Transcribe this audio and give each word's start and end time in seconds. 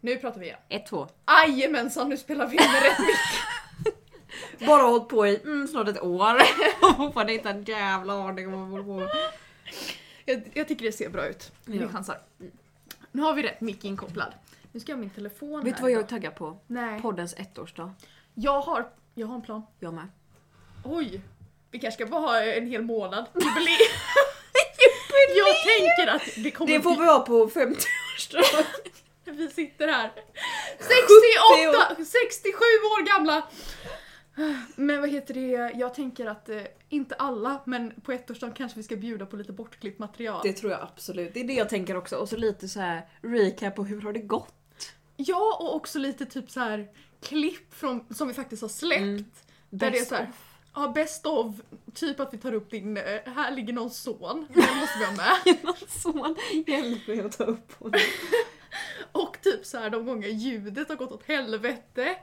Nu 0.00 0.16
pratar 0.16 0.40
vi 0.40 0.46
igen. 0.46 0.58
Ett, 0.68 0.86
två. 0.86 1.08
Jajamensan, 1.26 2.08
nu 2.08 2.16
spelar 2.16 2.46
vi 2.46 2.56
in 2.56 2.62
rätt 2.62 2.98
mycket. 2.98 3.96
Bara 4.66 4.82
hållit 4.82 5.08
på 5.08 5.26
i 5.26 5.40
mm, 5.42 5.68
snart 5.68 5.88
ett 5.88 6.02
år 6.02 6.34
och 6.82 6.96
fortfarande 6.96 7.34
inte 7.34 7.50
en 7.50 7.64
jävla 7.64 8.12
aning 8.12 8.46
om 8.54 8.60
vad 8.60 8.68
vi 8.68 8.70
håller 8.70 8.84
på 8.84 8.94
med. 8.94 9.08
Jag, 10.24 10.42
jag 10.54 10.68
tycker 10.68 10.84
det 10.84 10.92
ser 10.92 11.08
bra 11.08 11.26
ut. 11.26 11.52
Vi 11.64 11.78
Ja. 11.78 11.88
chansar. 11.88 12.18
Nu 13.12 13.22
har 13.22 13.34
vi 13.34 13.42
rätt 13.42 13.60
mick 13.60 13.84
inkopplad. 13.84 14.32
Nu 14.72 14.80
ska 14.80 14.92
jag 14.92 14.96
ha 14.96 15.00
min 15.00 15.10
telefon 15.10 15.64
Vet 15.64 15.72
här 15.72 15.76
du 15.78 15.82
vad 15.82 15.90
jag 15.90 15.96
är 15.96 16.00
idag. 16.00 16.08
taggad 16.08 16.34
på? 16.34 16.58
Nej. 16.66 17.00
Poddens 17.00 17.34
ettårsdag. 17.34 17.94
Jag 18.34 18.60
har, 18.60 18.88
jag 19.14 19.26
har 19.26 19.34
en 19.34 19.42
plan. 19.42 19.62
Jag 19.78 19.94
med. 19.94 20.08
Oj! 20.84 21.20
Vi 21.70 21.78
kanske 21.78 22.02
ska 22.04 22.10
bara 22.10 22.20
ha 22.20 22.42
en 22.42 22.66
hel 22.66 22.82
månad. 22.82 23.24
Jubileum! 23.34 23.76
jag 25.36 25.56
tänker 25.78 26.06
att 26.14 26.44
det 26.44 26.50
kommer 26.50 26.72
Det 26.72 26.80
får 26.80 26.96
vi 26.96 27.06
ha 27.06 27.18
på 27.20 27.48
50-årsdagen. 27.48 28.64
Vi 29.24 29.50
sitter 29.50 29.88
här 29.88 30.12
68, 30.78 32.04
67 32.04 32.58
år 32.58 33.06
gamla! 33.06 33.48
Men 34.76 35.00
vad 35.00 35.10
heter 35.10 35.34
det, 35.34 35.78
jag 35.78 35.94
tänker 35.94 36.26
att 36.26 36.48
eh, 36.48 36.62
inte 36.88 37.14
alla, 37.14 37.60
men 37.64 38.00
på 38.00 38.12
ettårsdagen 38.12 38.54
kanske 38.54 38.76
vi 38.76 38.82
ska 38.82 38.96
bjuda 38.96 39.26
på 39.26 39.36
lite 39.36 39.52
bortklippt 39.52 39.98
material. 39.98 40.40
Det 40.44 40.52
tror 40.52 40.72
jag 40.72 40.82
absolut. 40.82 41.34
Det 41.34 41.40
är 41.40 41.44
det 41.44 41.52
jag 41.52 41.68
tänker 41.68 41.96
också. 41.96 42.16
Och 42.16 42.28
så 42.28 42.36
lite 42.36 42.68
så 42.68 42.80
här 42.80 43.08
recap 43.20 43.76
på 43.76 43.84
hur 43.84 44.02
har 44.02 44.12
det 44.12 44.20
gått? 44.20 44.54
Ja, 45.16 45.56
och 45.60 45.74
också 45.74 45.98
lite 45.98 46.26
typ 46.26 46.50
så 46.50 46.60
här 46.60 46.88
klipp 47.22 47.74
från, 47.74 48.14
som 48.14 48.28
vi 48.28 48.34
faktiskt 48.34 48.62
har 48.62 48.68
släppt. 48.68 49.00
Mm. 49.00 49.24
Där 49.70 49.90
det 49.90 49.98
är 49.98 50.04
så 50.04 50.14
här, 50.14 50.22
of. 50.22 50.28
ja 50.74 50.88
best 50.94 51.26
of, 51.26 51.54
typ 51.94 52.20
att 52.20 52.34
vi 52.34 52.38
tar 52.38 52.52
upp 52.52 52.70
din, 52.70 52.96
eh, 52.96 53.02
här 53.24 53.50
ligger 53.50 53.72
någon 53.72 53.90
son, 53.90 54.46
den 54.54 54.76
måste 54.76 54.98
vi 54.98 55.04
ha 55.04 55.12
med. 55.12 55.58
Någon 55.62 55.74
son 55.88 56.36
hjälp 56.66 57.06
mig 57.06 57.20
att 57.20 57.38
ta 57.38 57.44
upp 57.44 57.72
honom. 57.78 58.00
Och 59.12 59.40
typ 59.42 59.66
så 59.66 59.78
här 59.78 59.90
de 59.90 60.06
gånger 60.06 60.28
ljudet 60.28 60.88
har 60.88 60.96
gått 60.96 61.12
åt 61.12 61.28
helvete. 61.28 62.16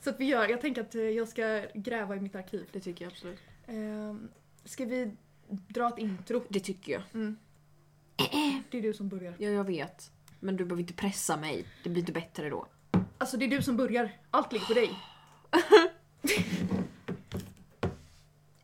Så 0.00 0.10
att 0.10 0.20
vi 0.20 0.24
gör, 0.24 0.48
jag 0.48 0.60
tänker 0.60 0.80
att 0.80 0.94
eh, 0.94 1.00
jag 1.02 1.28
ska 1.28 1.62
gräva 1.74 2.16
i 2.16 2.20
mitt 2.20 2.34
arkiv. 2.34 2.68
Det 2.72 2.80
tycker 2.80 3.04
jag 3.04 3.12
absolut. 3.12 3.40
Ehm, 3.66 4.28
ska 4.64 4.84
vi 4.84 5.10
dra 5.48 5.88
ett 5.88 5.98
intro? 5.98 6.44
Det 6.48 6.60
tycker 6.60 6.92
jag. 6.92 7.02
Mm. 7.14 7.36
Det 8.70 8.78
är 8.78 8.82
du 8.82 8.94
som 8.94 9.08
börjar. 9.08 9.34
Ja, 9.38 9.48
jag 9.48 9.64
vet. 9.64 10.10
Men 10.40 10.56
du 10.56 10.64
behöver 10.64 10.80
inte 10.80 10.94
pressa 10.94 11.36
mig. 11.36 11.66
Det 11.82 11.88
blir 11.90 12.00
inte 12.02 12.12
bättre 12.12 12.50
då. 12.50 12.66
Alltså 13.18 13.36
det 13.36 13.44
är 13.44 13.48
du 13.48 13.62
som 13.62 13.76
börjar. 13.76 14.10
Allt 14.30 14.52
ligger 14.52 14.66
på 14.66 14.74
dig. 14.74 14.90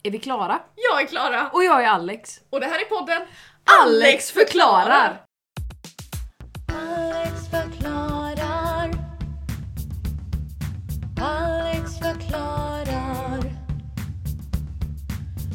Är 0.03 0.11
vi 0.11 0.19
klara? 0.19 0.61
Jag 0.75 1.03
är 1.03 1.07
Klara 1.07 1.51
Och 1.51 1.65
jag 1.65 1.85
är 1.85 1.89
Alex. 1.89 2.41
och 2.51 2.61
det 2.61 2.67
här 2.67 2.81
är 2.81 2.85
podden 2.85 3.23
Alex 3.83 4.31
förklarar! 4.31 5.25
Alex 6.93 7.49
förklarar. 7.49 8.91
Alex 11.21 11.99
förklarar. 11.99 13.53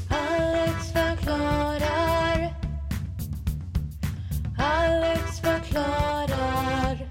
Alex 0.09 0.91
förklarar. 0.91 2.53
Alex 4.57 5.39
förklarar. 5.39 7.07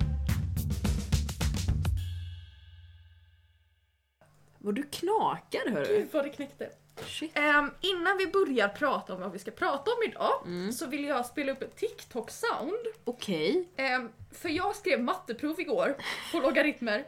Vad 4.59 4.75
du 4.75 4.83
knakar 4.83 5.71
hörru. 5.71 5.99
Gud 5.99 6.09
vad 6.13 6.25
det 6.25 6.31
knäckte. 6.31 6.71
Shit. 7.19 7.33
Ehm, 7.35 7.71
innan 7.81 8.17
vi 8.19 8.27
börjar 8.27 8.69
prata 8.69 9.15
om 9.15 9.21
vad 9.21 9.33
vi 9.33 9.39
ska 9.39 9.51
prata 9.51 9.91
om 9.91 9.97
idag 10.11 10.43
Mm. 10.45 10.73
så 10.73 10.87
vill 10.87 11.05
jag 11.05 11.27
spela 11.27 11.53
upp 11.53 11.63
ett 11.63 11.77
TikTok-sound. 11.81 12.85
Okej. 13.05 13.69
Ehm, 13.77 14.11
för 14.33 14.49
jag 14.49 14.77
skrev 14.77 15.03
matteprov 15.03 15.61
igår 15.61 15.97
på 16.33 16.39
logaritmer. 16.41 17.07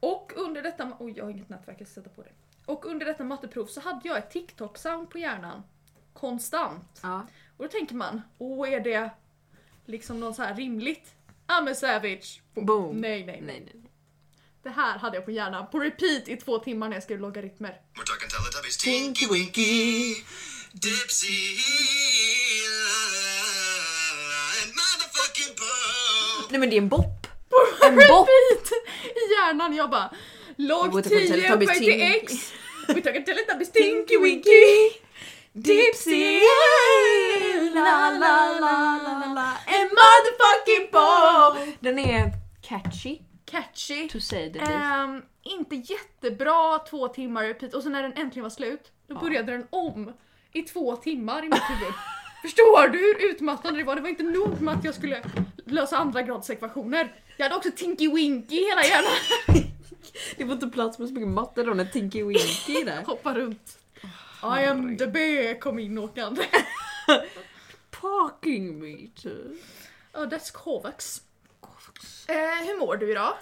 Och 0.00 0.32
under 0.36 0.62
detta... 0.62 0.92
Oj, 0.98 1.12
jag 1.16 1.24
har 1.24 1.30
inget 1.30 1.48
nätverk, 1.48 1.76
jag 1.80 1.88
ska 1.88 2.00
sätta 2.00 2.10
på 2.14 2.22
det. 2.22 2.30
Och 2.66 2.86
under 2.86 3.06
detta 3.06 3.24
matteprov 3.24 3.66
så 3.66 3.80
hade 3.80 4.08
jag 4.08 4.18
ett 4.18 4.32
TikTok-sound 4.34 5.06
på 5.06 5.18
hjärnan. 5.18 5.62
Konstant. 6.12 7.00
Ja. 7.02 7.26
Och 7.56 7.64
då 7.64 7.68
tänker 7.68 7.94
man, 7.94 8.22
åh 8.38 8.72
är 8.72 8.80
det 8.80 9.10
liksom 9.86 10.20
något 10.20 10.36
så 10.36 10.42
här 10.42 10.54
rimligt? 10.54 11.14
I'm 11.46 11.70
a 11.70 11.74
savage. 11.74 12.42
Boom. 12.54 12.96
Nej, 12.96 13.26
nej, 13.26 13.40
nej. 13.40 13.40
Nej, 13.46 13.60
nej, 13.64 13.70
nej. 13.74 13.90
Det 14.62 14.70
här 14.70 14.98
hade 14.98 15.16
jag 15.16 15.24
på 15.24 15.30
hjärnan 15.30 15.66
på 15.70 15.78
repeat 15.78 16.28
i 16.28 16.36
två 16.36 16.58
timmar 16.58 16.88
när 16.88 16.96
jag 16.96 17.02
skrev 17.02 17.20
logaritmer. 17.20 17.80
Teletubbies. 18.68 18.76
Tinky 18.76 19.26
Winky, 19.26 20.14
Dipsy, 20.74 21.58
and 24.62 24.72
motherfucking 24.74 25.54
Bo. 25.56 26.50
Nej 26.50 26.60
men 26.60 26.70
det 26.70 26.76
är 26.76 26.82
en 26.82 26.88
bopp. 26.88 27.26
En 27.82 27.94
bopp. 27.96 28.28
I 29.04 29.32
hjärnan, 29.32 29.74
jag 29.74 29.90
bara 29.90 30.10
log 30.56 30.86
Jag 30.86 30.96
vet 30.96 31.06
inte, 31.06 31.18
10 31.18 31.28
Teletubbies 31.28 31.70
upphöjt 31.70 31.78
till 31.78 32.00
Tinky. 32.00 32.34
x. 32.34 32.52
We're 32.88 33.02
talking 33.02 33.24
Teletubbies 33.24 33.72
Tinky 33.72 34.16
Winky. 34.16 34.98
Dipsy, 35.52 36.40
la 37.74 38.10
la 38.10 38.58
la 38.60 38.98
la 39.02 39.32
la, 39.34 39.56
en 39.66 39.88
motherfucking 39.98 40.88
bow! 40.92 41.56
Den 41.80 41.98
är 41.98 42.32
catchy, 42.62 43.18
Catchy. 43.50 44.08
to 44.08 44.20
say 44.20 44.52
the 44.52 44.58
least. 44.58 44.70
Ehm, 44.70 45.22
inte 45.48 45.76
jättebra 45.76 46.78
två 46.78 47.08
timmar 47.08 47.44
repeat 47.44 47.74
och 47.74 47.82
sen 47.82 47.92
när 47.92 48.02
den 48.02 48.12
äntligen 48.12 48.42
var 48.42 48.50
slut 48.50 48.92
då 49.06 49.14
Ja. 49.14 49.20
började 49.20 49.52
den 49.52 49.66
om 49.70 50.12
i 50.52 50.62
två 50.62 50.96
timmar 50.96 51.38
i 51.44 51.48
mitt 51.48 51.62
huvud. 51.70 51.94
Förstår 52.42 52.88
du 52.88 52.98
hur 52.98 53.30
utmattande 53.30 53.78
det 53.80 53.84
var? 53.84 53.94
Det 53.96 54.00
var 54.02 54.08
inte 54.08 54.22
nog 54.22 54.60
med 54.60 54.74
att 54.74 54.84
jag 54.84 54.94
skulle 54.94 55.22
lösa 55.66 55.96
andra 55.96 56.22
grads 56.22 56.50
ekvationer. 56.50 57.14
Jag 57.36 57.44
hade 57.44 57.56
också 57.56 57.70
Tinky 57.76 58.08
Winky 58.14 58.54
i 58.56 58.68
hela 58.68 58.82
hjärnan. 58.84 59.12
Det 60.36 60.44
var 60.44 60.54
inte 60.54 60.66
plats 60.68 60.98
med 60.98 61.08
så 61.08 61.14
mycket 61.14 61.28
matte 61.28 61.62
då 61.62 61.74
när 61.74 61.84
Tinky 61.84 62.22
Winky 62.22 62.80
är 62.80 62.84
där. 62.84 63.02
Hoppa 63.06 63.34
runt. 63.34 63.78
I 64.42 64.64
am 64.66 64.96
the 64.96 65.06
bear 65.06 65.60
kom 65.60 65.78
in 65.78 65.98
åkande. 65.98 66.42
Parking 67.90 68.78
meter. 68.80 69.44
Ja, 70.12 70.18
that's 70.24 70.52
Kovacs. 70.52 71.22
Eh, 72.28 72.34
hur 72.66 72.78
mår 72.78 72.96
du 72.96 73.10
idag? 73.10 73.34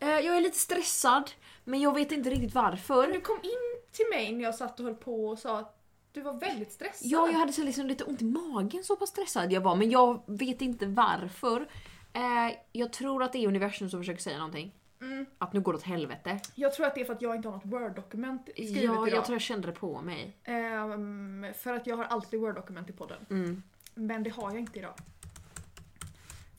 Eh, 0.00 0.08
jag 0.08 0.36
är 0.36 0.40
lite 0.40 0.58
stressad, 0.58 1.30
men 1.64 1.80
jag 1.80 1.94
vet 1.94 2.12
inte 2.12 2.30
riktigt 2.30 2.54
varför. 2.54 3.12
Du 3.12 3.20
kom 3.20 3.36
in 3.42 3.80
till 3.92 4.06
mig 4.10 4.32
när 4.32 4.44
jag 4.44 4.54
satt 4.54 4.80
och 4.80 4.86
höll 4.86 4.94
på 4.94 5.28
och 5.28 5.38
sa 5.38 5.58
att 5.58 5.76
du 6.12 6.20
var 6.20 6.34
väldigt 6.34 6.72
stressad. 6.72 7.08
Ja, 7.10 7.26
jag 7.26 7.38
hade 7.38 7.52
så 7.52 7.62
liksom 7.62 7.86
lite 7.86 8.04
ont 8.04 8.22
i 8.22 8.24
magen 8.24 8.84
så 8.84 8.96
pass 8.96 9.08
stressad 9.08 9.52
jag 9.52 9.60
var, 9.60 9.76
men 9.76 9.90
jag 9.90 10.22
vet 10.26 10.62
inte 10.62 10.86
varför. 10.86 11.68
Eh, 12.12 12.56
jag 12.72 12.92
tror 12.92 13.22
att 13.22 13.32
det 13.32 13.38
är 13.38 13.48
universum 13.48 13.90
som 13.90 14.00
försöker 14.00 14.22
säga 14.22 14.38
någonting. 14.38 14.74
Mm. 15.00 15.26
Att 15.38 15.52
nu 15.52 15.60
går 15.60 15.72
det 15.72 15.76
åt 15.76 15.82
helvete. 15.84 16.40
Jag 16.54 16.72
tror 16.74 16.86
att 16.86 16.94
det 16.94 17.00
är 17.00 17.04
för 17.04 17.12
att 17.12 17.22
jag 17.22 17.36
inte 17.36 17.48
har 17.48 17.54
något 17.56 17.66
word-dokument 17.66 18.48
skrivet 18.52 18.82
Ja, 18.82 18.92
idag. 19.06 19.08
jag 19.08 19.24
tror 19.24 19.34
jag 19.34 19.42
kände 19.42 19.66
det 19.66 19.72
på 19.72 20.00
mig. 20.02 20.36
Ehm, 20.44 21.46
för 21.56 21.72
att 21.72 21.86
jag 21.86 21.96
har 21.96 22.04
alltid 22.04 22.40
word-dokument 22.40 22.90
i 22.90 22.92
podden. 22.92 23.26
Mm. 23.30 23.62
Men 23.94 24.22
det 24.22 24.30
har 24.30 24.50
jag 24.50 24.60
inte 24.60 24.78
idag. 24.78 24.94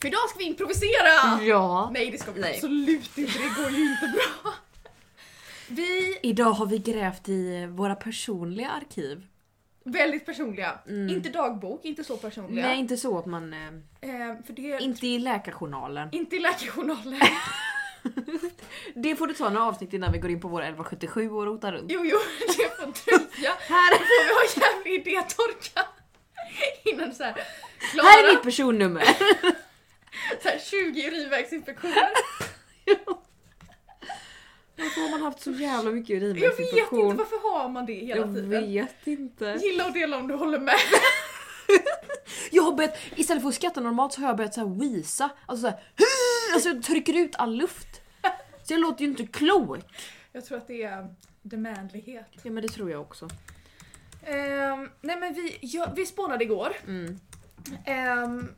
För 0.01 0.07
idag 0.07 0.29
ska 0.29 0.39
vi 0.39 0.45
improvisera! 0.45 1.41
Ja. 1.43 1.89
Nej 1.93 2.11
det 2.11 2.17
ska 2.17 2.31
vi 2.31 2.41
Nej. 2.41 2.55
absolut 2.55 3.17
inte, 3.17 3.39
det 3.39 3.61
går 3.61 3.71
ju 3.71 3.91
inte 3.91 4.07
bra. 4.07 4.53
Vi, 5.67 6.19
Idag 6.23 6.51
har 6.51 6.65
vi 6.65 6.77
grävt 6.77 7.29
i 7.29 7.65
våra 7.65 7.95
personliga 7.95 8.69
arkiv. 8.69 9.27
väldigt 9.83 10.25
personliga. 10.25 10.79
Mm. 10.87 11.09
Inte 11.09 11.29
dagbok, 11.29 11.85
inte 11.85 12.03
så 12.03 12.17
personliga. 12.17 12.67
Nej, 12.67 12.79
inte 12.79 12.97
så 12.97 13.17
att 13.17 13.25
man... 13.25 13.53
Eh, 13.53 13.59
för 14.45 14.53
det 14.53 14.81
inte 14.83 15.07
i 15.07 15.19
läkarjournalen. 15.19 16.09
inte 16.11 16.35
i 16.35 16.39
läkarjournalen. 16.39 17.19
Det 18.95 19.15
får 19.15 19.27
du 19.27 19.33
ta 19.33 19.49
några 19.49 19.65
avsnitt 19.67 19.93
innan 19.93 20.11
vi 20.11 20.17
går 20.19 20.31
in 20.31 20.41
på 20.41 20.47
våra 20.47 20.63
1177 20.63 21.29
och 21.31 21.45
rotar 21.45 21.71
runt. 21.71 21.91
Jo, 21.91 22.01
jo, 22.05 22.17
det 22.47 22.75
får 22.77 22.85
dröja. 22.85 23.51
Här, 23.59 23.95
får 23.97 24.23
vi 24.25 24.61
ha 24.61 24.67
jävlig 24.67 24.93
idétorka. 25.07 25.81
Innan 26.85 27.15
så 27.15 27.23
här, 27.23 27.33
Klara, 27.91 28.07
här 28.07 28.29
är 28.29 28.33
mitt 28.33 28.43
personnummer! 28.43 29.03
Så 30.41 30.49
här 30.49 30.59
20 30.59 31.07
urinvägsinfektioner. 31.07 31.95
Varför 34.77 35.01
har 35.01 35.09
man 35.11 35.21
haft 35.21 35.39
så 35.41 35.51
jävla 35.51 35.91
mycket 35.91 36.09
Jag 36.09 36.19
vet 36.19 36.29
inte, 36.35 36.41
urinvägsinfektion? 36.45 37.17
varför 37.17 37.51
har 37.51 37.69
man 37.69 37.85
det 37.85 37.93
hela 37.93 38.21
Jag 38.21 38.35
tiden? 38.35 38.49
vet 38.49 39.07
inte. 39.07 39.57
Gilla 39.61 39.85
och 39.87 39.93
dela 39.93 40.17
om 40.17 40.27
du 40.27 40.33
håller 40.35 40.59
med. 40.59 40.75
Jag 42.51 42.63
har 42.63 42.71
börjat, 42.73 42.97
istället 43.15 43.41
för 43.43 43.49
att 43.49 43.55
skratta 43.55 43.81
normalt 43.81 44.13
så 44.13 44.21
har 44.21 44.27
jag 44.27 44.37
börjat 44.37 44.53
så 44.53 44.59
här 44.59 44.67
wheeza. 44.79 45.29
Alltså 45.45 45.61
såhär, 45.67 45.79
alltså 46.53 46.69
jag 46.69 46.83
trycker 46.83 47.13
ut 47.17 47.35
all 47.35 47.55
luft. 47.55 48.01
Så 48.63 48.73
jag 48.73 48.79
låter 48.81 49.01
ju 49.03 49.09
inte 49.09 49.25
klok. 49.27 49.79
Jag 50.31 50.45
tror 50.45 50.57
att 50.57 50.67
det 50.67 50.83
är 50.83 51.15
demandlighet. 51.41 52.27
Ja 52.43 52.51
men 52.51 52.63
det 52.63 52.69
tror 52.69 52.91
jag 52.91 53.01
också. 53.01 53.29
Ehm, 54.25 54.89
nej 55.01 55.19
men 55.19 55.33
vi, 55.33 55.57
ja, 55.61 55.93
vi 55.95 56.05
spånade 56.05 56.43
igår. 56.43 56.73
Mm. 56.87 57.19
Ehm, 57.85 58.55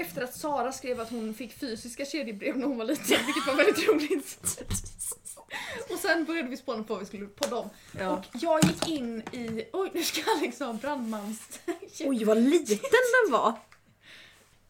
efter 0.00 0.22
att 0.22 0.34
Sara 0.34 0.72
skrev 0.72 1.00
att 1.00 1.10
hon 1.10 1.34
fick 1.34 1.52
fysiska 1.52 2.04
kedjebrev 2.04 2.56
när 2.56 2.66
hon 2.66 2.78
var 2.78 2.84
liten, 2.84 3.26
vilket 3.26 3.46
var 3.46 3.54
väldigt 3.54 3.88
roligt. 3.88 4.62
Och 5.90 5.98
sen 5.98 6.24
började 6.24 6.48
vi 6.48 6.56
spåna 6.56 6.82
på 6.82 6.92
vad 6.92 7.00
vi 7.00 7.06
skulle 7.06 7.26
podda 7.26 7.56
om. 7.56 7.70
Ja. 7.98 8.10
Och 8.10 8.24
jag 8.32 8.64
gick 8.64 8.88
in 8.88 9.20
i... 9.20 9.68
Oj, 9.72 9.90
nu 9.94 10.02
ska 10.02 10.20
Alex 10.30 10.60
ha 10.60 10.72
brandmans... 10.72 11.60
Oj 12.00 12.24
vad 12.24 12.38
liten 12.38 12.78
den 13.24 13.32
var! 13.32 13.54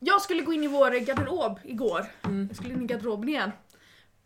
jag 0.01 0.23
skulle 0.23 0.43
gå 0.43 0.53
in 0.53 0.65
i 0.65 0.67
vår 0.67 1.01
garderob 1.01 1.61
igår. 1.65 2.07
Mm. 2.23 2.47
Jag 2.49 2.57
skulle 2.57 2.75
in 2.75 2.83
i 2.83 2.87
garderoben 2.87 3.29
igen. 3.29 3.53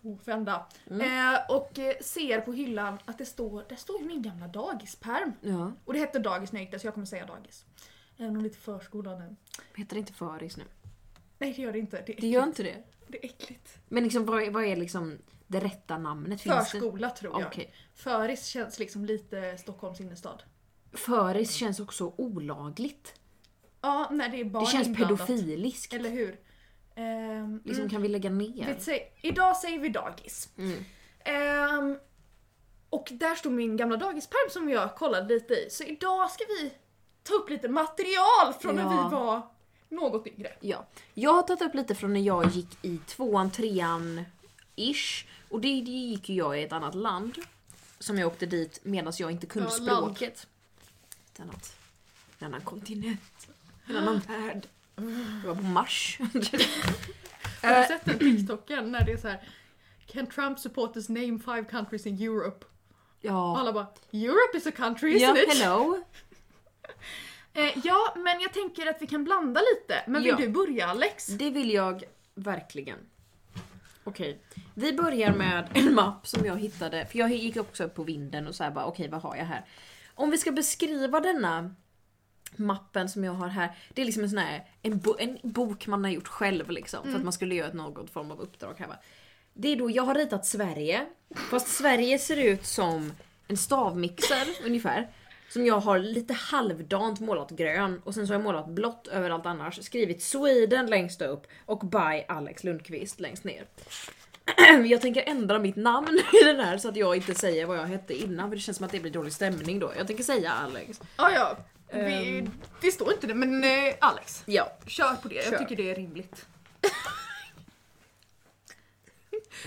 Oh, 0.03 0.19
vända. 0.25 0.67
Eh, 0.91 1.57
och 1.57 1.79
eh, 1.79 1.95
ser 2.01 2.41
på 2.41 2.53
hyllan 2.53 2.99
att 3.05 3.19
det 3.19 3.25
står, 3.25 3.65
det 3.69 3.77
står 3.77 4.01
ju 4.01 4.07
min 4.07 4.23
gamla 4.23 4.49
dagispärm. 4.49 5.33
Ja. 5.41 5.73
Och 5.85 5.93
det 5.93 5.99
hette 5.99 6.19
dagis 6.19 6.53
när 6.53 6.61
jag 6.61 6.65
gick 6.65 6.71
där 6.71 6.79
så 6.79 6.87
jag 6.87 6.95
kommer 6.95 7.07
säga 7.07 7.27
dagis. 7.27 7.65
Även 8.19 8.37
om 8.37 8.43
det 8.43 8.49
är 8.49 8.61
förskola 8.61 9.19
nu. 9.19 9.37
Heter 9.75 9.95
det 9.95 10.01
inte 10.01 10.13
föris 10.13 10.57
nu? 10.57 10.65
Nej 11.45 11.53
det 11.57 11.63
gör 11.63 11.73
det 11.73 11.79
inte. 11.79 11.97
Det 11.97 12.03
är 12.03 12.07
Det 12.07 12.13
äckligt. 12.13 12.33
gör 12.35 12.43
inte 12.43 12.63
det. 12.63 12.83
Det 13.09 13.19
är 13.25 13.29
äckligt. 13.29 13.79
Men 13.89 14.03
liksom, 14.05 14.25
vad, 14.25 14.43
är, 14.43 14.51
vad 14.51 14.65
är 14.65 14.77
liksom 14.77 15.19
det 15.47 15.61
rätta 15.61 15.99
namnet? 15.99 16.41
Finns 16.41 16.55
det? 16.57 16.65
Förskola 16.65 17.11
tror 17.11 17.41
jag. 17.41 17.47
Okej. 17.49 17.75
Föris 17.95 18.47
känns 18.47 18.79
liksom 18.79 19.05
lite 19.05 19.59
Stockholms 19.59 20.01
innerstad. 20.01 20.43
Föris 20.93 21.53
känns 21.53 21.81
också 21.81 22.15
olagligt. 22.17 23.15
Ja, 23.81 24.09
när 24.11 24.29
det 24.29 24.41
är 24.41 24.45
barn 24.45 24.65
Det 24.65 24.71
känns 24.71 24.87
inblandat. 24.87 25.27
pedofiliskt. 25.27 25.93
Eller 25.95 26.11
hur? 26.11 26.41
Ehm, 26.95 27.61
Liksom 27.65 27.81
mm. 27.81 27.91
kan 27.91 28.03
vi 28.03 28.09
lägga 28.09 28.31
ner? 28.31 28.67
Vet, 28.67 28.83
säg, 28.83 29.13
idag 29.21 29.57
säger 29.57 29.79
vi 29.79 29.89
dagis. 29.89 30.49
Mm. 30.59 30.85
Ehm, 31.25 31.99
och 32.91 33.09
där 33.13 33.35
stod 33.35 33.53
min 33.53 33.77
gamla 33.77 33.97
dagispärm 33.97 34.51
som 34.51 34.69
jag 34.69 34.97
kollade 34.97 35.35
lite 35.35 35.55
i. 35.55 35.71
Så 35.71 35.85
idag 35.85 36.31
ska 36.31 36.45
vi 36.61 36.73
ta 37.23 37.35
upp 37.35 37.51
lite 37.51 37.69
material 37.69 38.53
från 38.61 38.75
när 38.77 38.83
Ja. 38.83 39.09
vi 39.11 39.17
var 39.17 39.43
något 39.95 40.27
yngre. 40.27 40.53
Ja. 40.61 40.87
Jag 41.15 41.33
har 41.33 41.43
tagit 41.43 41.63
upp 41.63 41.75
lite 41.75 41.95
från 41.95 42.13
när 42.13 42.21
jag 42.21 42.51
gick 42.51 42.79
i 42.83 42.99
tvåan, 43.07 43.51
trean 43.51 44.25
ish. 44.77 45.25
Och 45.49 45.61
det, 45.61 45.69
det 45.69 45.91
gick 45.91 46.29
ju 46.29 46.35
jag 46.35 46.61
i 46.61 46.63
ett 46.63 46.73
annat 46.73 46.95
land. 46.95 47.39
Som 47.99 48.19
jag 48.19 48.27
åkte 48.27 48.47
dit 48.47 48.81
medan 48.83 49.13
jag 49.19 49.31
inte 49.31 49.47
kunde 49.47 49.71
Ja, 49.79 49.85
land. 49.85 50.05
språket. 50.17 50.47
Ett 51.33 51.41
annat, 51.41 51.77
en 52.39 52.47
annan 52.47 52.61
kontinent. 52.61 53.49
En 53.87 53.97
annan 53.97 54.19
värld. 54.29 54.67
Jag 55.45 55.49
var 55.49 55.55
på 55.55 55.63
Mars. 55.63 56.19
Har 57.63 57.81
du 57.81 57.87
sett 57.87 58.05
den 58.05 58.19
TikToken 58.19 58.93
när 58.93 59.05
det 59.05 59.13
är 59.13 59.17
så 59.17 59.29
här 59.29 59.49
Can 60.07 60.27
Trump 60.27 60.59
supporters 60.59 61.09
name 61.09 61.39
five 61.39 61.65
countries 61.65 62.07
in 62.07 62.23
Europe? 62.23 62.67
Och 62.67 62.71
ja. 63.21 63.59
alla 63.61 63.73
bara 63.73 63.87
Europe 64.13 64.57
is 64.57 64.67
a 64.67 64.71
country 64.77 65.11
isn't 65.11 65.21
Ja, 65.23 65.39
it? 65.39 65.49
hello. 65.59 66.03
Eh, 67.55 67.79
ja, 67.85 68.15
men 68.17 68.41
jag 68.41 68.53
tänker 68.53 68.87
att 68.87 69.03
vi 69.03 69.07
kan 69.07 69.25
blanda 69.25 69.61
lite. 69.61 70.03
Men 70.07 70.23
vill 70.23 70.31
Ja. 70.31 70.37
du 70.37 70.49
börja 70.49 70.87
Alex? 70.87 71.27
Det 71.27 71.51
vill 71.51 71.71
jag 71.73 72.05
verkligen. 72.35 72.99
Okej, 74.05 74.41
vi 74.75 74.93
börjar 74.93 75.33
med 75.33 75.69
en 75.75 75.95
mapp 75.95 76.27
som 76.27 76.45
jag 76.47 76.57
hittade. 76.61 77.07
För 77.07 77.19
jag 77.19 77.31
gick 77.33 77.57
också 77.57 77.85
upp 77.85 77.95
på 77.95 78.03
vinden 78.03 78.47
och 78.47 78.55
så 78.55 78.65
här 78.65 78.71
bara 78.71 78.85
okej 78.85 79.09
vad 79.09 79.23
har 79.23 79.37
jag 79.37 79.45
här? 79.45 79.65
Om 80.15 80.31
vi 80.31 80.39
ska 80.39 80.53
beskriva 80.53 81.21
denna 81.21 81.75
mappen 82.57 83.09
som 83.09 83.25
jag 83.25 83.33
har 83.33 83.49
här. 83.49 83.77
Det 83.95 84.03
är 84.03 84.07
liksom 84.07 84.23
en 84.23 84.29
sån 84.31 84.39
här 84.39 84.65
en, 84.83 84.99
bo, 84.99 85.17
en 85.19 85.39
bok 85.43 85.87
man 85.87 86.05
har 86.05 86.11
gjort 86.11 86.29
själv 86.29 86.71
liksom. 86.71 87.03
För 87.05 87.15
att 87.19 87.25
man 87.25 87.33
skulle 87.33 87.55
göra 87.55 87.69
ett 87.69 87.75
något 87.75 88.11
form 88.11 88.31
av 88.31 88.41
uppdrag 88.41 88.75
här 88.79 88.87
va. 88.89 88.97
Det 89.53 89.69
är 89.69 89.77
då, 89.77 89.91
jag 89.91 90.03
har 90.03 90.15
ritat 90.15 90.47
Sverige. 90.47 91.07
Fast 91.51 91.69
Sverige 91.69 92.19
ser 92.19 92.37
ut 92.37 92.67
som 92.67 93.13
en 93.49 93.57
stavmixer 93.57 94.47
ungefär. 94.67 95.09
Som 95.49 95.67
jag 95.67 95.79
har 95.81 95.99
lite 95.99 96.35
halvdant 96.35 97.21
målat 97.21 97.51
grön 97.51 98.01
och 98.05 98.15
sen 98.15 98.27
så 98.27 98.33
har 98.33 98.41
jag 98.41 98.45
målat 98.45 98.69
blått 98.69 99.07
överallt 99.09 99.47
annars. 99.47 99.85
Skrivit 99.85 100.23
Sweden 100.23 100.87
längst 100.87 101.23
upp 101.23 101.47
och 101.67 101.79
by 101.87 102.25
Alex 102.29 102.65
Lundqvist 102.65 103.21
längst 103.21 103.45
ner. 103.45 103.65
Jag 104.87 105.01
tänker 105.01 105.23
ändra 105.27 105.59
mitt 105.59 105.77
namn 105.77 106.09
i 106.43 106.45
den 106.45 106.61
här 106.61 106.79
så 106.79 106.89
att 106.89 106.97
jag 106.97 107.17
inte 107.17 107.35
säger 107.35 107.67
vad 107.67 107.79
jag 107.79 107.85
hette 107.87 108.15
innan 108.15 108.49
för 108.51 108.57
det 108.57 108.63
känns 108.63 108.77
som 108.77 108.87
att 108.87 108.93
det 108.93 109.01
blir 109.01 109.13
dålig 109.13 109.33
stämning 109.33 109.79
då. 109.79 109.93
Jag 109.99 110.07
tänker 110.07 110.25
säga 110.25 110.53
Alex. 110.53 111.01
Ja, 111.17 111.31
ja. 111.33 111.57
Vi, 111.93 112.39
Ehm. 112.39 112.51
det 112.81 112.93
står 112.93 113.13
inte 113.13 113.27
det, 113.27 113.35
men 113.35 113.65
eh, 113.65 113.95
Alex. 114.01 114.43
Ja. 114.47 114.73
Kör 114.87 115.15
på 115.15 115.29
det, 115.29 115.45
Kör. 115.45 115.53
jag 115.53 115.61
tycker 115.61 115.77
det 115.83 115.91
är 115.91 115.95
rimligt. 115.95 116.47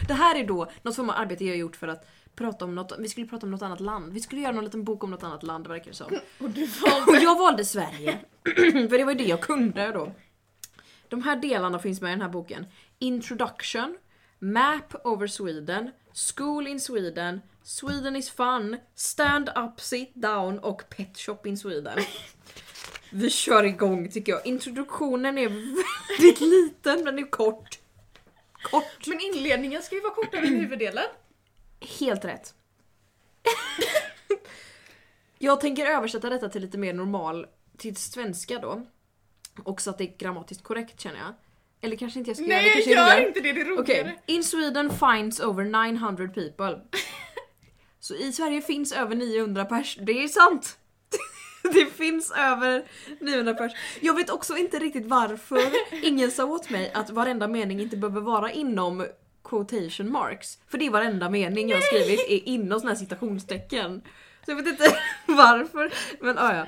Det 0.07 0.13
här 0.13 0.35
är 0.39 0.44
då 0.44 0.71
något 0.81 0.95
form 0.95 1.09
av 1.09 1.15
arbete 1.15 1.45
jag 1.45 1.51
har 1.51 1.57
gjort 1.57 1.75
för 1.75 1.88
att 1.88 2.07
prata 2.38 2.66
om 2.66 2.75
något, 2.75 2.94
vi 3.00 3.10
skulle 3.10 3.28
prata 3.28 3.45
om 3.45 3.51
något 3.51 3.62
annat 3.62 3.80
land. 3.80 4.13
Vi 4.13 4.19
skulle 4.19 4.42
göra 4.42 4.51
någon 4.51 4.63
liten 4.63 4.84
bok 4.84 5.04
om 5.04 5.12
något 5.12 5.24
annat 5.24 5.44
land 5.44 5.68
verkar 5.68 5.92
det 5.92 5.98
som. 5.98 6.07
Och 6.39 6.50
du 6.50 6.63
Och 6.63 6.89
valde... 7.06 7.24
jag 7.24 7.38
valde 7.38 7.66
Sverige. 7.66 8.19
för 8.89 8.98
det 8.98 9.04
var 9.04 9.12
ju 9.12 9.18
det 9.18 9.24
jag 9.24 9.42
kunde 9.42 9.92
då. 9.92 10.12
De 11.10 11.22
här 11.22 11.36
delarna 11.36 11.80
finns 11.80 12.01
med 12.01 12.10
i 12.10 12.12
den 12.12 12.22
här 12.22 12.30
boken. 12.30 12.66
Introduction, 13.00 13.98
Map 14.39 14.95
over 15.06 15.28
Sweden, 15.28 15.92
School 16.36 16.68
in 16.68 16.80
Sweden, 16.80 17.42
Sweden 17.63 18.16
is 18.16 18.30
fun, 18.30 18.78
Stand 18.95 19.50
up, 19.50 19.81
sit 19.81 20.12
down 20.13 20.60
och 20.60 20.84
Pet 20.89 21.18
shop 21.18 21.39
in 21.45 21.57
Sweden. 21.57 22.00
Vi 23.12 23.30
kör 23.30 23.63
igång 23.63 24.12
tycker 24.12 24.31
jag. 24.31 24.48
Introduktionen 24.48 25.38
är 25.38 25.50
väldigt 25.50 26.42
liten 26.42 27.04
men 27.04 27.19
är 27.19 27.30
kort. 27.30 27.80
Kort. 28.62 29.07
Men 29.07 29.19
inledningen 29.19 29.81
ska 29.81 29.95
ju 29.95 30.01
vara 30.01 30.13
kortare 30.13 30.42
än 30.42 30.56
huvuddelen. 30.56 31.06
Helt 32.00 32.25
rätt. 32.25 32.53
jag 35.38 35.62
tänker 35.62 35.85
översätta 35.85 36.29
detta 36.29 36.50
till 36.50 36.62
lite 36.62 36.77
mer 36.77 36.94
normal, 36.94 37.45
till 37.77 37.95
svenska 37.95 38.59
då. 38.59 38.85
Och 39.63 39.81
så 39.81 39.89
att 39.89 39.97
det 39.97 40.03
är 40.03 40.18
grammatiskt 40.18 40.63
korrekt 40.63 41.00
känner 41.01 41.18
jag. 41.19 41.33
Eller 41.81 41.95
kanske 41.95 42.19
inte 42.19 42.29
jag 42.29 42.38
ska 42.38 42.45
göra 42.45 42.62
det, 42.62 42.68
Nej, 42.75 42.89
gör 42.89 43.01
roligare. 43.03 43.27
inte 43.27 43.39
det, 43.39 43.53
det 43.53 43.62
är 43.62 43.65
roligare. 43.65 44.19
in 44.25 44.44
Sweden 44.44 44.89
finds 44.89 45.39
over 45.39 45.63
900 45.63 46.27
people. 46.27 46.81
Så 48.00 48.15
i 48.15 48.31
Sverige 48.31 48.62
finns 48.62 48.91
över 48.94 49.15
900 49.15 49.65
pers, 49.65 49.97
det 50.01 50.24
är 50.24 50.27
sant! 50.27 50.77
Det 51.74 51.85
finns 51.85 52.31
över 52.31 52.85
900 53.19 53.53
pers. 53.53 53.71
Jag 54.01 54.13
vet 54.15 54.29
också 54.29 54.57
inte 54.57 54.79
riktigt 54.79 55.06
varför 55.06 55.62
ingen 56.03 56.31
sa 56.31 56.45
åt 56.45 56.69
mig 56.69 56.91
att 56.94 57.09
varenda 57.09 57.47
mening 57.47 57.81
inte 57.81 57.97
behöver 57.97 58.21
vara 58.21 58.51
inom 58.51 59.06
quotation 59.50 60.12
marks. 60.12 60.60
För 60.68 60.78
det 60.78 60.86
är 60.86 60.90
varenda 60.90 61.30
mening 61.30 61.70
jag 61.70 61.78
har 61.78 61.82
skrivit 61.82 62.20
är 62.20 62.48
inom 62.48 62.80
såna 62.80 62.92
här 62.92 63.00
citationstecken. 63.00 64.02
Så 64.46 64.52
jag 64.52 64.56
vet 64.56 64.68
inte 64.68 64.98
varför. 65.26 65.94
Men 66.22 66.38
ah, 66.38 66.56
ja. 66.56 66.66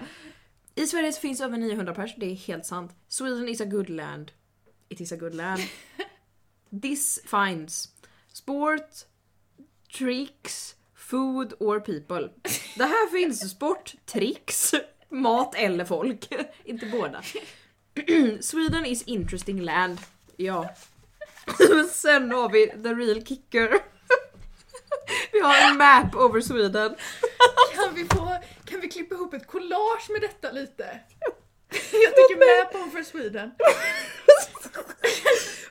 I 0.75 0.87
Sverige 0.87 1.13
så 1.13 1.21
finns 1.21 1.41
över 1.41 1.57
900 1.57 1.93
pers, 1.93 2.15
det 2.17 2.25
är 2.25 2.35
helt 2.35 2.65
sant. 2.65 2.95
Sweden 3.07 3.49
is 3.49 3.61
a 3.61 3.65
good 3.65 3.89
land. 3.89 4.31
It 4.89 5.01
is 5.01 5.11
a 5.11 5.15
good 5.15 5.33
land. 5.35 5.61
This 6.81 7.21
finds 7.25 7.89
sport, 8.33 8.89
tricks, 9.97 10.75
food 10.95 11.53
or 11.59 11.79
people. 11.79 12.29
Det 12.75 12.83
här 12.83 13.11
finns 13.11 13.51
sport, 13.51 13.95
tricks, 14.05 14.73
mat 15.09 15.55
eller 15.55 15.85
folk. 15.85 16.27
Inte 16.63 16.85
båda. 16.85 17.23
Sweden 18.41 18.85
is 18.85 19.03
interesting 19.03 19.61
land. 19.61 19.99
Ja. 20.37 20.69
Men 21.59 21.87
sen 21.89 22.31
har 22.31 22.49
vi 22.49 22.67
the 22.67 22.89
real 22.93 23.25
kicker. 23.25 23.69
Vi 25.31 25.39
har 25.39 25.71
en 25.71 25.77
map 25.77 26.15
over 26.15 26.41
Sweden. 26.41 26.95
Kan 27.75 27.95
vi, 27.95 28.05
få, 28.05 28.37
kan 28.65 28.81
vi 28.81 28.87
klippa 28.89 29.15
ihop 29.15 29.33
ett 29.33 29.47
collage 29.47 30.09
med 30.09 30.21
detta 30.21 30.51
lite? 30.51 30.83
Jag 31.91 32.15
tycker 32.15 32.63
Map 32.63 32.91
for 32.91 33.03
Sweden. 33.03 33.51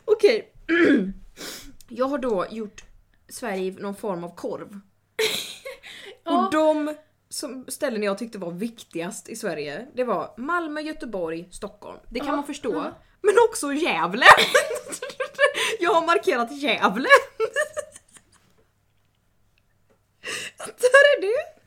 Okej. 0.05 0.53
Jag 1.89 2.07
har 2.07 2.19
då 2.19 2.47
gjort 2.51 2.85
Sverige 3.29 3.63
i 3.63 3.71
någon 3.71 3.97
form 3.97 4.25
av 4.25 4.35
korv. 4.35 4.81
Ja. 6.25 6.45
Och 6.47 6.53
de 6.53 6.95
som 7.29 7.65
ställen 7.69 8.03
jag 8.03 8.19
tyckte 8.19 8.39
var 8.39 8.51
viktigast 8.51 9.29
i 9.29 9.37
Sverige, 9.37 9.87
det 9.95 10.05
var 10.05 10.35
Malmö, 10.37 10.81
Göteborg, 10.81 11.49
Stockholm. 11.51 11.99
Det 12.11 12.19
kan 12.19 12.29
Ja, 12.29 12.37
man 12.37 12.47
förstå. 12.47 12.75
ja. 12.75 12.99
Men 13.23 13.35
också 13.49 13.73
Gävle! 13.73 14.27
Jag 15.81 15.95
har 15.95 16.07
markerat 16.07 16.53
Gävle. 16.53 17.09
Där 20.67 21.05
är 21.17 21.21
det! 21.21 21.59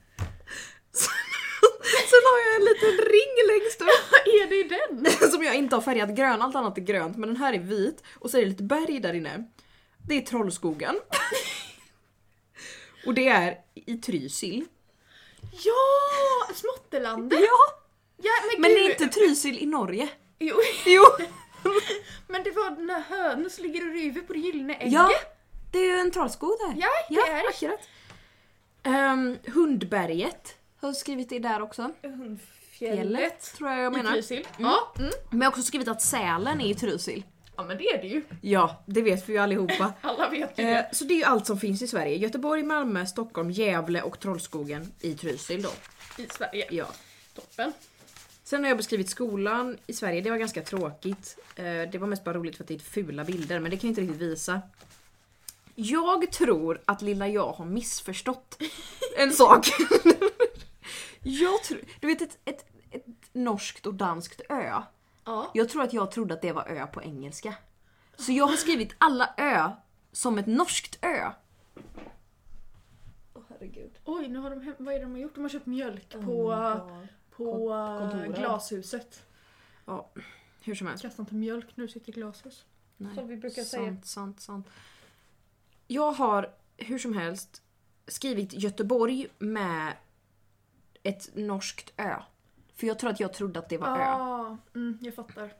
Sen 2.10 2.22
har 2.24 2.38
jag 2.38 2.56
en 2.56 2.64
liten 2.64 3.06
ring 3.12 3.34
längst 3.48 3.80
upp. 3.80 3.88
Vad 4.10 4.20
är 4.34 4.46
det 4.48 4.56
i 4.56 4.62
den? 4.62 5.30
som 5.30 5.42
jag 5.42 5.54
inte 5.54 5.76
har 5.76 5.82
färgat 5.82 6.10
grön, 6.10 6.42
allt 6.42 6.56
annat 6.56 6.78
är 6.78 6.82
grönt 6.82 7.16
men 7.16 7.28
den 7.28 7.36
här 7.36 7.52
är 7.52 7.58
vit 7.58 8.02
och 8.14 8.30
så 8.30 8.36
är 8.36 8.42
det 8.42 8.48
lite 8.48 8.62
berg 8.62 9.00
där 9.00 9.14
inne. 9.14 9.44
Det 10.08 10.14
är 10.14 10.20
Trollskogen. 10.20 11.00
och 13.06 13.14
det 13.14 13.28
är 13.28 13.58
i 13.74 13.96
Trysil. 13.96 14.64
Ja! 15.52 16.54
Småttelandet! 16.54 17.40
Ja! 17.40 17.82
Ja, 18.16 18.32
men 18.52 18.60
Men 18.60 18.70
det 18.70 18.78
är 18.80 18.90
inte 18.90 19.06
Trysil 19.06 19.58
i 19.58 19.66
Norge. 19.66 20.08
Jo, 20.38 20.56
Jo! 20.86 21.04
men 22.28 22.42
det 22.42 22.50
var 22.50 22.70
när 22.70 23.00
höns 23.00 23.58
ligger 23.58 23.88
och 23.88 23.94
ryver 23.94 24.20
på 24.20 24.32
det 24.32 24.38
gyllene 24.38 24.74
ägget. 24.74 24.92
Ja! 24.92 25.10
Det 25.72 25.78
är 25.78 25.84
ju 25.94 25.98
en 26.00 26.10
trollskog 26.10 26.56
där. 26.60 26.74
Ja, 26.80 26.88
det 27.08 27.14
ja, 27.14 27.26
är 27.26 27.42
det. 27.42 27.48
akkurat. 27.48 27.80
Ehm, 28.82 29.38
Hundberget 29.46 30.54
har 30.80 30.92
skrivit 30.92 31.28
det 31.28 31.38
där 31.38 31.62
också. 31.62 31.82
Hundfjället. 32.02 32.48
Fjället 32.72 33.54
tror 33.56 33.70
jag 33.70 33.78
jag 33.78 33.92
I 33.92 33.96
menar. 33.96 34.12
Trysil. 34.12 34.46
Ja. 34.58 34.92
Mm. 34.98 35.10
Men 35.30 35.40
jag 35.40 35.46
har 35.46 35.50
också 35.50 35.62
skrivit 35.62 35.88
att 35.88 36.02
Sälen 36.02 36.60
är 36.60 36.70
i 36.70 36.74
Trysil. 36.74 37.24
ja, 37.56 37.64
men 37.64 37.78
det 37.78 37.84
är 37.84 38.02
det 38.02 38.08
ju. 38.08 38.22
Ja, 38.40 38.82
det 38.86 39.02
vet 39.02 39.28
vi 39.28 39.32
ju 39.32 39.38
allihopa. 39.38 39.92
Alla 40.00 40.28
vet 40.28 40.58
ju 40.58 40.64
det. 40.64 40.88
så 40.92 41.04
det 41.04 41.14
är 41.14 41.18
ju 41.18 41.24
allt 41.24 41.46
som 41.46 41.58
finns 41.58 41.82
i 41.82 41.86
Sverige. 41.88 42.16
Göteborg, 42.16 42.62
Malmö, 42.62 43.06
Stockholm, 43.06 43.50
Gävle 43.50 44.02
och 44.02 44.20
Trollskogen 44.20 44.92
i 45.00 45.14
Trysil 45.14 45.62
då. 45.62 45.70
I 46.18 46.26
Sverige. 46.30 46.66
Ja. 46.70 46.86
Toppen. 47.34 47.72
Sen 48.52 48.62
har 48.62 48.68
jag 48.68 48.76
beskrivit 48.76 49.08
skolan 49.08 49.78
i 49.86 49.92
Sverige, 49.92 50.20
det 50.20 50.30
var 50.30 50.36
ganska 50.38 50.62
tråkigt. 50.62 51.38
Eh, 51.56 51.64
Det 51.64 51.98
var 51.98 52.06
mest 52.06 52.24
bara 52.24 52.34
roligt 52.34 52.56
för 52.56 52.64
att 52.64 52.68
det 52.68 52.74
är 52.74 52.78
fula 52.78 53.24
bilder, 53.24 53.60
men 53.60 53.70
det 53.70 53.76
kan 53.76 53.88
jag 53.88 53.90
inte 53.90 54.00
riktigt 54.00 54.20
visa. 54.20 54.60
Jag 55.74 56.32
tror 56.32 56.80
att 56.84 57.02
lilla 57.02 57.28
jag 57.28 57.52
har 57.52 57.64
missförstått 57.64 58.62
en 59.16 59.32
sak. 59.42 59.66
jag 61.22 61.62
tror, 61.62 61.80
du 62.00 62.06
vet 62.06 62.22
ett, 62.22 62.38
ett, 62.44 62.64
ett 62.90 63.04
norskt 63.32 63.86
och 63.86 63.94
danskt 63.94 64.40
ö. 64.48 64.82
Ja. 65.24 65.50
Jag 65.54 65.68
tror 65.68 65.82
att 65.82 65.92
jag 65.92 66.10
trodde 66.10 66.34
att 66.34 66.42
det 66.42 66.52
var 66.52 66.68
ö 66.68 66.86
på 66.86 67.02
engelska. 67.02 67.54
Så 68.16 68.32
jag 68.32 68.46
har 68.46 68.56
skrivit 68.56 68.94
alla 68.98 69.34
ö 69.36 69.70
som 70.12 70.38
ett 70.38 70.46
norskt 70.46 70.98
ö. 71.04 71.30
Åh 73.34 73.42
herregud. 73.48 73.98
Oj, 74.04 74.28
nu 74.28 74.38
har 74.38 74.50
de 74.50 74.74
vad 74.78 74.94
är 74.94 74.98
det 74.98 75.04
de 75.04 75.10
har 75.12 75.18
gjort? 75.18 75.34
De 75.34 75.40
har 75.40 75.48
köpt 75.48 75.66
mjölk 75.66 76.14
Oh 76.14 76.24
på. 76.24 76.52
På 77.36 77.44
Kon- 77.44 78.10
kontoret. 78.10 78.38
glashuset. 78.38 79.22
Ja, 79.84 80.10
hur 80.60 80.74
som 80.74 80.86
helst. 80.86 81.02
Kastar 81.02 81.22
inte 81.22 81.34
mjölk 81.34 81.76
när 81.76 81.84
du 81.84 81.92
sitter 81.92 82.08
i 82.08 82.12
glashus. 82.12 82.64
Nej. 82.96 83.14
Som 83.14 83.28
vi 83.28 83.36
brukar 83.36 83.62
säga. 83.62 83.84
Sant, 83.86 84.06
sant, 84.06 84.40
sant. 84.40 84.66
Jag 85.86 86.12
har 86.12 86.54
hur 86.76 86.98
som 86.98 87.16
helst 87.16 87.62
skrivit 88.06 88.52
Göteborg 88.52 89.26
med 89.38 89.92
ett 91.02 91.30
norskt 91.34 91.92
ö. 91.96 92.14
För 92.74 92.86
jag 92.86 92.98
tror 92.98 93.10
att 93.10 93.20
jag 93.20 93.32
trodde 93.34 93.58
att 93.58 93.68
det 93.68 93.78
var 93.78 93.88
ö. 93.88 94.00
Ja, 94.00 94.56
mm, 94.74 94.98
jag 95.00 95.14
fattar. 95.14 95.54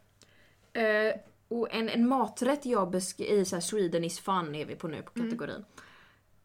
Eh, 0.72 1.14
och 1.48 1.74
en, 1.74 1.88
en 1.88 2.08
maträtt 2.08 2.66
jag 2.66 2.90
beskrev 2.90 3.38
i 3.38 3.44
så 3.44 3.56
här, 3.56 3.60
Sweden 3.60 4.04
is 4.04 4.20
fun 4.20 4.54
är 4.54 4.64
vi 4.66 4.76
på 4.76 4.88
nu 4.88 5.02
på 5.02 5.10
kategorin. 5.12 5.64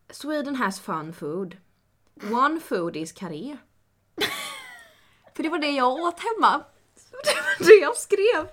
Sweden 0.10 0.56
has 0.56 0.80
fun 0.80 1.14
food. 1.14 1.58
One 2.24 2.60
food 2.60 2.96
is 2.96 3.12
karé. 3.12 3.58
För 5.38 5.44
det 5.44 5.50
var 5.50 5.60
det 5.60 5.72
jag 5.72 5.94
åt 5.94 6.20
hemma. 6.20 6.64
Det 7.24 7.36
var 7.64 7.68
det 7.68 7.82
jag 7.82 7.98
skrev. 7.98 8.48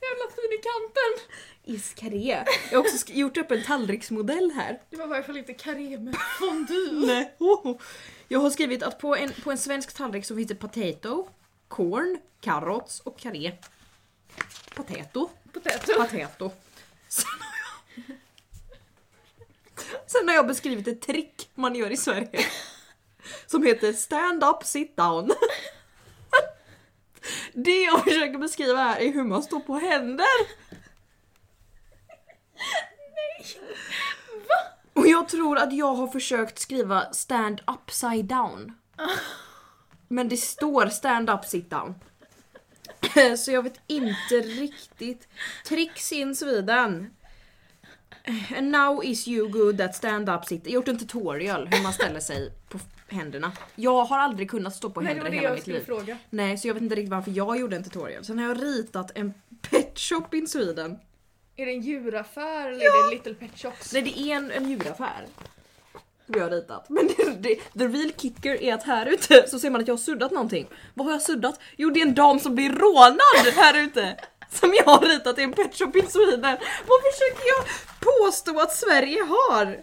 Jävla 0.00 0.30
fin 0.36 0.52
i 0.52 0.62
kanten! 0.62 1.36
Is 1.64 1.94
karé. 1.94 2.44
Jag 2.70 2.78
har 2.78 2.84
också 2.84 3.12
gjort 3.12 3.36
upp 3.36 3.50
en 3.50 3.64
tallriksmodell 3.64 4.50
här. 4.50 4.80
Det 4.90 4.96
var 4.96 5.04
i 5.04 5.08
varje 5.08 5.22
fall 5.22 5.36
inte 5.36 5.54
karré 5.54 5.98
med 5.98 6.16
fondue. 6.38 7.06
Nej. 7.06 7.34
Oh. 7.38 7.76
Jag 8.28 8.38
har 8.38 8.50
skrivit 8.50 8.82
att 8.82 8.98
på 8.98 9.16
en, 9.16 9.32
på 9.44 9.50
en 9.50 9.58
svensk 9.58 9.94
tallrik 9.94 10.24
så 10.24 10.36
finns 10.36 10.48
det 10.48 10.54
potato, 10.54 11.28
corn, 11.68 12.18
carrots 12.40 13.00
och 13.00 13.18
karé. 13.18 13.52
Potato. 14.74 15.30
Potato. 15.52 15.94
Potato. 15.94 16.50
Sen 17.08 17.24
har 17.40 17.54
jag... 18.06 18.16
Sen 20.06 20.28
har 20.28 20.34
jag 20.34 20.46
beskrivit 20.46 20.88
ett 20.88 21.02
trick 21.02 21.50
man 21.54 21.74
gör 21.74 21.90
i 21.90 21.96
Sverige. 21.96 22.46
Som 23.46 23.62
heter 23.62 23.92
stand 23.92 24.44
up 24.44 24.64
sit 24.64 24.96
down. 24.96 25.32
Det 27.58 27.82
jag 27.82 28.04
försöker 28.04 28.38
beskriva 28.38 28.78
här 28.78 29.00
är 29.00 29.12
hur 29.12 29.24
man 29.24 29.42
står 29.42 29.60
på 29.60 29.78
händer. 29.78 30.26
Och 34.92 35.06
jag 35.06 35.28
tror 35.28 35.58
att 35.58 35.72
jag 35.72 35.94
har 35.94 36.06
försökt 36.06 36.58
skriva 36.58 37.12
stand 37.12 37.60
upside 37.66 38.24
down. 38.24 38.72
Men 40.08 40.28
det 40.28 40.36
står 40.36 40.86
stand 40.86 41.30
up 41.30 41.44
sit 41.44 41.70
down. 41.70 41.94
Så 43.38 43.52
jag 43.52 43.62
vet 43.62 43.80
inte 43.86 44.34
riktigt. 44.34 45.28
Tricks 45.64 46.12
in 46.12 46.36
Sweden. 46.36 47.10
And 48.56 48.70
now 48.70 49.04
is 49.04 49.28
you 49.28 49.48
good 49.48 49.80
at 49.80 49.96
stand 49.96 50.28
up 50.28 50.44
sit. 50.44 50.62
Jag 50.64 50.70
har 50.70 50.74
gjort 50.74 50.88
en 50.88 50.98
tutorial 50.98 51.68
hur 51.72 51.82
man 51.82 51.92
ställer 51.92 52.20
sig 52.20 52.52
på 52.68 52.78
händerna. 53.08 53.52
Jag 53.74 54.04
har 54.04 54.18
aldrig 54.18 54.50
kunnat 54.50 54.74
stå 54.76 54.90
på 54.90 55.00
Nej, 55.00 55.14
det 55.14 55.20
händer 55.20 55.30
var 55.30 55.34
i 55.34 55.36
det 55.36 55.36
hela 55.36 55.48
jag 55.48 55.54
mitt 55.54 55.62
skulle 55.62 55.78
liv. 55.78 55.84
fråga. 55.86 56.18
Nej, 56.30 56.58
så 56.58 56.68
jag 56.68 56.74
vet 56.74 56.82
inte 56.82 56.94
riktigt 56.94 57.10
varför 57.10 57.30
jag 57.30 57.58
gjorde 57.60 57.76
en 57.76 57.84
tutorial. 57.84 58.24
Sen 58.24 58.38
har 58.38 58.46
jag 58.48 58.62
ritat 58.62 59.10
en 59.14 59.34
pet 59.70 59.98
shop 59.98 60.24
in 60.32 60.48
Sweden. 60.48 60.98
Är 61.56 61.66
det 61.66 61.72
en 61.72 61.80
djuraffär 61.82 62.68
eller 62.68 62.80
är 62.84 63.08
det 63.08 63.14
Little 63.14 63.34
Pet 63.34 63.58
Shops? 63.58 63.92
Nej, 63.92 64.02
det 64.02 64.18
är 64.20 64.36
en, 64.36 64.50
en 64.50 64.70
djuraffär. 64.70 65.26
Som 66.26 66.34
jag 66.34 66.42
har 66.42 66.50
ritat. 66.50 66.88
Men 66.88 67.06
det, 67.16 67.24
det, 67.40 67.54
the 67.78 67.86
real 67.98 68.12
kicker 68.16 68.62
är 68.62 68.74
att 68.74 68.82
här 68.82 69.06
ute 69.06 69.48
så 69.48 69.58
ser 69.58 69.70
man 69.70 69.80
att 69.80 69.86
jag 69.88 69.94
har 69.94 69.98
suddat 69.98 70.30
någonting. 70.32 70.66
Vad 70.94 71.06
har 71.06 71.12
jag 71.12 71.22
suddat? 71.22 71.60
Jo, 71.76 71.90
det 71.90 72.00
är 72.00 72.06
en 72.06 72.14
dam 72.14 72.40
som 72.40 72.54
blir 72.54 72.70
rånad 72.70 73.54
här 73.56 73.78
ute. 73.84 74.16
Som 74.50 74.74
jag 74.74 74.84
har 74.84 75.00
ritat 75.08 75.38
i 75.38 75.42
en 75.42 75.52
pet 75.52 75.74
shop 75.78 75.92
in 75.94 76.08
Sweden. 76.08 76.56
Vad 76.86 77.00
försöker 77.12 77.46
jag 77.46 77.64
påstå 78.00 78.60
att 78.60 78.72
Sverige 78.74 79.22
har? 79.22 79.78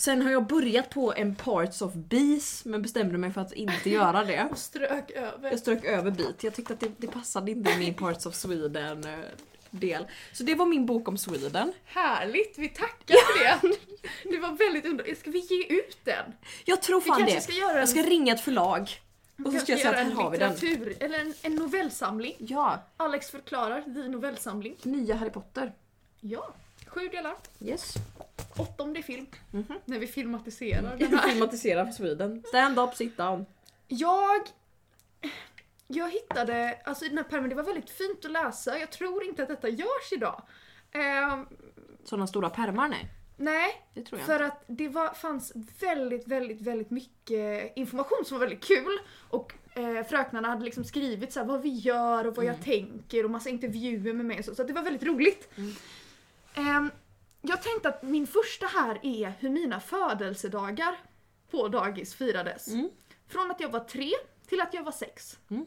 Sen 0.00 0.22
har 0.22 0.30
jag 0.30 0.46
börjat 0.46 0.90
på 0.90 1.14
en 1.16 1.34
parts 1.34 1.82
of 1.82 1.94
bees 1.94 2.64
men 2.64 2.82
bestämde 2.82 3.18
mig 3.18 3.32
för 3.32 3.40
att 3.40 3.52
inte 3.52 3.90
göra 3.90 4.24
det. 4.24 4.48
Och 4.50 4.58
strök 4.68 5.10
över. 5.10 5.50
Jag 5.50 5.58
strök 5.58 5.84
över 5.84 6.10
bit. 6.10 6.44
Jag 6.44 6.54
tyckte 6.54 6.72
att 6.72 6.80
det, 6.80 6.90
det 6.96 7.06
passade 7.06 7.50
inte 7.50 7.78
min 7.78 7.94
Parts 7.94 8.26
of 8.26 8.34
Sweden 8.34 9.04
eh, 9.04 9.18
del. 9.70 10.06
Så 10.32 10.42
det 10.42 10.54
var 10.54 10.66
min 10.66 10.86
bok 10.86 11.08
om 11.08 11.18
Sweden. 11.18 11.72
Härligt, 11.84 12.58
vi 12.58 12.68
tackar 12.68 13.16
för 13.16 13.68
det. 13.68 13.76
Det 14.30 14.38
var 14.38 14.52
väldigt 14.52 14.84
underbart. 14.84 15.18
Ska 15.18 15.30
vi 15.30 15.38
ge 15.38 15.66
ut 15.66 15.98
den? 16.04 16.32
Jag 16.64 16.82
tror 16.82 17.00
fan 17.00 17.24
det. 17.24 17.40
ska 17.40 17.52
göra 17.52 17.72
en, 17.72 17.78
Jag 17.78 17.88
ska 17.88 18.02
ringa 18.02 18.34
ett 18.34 18.40
förlag. 18.40 18.90
Och 19.44 19.52
så 19.52 19.58
ska 19.58 19.72
jag 19.72 19.80
säga 19.80 19.90
att 19.90 19.96
här 19.96 20.04
en 20.04 20.12
har 20.12 20.30
vi 20.30 20.38
den. 20.38 20.94
eller 21.00 21.18
en, 21.18 21.34
en 21.42 21.54
novellsamling. 21.54 22.34
Ja, 22.38 22.82
Alex 22.96 23.30
förklarar, 23.30 23.82
the 23.82 24.08
novellsamling. 24.08 24.76
nya 24.82 25.14
Harry 25.14 25.30
Potter. 25.30 25.72
Ja, 26.20 26.54
sju 26.90 27.08
delar. 27.08 27.36
Yes. 27.60 27.94
Åttonde 28.56 29.02
film. 29.02 29.26
Mhm. 29.50 29.74
När 29.84 29.98
vi 29.98 30.06
filmatiserar 30.06 30.96
den 30.96 31.14
här. 31.18 31.28
Filmatisera 31.28 31.86
för 31.86 31.92
Sweden. 31.92 32.42
Stand 32.48 32.78
up, 32.78 32.94
sit 32.94 33.16
down. 33.16 33.46
Jag... 33.88 34.40
Jag 35.86 36.10
hittade, 36.10 36.78
alltså 36.84 37.04
i 37.04 37.08
den 37.08 37.18
här 37.18 37.24
pärmen, 37.24 37.48
det 37.48 37.54
var 37.54 37.62
väldigt 37.62 37.90
fint 37.90 38.24
att 38.24 38.30
läsa. 38.30 38.78
Jag 38.78 38.90
tror 38.90 39.24
inte 39.24 39.42
att 39.42 39.48
detta 39.48 39.68
görs 39.68 40.12
idag. 40.12 40.42
Ehm, 40.92 41.46
Sådana 42.04 42.26
stora 42.26 42.50
pärmar 42.50 42.88
nej. 42.88 43.08
nej, 43.36 43.70
för 44.26 44.40
att 44.40 44.64
det 44.66 44.88
var, 44.88 45.14
fanns 45.14 45.52
väldigt, 45.80 46.26
väldigt, 46.28 46.60
väldigt 46.60 46.90
mycket 46.90 47.72
information 47.76 48.24
som 48.24 48.38
var 48.38 48.46
väldigt 48.46 48.64
kul. 48.64 48.98
Och 49.30 49.52
eh, 49.74 50.06
fröknarna 50.06 50.48
hade 50.48 50.64
liksom 50.64 50.84
skrivit 50.84 51.32
så 51.32 51.40
här, 51.40 51.46
vad 51.46 51.62
vi 51.62 51.68
gör 51.68 52.26
och 52.26 52.36
vad 52.36 52.44
jag 52.44 52.62
tänker 52.64 53.24
och 53.24 53.30
massa 53.30 53.48
intervjuer 53.48 54.12
med 54.14 54.26
mig 54.26 54.38
och 54.38 54.44
så. 54.44 54.54
Så 54.54 54.62
det 54.64 54.72
var 54.72 54.82
väldigt 54.82 55.04
roligt. 55.04 55.48
Mm. 55.56 55.72
Ehm, 56.54 56.90
jag 57.42 57.62
tänkte 57.62 57.88
att 57.88 58.02
min 58.02 58.26
första 58.26 58.66
här 58.66 58.98
är 59.02 59.32
hur 59.38 59.50
mina 59.50 59.80
födelsedagar 59.80 60.96
på 61.50 61.68
dagis 61.68 62.14
firades. 62.14 62.68
Mm. 62.68 62.90
Från 63.28 63.50
att 63.50 63.60
jag 63.60 63.68
var 63.68 63.80
tre 63.80 64.10
till 64.46 64.60
att 64.60 64.74
jag 64.74 64.82
var 64.82 64.92
sex. 64.92 65.38
Mm. 65.50 65.66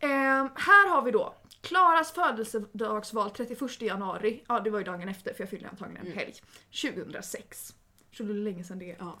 Ehm, 0.00 0.48
här 0.54 0.88
har 0.88 1.02
vi 1.02 1.10
då 1.10 1.34
Klaras 1.60 2.12
födelsedagsval 2.12 3.30
31 3.30 3.82
januari, 3.82 4.44
ja 4.48 4.60
det 4.60 4.70
var 4.70 4.78
ju 4.78 4.84
dagen 4.84 5.08
efter 5.08 5.34
för 5.34 5.42
jag 5.42 5.50
fyllde 5.50 5.68
antagligen 5.68 6.06
en 6.06 6.12
helg, 6.12 6.34
2006. 6.82 7.74
Så 8.12 8.22
det 8.22 8.32
är 8.32 8.34
länge 8.34 8.64
sedan 8.64 8.78
det 8.78 8.90
är. 8.90 8.96
Ja. 8.98 9.20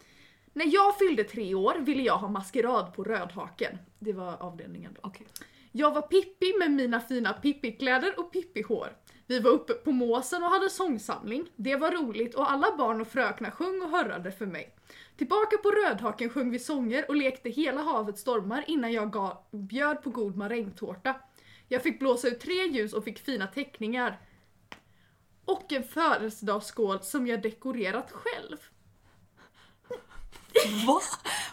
När 0.52 0.74
jag 0.74 0.98
fyllde 0.98 1.24
tre 1.24 1.54
år 1.54 1.74
ville 1.78 2.02
jag 2.02 2.16
ha 2.16 2.28
maskerad 2.28 2.94
på 2.94 3.04
Rödhaken. 3.04 3.78
Det 3.98 4.12
var 4.12 4.42
avdelningen 4.42 4.92
då. 4.94 5.00
Okej. 5.08 5.26
Jag 5.72 5.94
var 5.94 6.02
Pippi 6.02 6.58
med 6.58 6.70
mina 6.70 7.00
fina 7.00 7.32
Pippi-kläder 7.32 8.20
och 8.20 8.32
Pippi-hår. 8.32 8.88
Vi 9.26 9.40
var 9.40 9.50
uppe 9.50 9.72
på 9.72 9.92
måsen 9.92 10.42
och 10.42 10.50
hade 10.50 10.70
sångsamling. 10.70 11.48
Det 11.56 11.76
var 11.76 11.90
roligt 11.90 12.34
och 12.34 12.50
alla 12.50 12.76
barn 12.76 13.00
och 13.00 13.08
fröknar 13.08 13.50
sjöng 13.50 13.82
och 13.82 13.90
hörrade 13.90 14.32
för 14.32 14.46
mig. 14.46 14.74
Tillbaka 15.16 15.56
på 15.56 15.70
Rödhaken 15.70 16.30
sjöng 16.30 16.50
vi 16.50 16.58
sånger 16.58 17.08
och 17.08 17.16
lekte 17.16 17.48
hela 17.48 17.82
havet 17.82 18.18
stormar 18.18 18.64
innan 18.66 18.92
jag 18.92 19.12
gav, 19.12 19.36
bjöd 19.50 20.02
på 20.02 20.10
god 20.10 20.36
marängtårta. 20.36 21.14
Jag 21.68 21.82
fick 21.82 21.98
blåsa 21.98 22.28
ut 22.28 22.40
tre 22.40 22.66
ljus 22.66 22.92
och 22.92 23.04
fick 23.04 23.18
fina 23.18 23.46
teckningar. 23.46 24.20
Och 25.44 25.72
en 25.72 25.84
födelsedagsskål 25.84 27.02
som 27.02 27.26
jag 27.26 27.42
dekorerat 27.42 28.12
själv. 28.12 28.56
Va? 30.86 31.00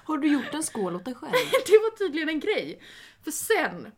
Har 0.03 0.17
du 0.17 0.33
gjort 0.33 0.53
en 0.53 0.63
skål 0.63 0.95
åt 0.95 1.05
dig 1.05 1.13
själv? 1.13 1.31
Det 1.65 1.77
var 1.77 1.97
tydligen 1.97 2.29
en 2.29 2.39
grej. 2.39 2.81
För 3.23 3.31
sen, 3.31 3.91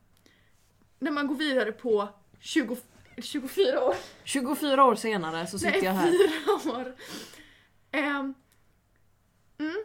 när 1.00 1.12
man 1.12 1.28
går 1.28 1.36
vidare 1.36 1.72
på 1.72 2.10
20, 2.40 2.78
24 3.18 3.84
år 3.84 3.96
24 4.24 4.86
år 4.86 4.96
senare 4.96 5.48
så 5.48 5.60
sitter 5.60 5.72
Nej, 5.72 5.84
jag 5.84 5.92
här. 5.94 6.12
fyra 6.12 6.78
år. 6.78 6.96
Ehm, 7.92 8.34
mm. 9.58 9.76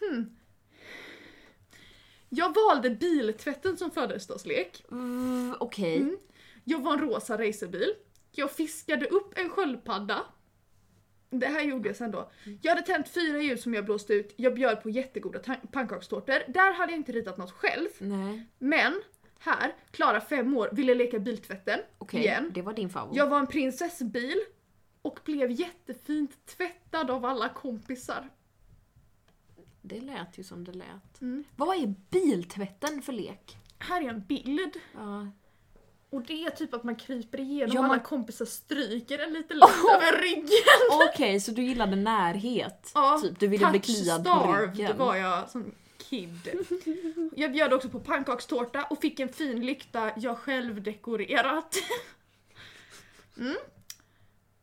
hmm. 0.00 0.36
Jag 2.28 2.54
valde 2.54 2.90
biltvätten 2.90 3.76
som 3.76 3.90
födelsedagslek. 3.90 4.84
Mm, 4.90 5.54
Okej. 5.60 5.96
Mm. 5.96 6.18
Jag 6.64 6.82
var 6.82 6.92
en 6.92 7.00
rosa 7.00 7.38
racerbil. 7.38 7.94
Jag 8.32 8.50
fiskade 8.50 9.06
upp 9.06 9.38
en 9.38 9.50
sköldpadda. 9.50 10.22
Det 11.30 11.46
här 11.46 11.62
gjorde 11.62 11.88
jag 11.88 11.96
sen 11.96 12.10
då. 12.10 12.30
Jag 12.62 12.70
hade 12.70 12.86
tänt 12.86 13.08
fyra 13.08 13.42
ljus 13.42 13.62
som 13.62 13.74
jag 13.74 13.84
blåste 13.84 14.14
ut. 14.14 14.34
Jag 14.36 14.54
bjöd 14.54 14.82
på 14.82 14.90
jättegoda 14.90 15.38
pannkakstårtor. 15.72 16.52
Där 16.52 16.72
hade 16.72 16.92
jag 16.92 16.98
inte 16.98 17.12
ritat 17.12 17.36
något 17.36 17.50
själv. 17.52 17.88
Nej. 17.98 18.46
Men 18.58 19.02
här, 19.38 19.74
Klara 19.90 20.20
fem 20.20 20.56
år, 20.56 20.68
ville 20.72 20.94
leka 20.94 21.18
biltvätten. 21.18 21.80
Okej, 21.98 22.20
Igen. 22.20 22.50
det 22.54 22.62
var 22.62 22.72
din 22.72 22.90
favorit. 22.90 23.16
Jag 23.16 23.26
var 23.26 23.38
en 23.38 23.46
prinsessbil 23.46 24.36
och 25.02 25.18
blev 25.24 25.50
jättefint 25.50 26.46
tvättad 26.46 27.10
av 27.10 27.24
alla 27.24 27.48
kompisar. 27.48 28.30
Det 29.82 30.00
lät 30.00 30.38
ju 30.38 30.44
som 30.44 30.64
det 30.64 30.72
lät. 30.72 31.20
Mm. 31.20 31.44
Vad 31.56 31.76
är 31.82 31.94
biltvätten 32.10 33.02
för 33.02 33.12
lek? 33.12 33.56
Här 33.78 34.02
är 34.02 34.08
en 34.08 34.20
bild. 34.24 34.72
Ja. 34.94 35.26
Och 36.10 36.22
det 36.22 36.44
är 36.44 36.50
typ 36.50 36.74
att 36.74 36.84
man 36.84 36.96
kryper 36.96 37.40
igenom 37.40 37.74
Ja, 37.74 37.78
alla 37.80 37.88
man- 37.88 38.00
kompisar 38.00 38.44
stryker 38.44 39.18
en 39.18 39.32
lite 39.32 39.54
lätt 39.54 39.68
över 39.94 40.22
ryggen. 40.22 41.08
Okej, 41.12 41.40
så 41.40 41.50
du 41.52 41.62
gillade 41.62 41.96
närhet? 41.96 42.90
Ja, 42.94 43.18
typ, 43.22 43.40
du 43.40 43.46
ville 43.48 43.70
bli 43.70 43.80
kliad 43.80 44.24
på 44.24 44.52
ryggen? 44.60 44.98
var 44.98 45.16
jag 45.16 45.50
som 45.50 45.64
kid. 46.10 46.64
Jag 47.36 47.52
bjöd 47.52 47.72
också 47.72 47.88
på 47.88 48.00
pannkakstårta 48.00 48.84
och 48.84 49.00
fick 49.00 49.20
en 49.20 49.28
fin 49.28 49.66
lykta 49.66 50.12
jag 50.16 50.38
själv 50.38 50.82
dekorerat. 50.82 51.76
Mm. 53.38 53.56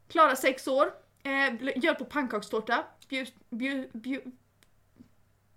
Klara 0.08 0.36
sex 0.36 0.68
år. 0.68 0.94
Eh, 1.24 1.80
bjöd 1.80 1.98
på 1.98 2.06
pannkakstårta. 2.06 2.84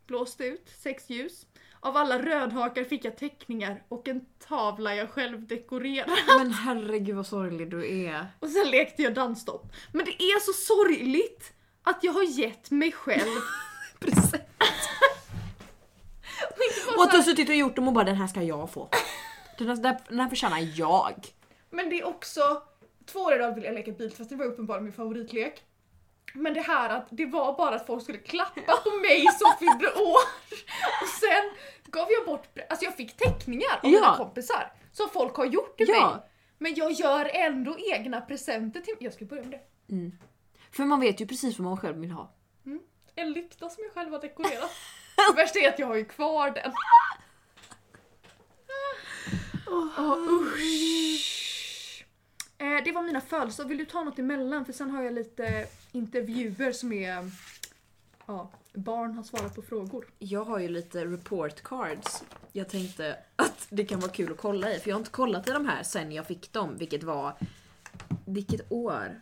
Blåste 0.07 0.45
ut 0.45 0.69
sex 0.83 1.11
ljus. 1.11 1.47
Av 1.81 1.97
alla 1.97 2.23
rödhakar 2.23 2.85
fick 2.85 3.05
jag 3.05 3.16
teckningar 3.16 3.83
och 3.88 4.09
en 4.09 4.26
tavla 4.38 4.95
jag 4.95 5.11
själv 5.11 5.47
dekorerade. 5.47 6.16
Men 6.38 6.52
herregud 6.52 7.16
vad 7.16 7.26
sorglig 7.26 7.71
du 7.71 8.05
är. 8.05 8.26
Och 8.40 8.49
sen 8.49 8.71
lekte 8.71 9.02
jag 9.02 9.14
dansstopp. 9.14 9.73
Men 9.93 10.05
det 10.05 10.23
är 10.23 10.40
så 10.40 10.52
sorgligt 10.52 11.52
att 11.83 12.05
jag 12.05 12.12
har 12.12 12.23
gett 12.23 12.71
mig 12.71 12.93
själv 12.93 13.40
Precis. 13.99 14.45
Och 16.96 17.02
att 17.04 17.10
du 17.10 17.16
har 17.16 17.22
suttit 17.24 17.48
och 17.48 17.54
gjort 17.54 17.76
dem 17.76 17.88
och 17.88 17.94
bara 17.94 18.04
den 18.04 18.16
här 18.16 18.26
ska 18.26 18.42
jag 18.42 18.70
få. 18.70 18.88
Den 19.58 19.68
här, 19.68 19.98
den 20.08 20.20
här- 20.20 20.28
förtjänar 20.28 20.58
jag. 20.78 21.14
Men 21.70 21.90
det 21.90 21.98
är 22.00 22.04
också, 22.06 22.62
två 23.06 23.18
år 23.18 23.34
i 23.34 23.38
rad 23.38 23.54
ville 23.54 23.66
jag 23.66 23.74
leka 23.74 23.92
biltvätt, 23.92 24.28
det 24.28 24.36
var 24.36 24.44
uppenbarligen 24.46 24.84
min 24.84 24.92
favoritlek. 24.92 25.62
Men 26.34 26.54
det 26.54 26.60
här 26.60 26.90
att 26.90 27.06
det 27.10 27.26
var 27.26 27.56
bara 27.56 27.74
att 27.74 27.86
folk 27.86 28.02
skulle 28.02 28.18
klappa 28.18 28.76
på 28.84 28.90
mig 28.90 29.24
som 29.38 29.52
fyllde 29.58 29.86
år. 30.02 30.22
Och 31.02 31.08
sen 31.20 31.50
gav 31.90 32.06
jag 32.10 32.26
bort, 32.26 32.58
alltså 32.70 32.84
jag 32.84 32.96
fick 32.96 33.16
teckningar 33.16 33.72
av 33.72 33.78
Ja. 33.82 33.88
mina 33.90 34.16
kompisar. 34.16 34.72
Som 34.92 35.08
folk 35.08 35.34
har 35.36 35.44
gjort 35.46 35.76
till 35.76 35.88
Ja. 35.88 36.10
mig. 36.10 36.30
Men 36.58 36.74
jag 36.74 36.92
gör 36.92 37.30
ändå 37.34 37.76
egna 37.78 38.20
presenter 38.20 38.80
till 38.80 38.94
Jag 39.00 39.12
ska 39.12 39.24
börja 39.24 39.42
med 39.42 39.50
det. 39.50 39.92
Mm. 39.94 40.12
För 40.72 40.84
man 40.84 41.00
vet 41.00 41.20
ju 41.20 41.26
precis 41.26 41.58
vad 41.58 41.64
man 41.68 41.76
själv 41.76 41.96
vill 41.98 42.10
ha. 42.10 42.32
En 43.14 43.32
lykta 43.32 43.68
som 43.70 43.84
jag 43.84 43.92
själv 43.92 44.12
har 44.12 44.20
dekorerat. 44.20 44.70
Det 45.16 45.37
värsta 45.37 45.58
är 45.58 45.68
att 45.68 45.78
jag 45.78 45.87
har 45.87 45.96
ju 45.96 46.04
kvar 46.04 46.50
den. 46.50 46.73
Åh, 49.66 50.18
usch. 50.28 52.04
Eh, 52.58 52.85
det 52.85 52.92
var 52.92 53.02
mina 53.02 53.20
födelsedagar. 53.20 53.68
Vill 53.68 53.78
du 53.78 53.85
ta 53.85 54.04
något 54.04 54.18
emellan? 54.18 54.64
För 54.64 54.73
sen 54.73 54.90
har 54.90 55.02
jag 55.02 55.12
lite 55.12 55.66
intervjuer 55.92 56.73
som 56.73 56.92
är... 56.92 57.30
Ja, 58.26 58.50
barn 58.75 59.14
har 59.14 59.23
svarat 59.23 59.54
på 59.54 59.62
frågor. 59.62 60.06
Jag 60.18 60.44
har 60.44 60.58
ju 60.58 60.68
lite 60.68 61.04
report 61.04 61.62
cards. 61.62 62.25
Jag 62.52 62.68
tänkte 62.68 63.16
att 63.37 63.66
det 63.70 63.85
kan 63.85 64.00
vara 64.00 64.12
kul 64.12 64.32
att 64.32 64.38
kolla 64.38 64.75
i 64.75 64.78
för 64.78 64.88
jag 64.90 64.94
har 64.96 65.00
inte 65.00 65.11
kollat 65.11 65.49
i 65.49 65.52
de 65.52 65.66
här 65.66 65.82
sen 65.82 66.12
jag 66.12 66.26
fick 66.26 66.52
dem 66.52 66.76
vilket 66.78 67.02
var... 67.02 67.32
Vilket 68.25 68.73
år? 68.73 69.20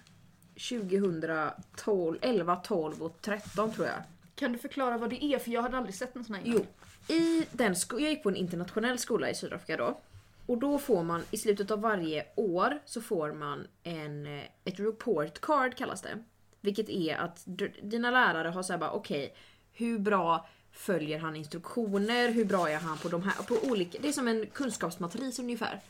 2012, 0.55 2.19
11, 2.23 2.57
12 2.57 3.03
och 3.03 3.19
13 3.21 3.73
tror 3.73 3.87
jag. 3.87 4.03
Kan 4.37 4.53
du 4.53 4.59
förklara 4.59 4.99
vad 4.99 5.11
det 5.11 5.25
är? 5.25 5.39
För 5.39 5.51
jag 5.51 5.63
hade 5.63 5.77
aldrig 5.77 5.95
sett 5.95 6.17
en 6.17 6.25
sån 6.25 6.35
här 6.35 6.43
innan. 6.47 6.67
Jo, 7.09 7.15
i 7.17 7.47
den 7.53 7.77
sko- 7.77 7.99
jag 7.99 8.11
gick 8.11 8.23
på 8.23 8.29
en 8.29 8.37
internationell 8.37 8.99
skola 8.99 9.31
i 9.31 9.35
Sydafrika 9.35 9.77
då. 9.77 10.01
Och 10.47 10.59
då 10.59 10.79
får 10.79 11.03
man 11.03 11.25
i 11.31 11.37
slutet 11.39 11.71
av 11.71 11.81
varje 11.81 12.27
år 12.37 12.79
så 12.85 13.01
får 13.01 13.33
man 13.33 13.67
en, 13.83 14.27
eh, 14.39 14.45
ett 14.65 14.81
report 14.81 15.41
card 15.41 15.77
kallas 15.77 16.03
det. 16.03 16.25
Vilket 16.61 16.89
är 16.89 17.17
att 17.17 17.43
d- 17.45 17.71
dina 17.83 18.11
lärare 18.11 18.49
har 18.49 18.63
såhär 18.63 18.81
bara 18.81 18.91
okej, 18.93 19.35
hur 19.73 19.99
bra 19.99 20.49
följer 20.73 21.19
han 21.19 21.37
instruktioner? 21.37 22.29
Hur 22.29 22.45
bra 22.45 22.71
är 22.71 22.79
han 22.79 22.99
på 22.99 23.09
de 23.09 23.23
här? 23.23 23.33
På 23.43 23.55
olika, 23.71 23.99
det 24.03 24.09
är 24.09 24.13
som 24.13 24.29
en 24.29 24.47
kunskapsmatris 24.47 25.39
ungefär. 25.39 25.81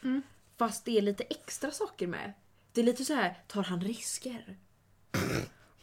Fast 0.57 0.85
det 0.85 0.99
är 0.99 1.03
lite 1.03 1.25
extra 1.25 1.71
saker 1.71 2.07
med. 2.07 2.33
Det 2.73 2.81
är 2.81 2.85
lite 2.85 3.05
så 3.05 3.15
här, 3.15 3.39
tar 3.47 3.63
han 3.63 3.81
risker? 3.81 4.57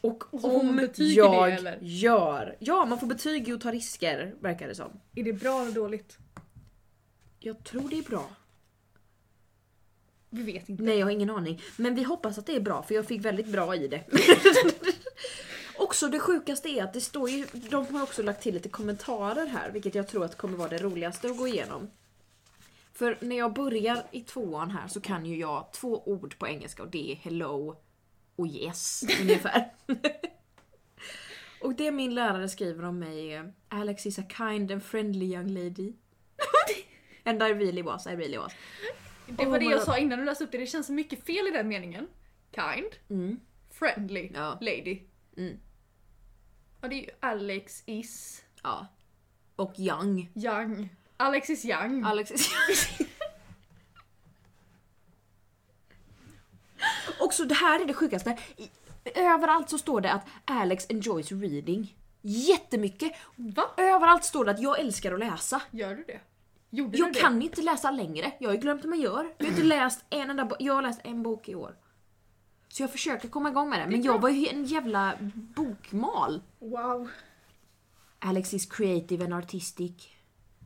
Och, 0.02 0.34
Och 0.34 0.56
om 0.60 0.80
i 0.80 0.88
det, 0.88 1.04
jag 1.04 1.52
eller? 1.52 1.78
gör... 1.82 2.56
Ja, 2.60 2.86
man 2.86 3.00
får 3.00 3.08
betyg 3.08 3.50
i 3.50 3.52
att 3.52 3.62
ta 3.62 3.72
risker 3.72 4.36
verkar 4.40 4.68
det 4.68 4.76
som. 4.76 5.00
Är 5.16 5.24
det 5.24 5.34
bra 5.34 5.62
eller 5.62 5.72
dåligt? 5.72 6.18
Jag 7.40 7.64
tror 7.64 7.90
det 7.90 7.98
är 7.98 8.04
bra. 8.04 8.30
Vi 10.30 10.44
vet 10.44 10.70
inte. 10.70 10.84
Nej, 10.84 10.98
jag 11.00 11.06
har 11.06 11.12
ingen 11.12 11.30
aning. 11.30 11.62
Men 11.78 11.96
vi 11.96 12.04
hoppas 12.04 12.38
att 12.38 12.46
det 12.46 12.56
är 12.56 12.62
bra 12.62 12.84
för 12.84 12.96
jag 12.96 13.06
fick 13.06 13.26
väldigt 13.26 13.48
bra 13.48 13.76
i 13.76 13.88
det. 13.88 14.04
också 15.78 16.08
det 16.08 16.20
sjukaste 16.20 16.70
är 16.70 16.84
att 16.84 16.94
det 16.94 17.02
står 17.02 17.30
ju, 17.30 17.46
de 17.54 17.96
har 17.96 18.04
också 18.04 18.24
lagt 18.24 18.44
till 18.44 18.54
lite 18.54 18.70
kommentarer 18.70 19.46
här 19.46 19.72
vilket 19.72 19.96
jag 19.96 20.08
tror 20.08 20.26
att 20.26 20.38
kommer 20.38 20.58
vara 20.58 20.70
det 20.70 20.78
roligaste 20.78 21.28
att 21.28 21.38
gå 21.38 21.48
igenom. 21.48 21.90
För 22.94 23.18
när 23.20 23.38
jag 23.38 23.54
börjar 23.54 24.04
i 24.12 24.22
tvåan 24.22 24.72
här 24.72 24.88
så 24.88 25.02
kan 25.02 25.26
ju 25.26 25.38
jag 25.38 25.70
två 25.74 26.04
ord 26.06 26.38
på 26.38 26.48
engelska 26.48 26.84
och 26.84 26.90
det 26.90 27.12
är 27.12 27.16
hello 27.16 27.76
och 28.42 28.48
yes 28.48 29.04
ungefär. 29.22 29.72
och 31.62 31.76
det 31.76 31.92
min 31.92 32.16
lärare 32.16 32.50
skriver 32.50 32.84
om 32.84 33.00
mig 33.00 33.34
är 33.34 33.54
Alex 33.70 34.06
is 34.06 34.20
a 34.20 34.24
kind 34.38 34.72
and 34.72 34.84
friendly 34.84 35.26
young 35.26 35.48
lady. 35.48 35.94
and 37.24 37.44
I 37.44 37.54
really 37.54 37.82
was, 37.82 38.08
I 38.08 38.10
really 38.10 38.38
was. 38.38 38.54
Det 39.28 39.46
var 39.46 39.56
Oh 39.56 39.60
det 39.60 39.66
jag 39.66 39.74
God. 39.74 39.84
sa 39.86 39.98
innan 39.98 40.20
du 40.20 40.26
läste 40.26 40.44
upp 40.44 40.52
det. 40.52 40.58
Det 40.58 40.66
känns 40.68 40.88
så 40.88 40.94
mycket 40.94 41.26
fel 41.26 41.48
i 41.48 41.52
den 41.52 41.68
meningen. 41.68 42.08
Kind. 42.56 42.92
Mm. 43.10 43.40
Friendly. 43.70 44.32
Ja. 44.34 44.58
Lady. 44.62 45.00
Mm. 45.38 45.60
Ja, 46.82 46.88
det 46.88 46.96
är 46.96 47.02
ju 47.02 47.10
Alex 47.20 47.84
is 47.86 48.44
Ja. 48.64 48.88
Och 49.56 49.80
young. 49.80 50.30
young. 50.36 50.90
Alex 51.18 51.50
is 51.50 51.66
young. 51.66 52.04
Alex 52.06 52.32
Också 57.32 57.46
det 57.46 57.56
här 57.56 57.80
är 57.80 57.86
det 57.86 57.94
sjukaste. 57.94 58.38
I, 58.58 58.70
överallt 59.20 59.70
så 59.70 59.78
står 59.78 60.02
det 60.02 60.12
att 60.12 60.26
Alex 60.46 60.86
enjoys 60.90 61.32
reading. 61.32 61.96
Jättemycket. 62.22 63.12
Va? 63.36 63.64
Överallt 63.78 64.24
står 64.24 64.46
det 64.46 64.52
att 64.52 64.60
jag 64.62 64.80
älskar 64.80 65.14
att 65.14 65.20
läsa. 65.20 65.62
Gör 65.72 65.96
du 65.96 66.04
det? 66.04 66.20
Gjorde 66.70 66.92
du 66.92 66.98
Jag 66.98 67.14
det? 67.14 67.20
kan 67.20 67.42
inte 67.42 67.62
läsa 67.62 67.92
längre. 67.92 68.32
Jag 68.40 68.50
har 68.50 68.54
ju 68.56 68.60
glömt 68.62 68.84
hur 68.84 68.90
man 68.90 69.00
gör. 69.02 69.34
Jag 69.38 69.46
har 69.46 69.52
inte 69.52 69.64
läst 69.64 70.04
en 70.10 70.30
enda 70.30 70.46
bo- 70.46 70.56
Jag 70.60 70.74
har 70.74 70.82
läst 70.82 71.02
en 71.04 71.24
bok 71.24 71.50
i 71.50 71.56
år. 71.56 71.76
Så 72.68 72.84
jag 72.84 72.92
försöker 72.92 73.28
komma 73.28 73.50
igång 73.50 73.70
med 73.70 73.80
det. 73.80 73.88
Men 73.88 74.02
jag 74.04 74.22
var 74.22 74.30
ju 74.30 74.48
en 74.48 74.66
jävla 74.66 75.14
bokmal. 75.34 76.42
Wow. 76.60 77.10
Alex 78.20 78.54
is 78.54 78.66
creative 78.66 79.26
and 79.26 79.34
artistic. 79.34 79.92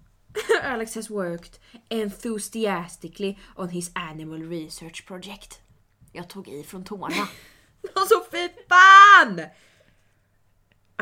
Alex 0.64 0.96
has 0.96 1.10
worked 1.10 1.60
enthusiastically 1.90 3.38
on 3.56 3.70
his 3.70 3.92
animal 3.96 4.50
research 4.50 5.06
project. 5.08 5.60
Jag 6.16 6.28
tog 6.28 6.48
i 6.48 6.64
från 6.64 6.84
tårna. 6.84 7.28
alltså 7.94 8.24
fy 8.32 8.50
fan! 8.70 9.40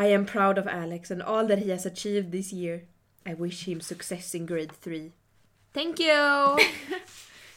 I 0.06 0.14
am 0.14 0.26
proud 0.26 0.60
of 0.60 0.68
Alex 0.68 1.12
and 1.12 1.22
all 1.22 1.48
that 1.48 1.60
he 1.60 1.72
has 1.72 1.86
achieved 1.86 2.32
this 2.32 2.54
year. 2.54 2.82
I 3.26 3.34
wish 3.34 3.68
him 3.68 3.82
success 3.82 4.36
in 4.36 4.46
grade 4.46 4.72
3. 4.84 5.12
Thank 5.74 6.00
you! 6.00 6.10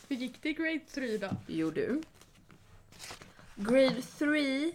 Hur 0.09 0.17
gick 0.17 0.43
det 0.43 0.49
i 0.49 0.53
grade 0.53 0.81
3 0.95 1.19
då? 1.19 1.29
jo 1.47 1.71
du. 1.71 2.03
Grade 3.55 4.03
3. 4.19 4.73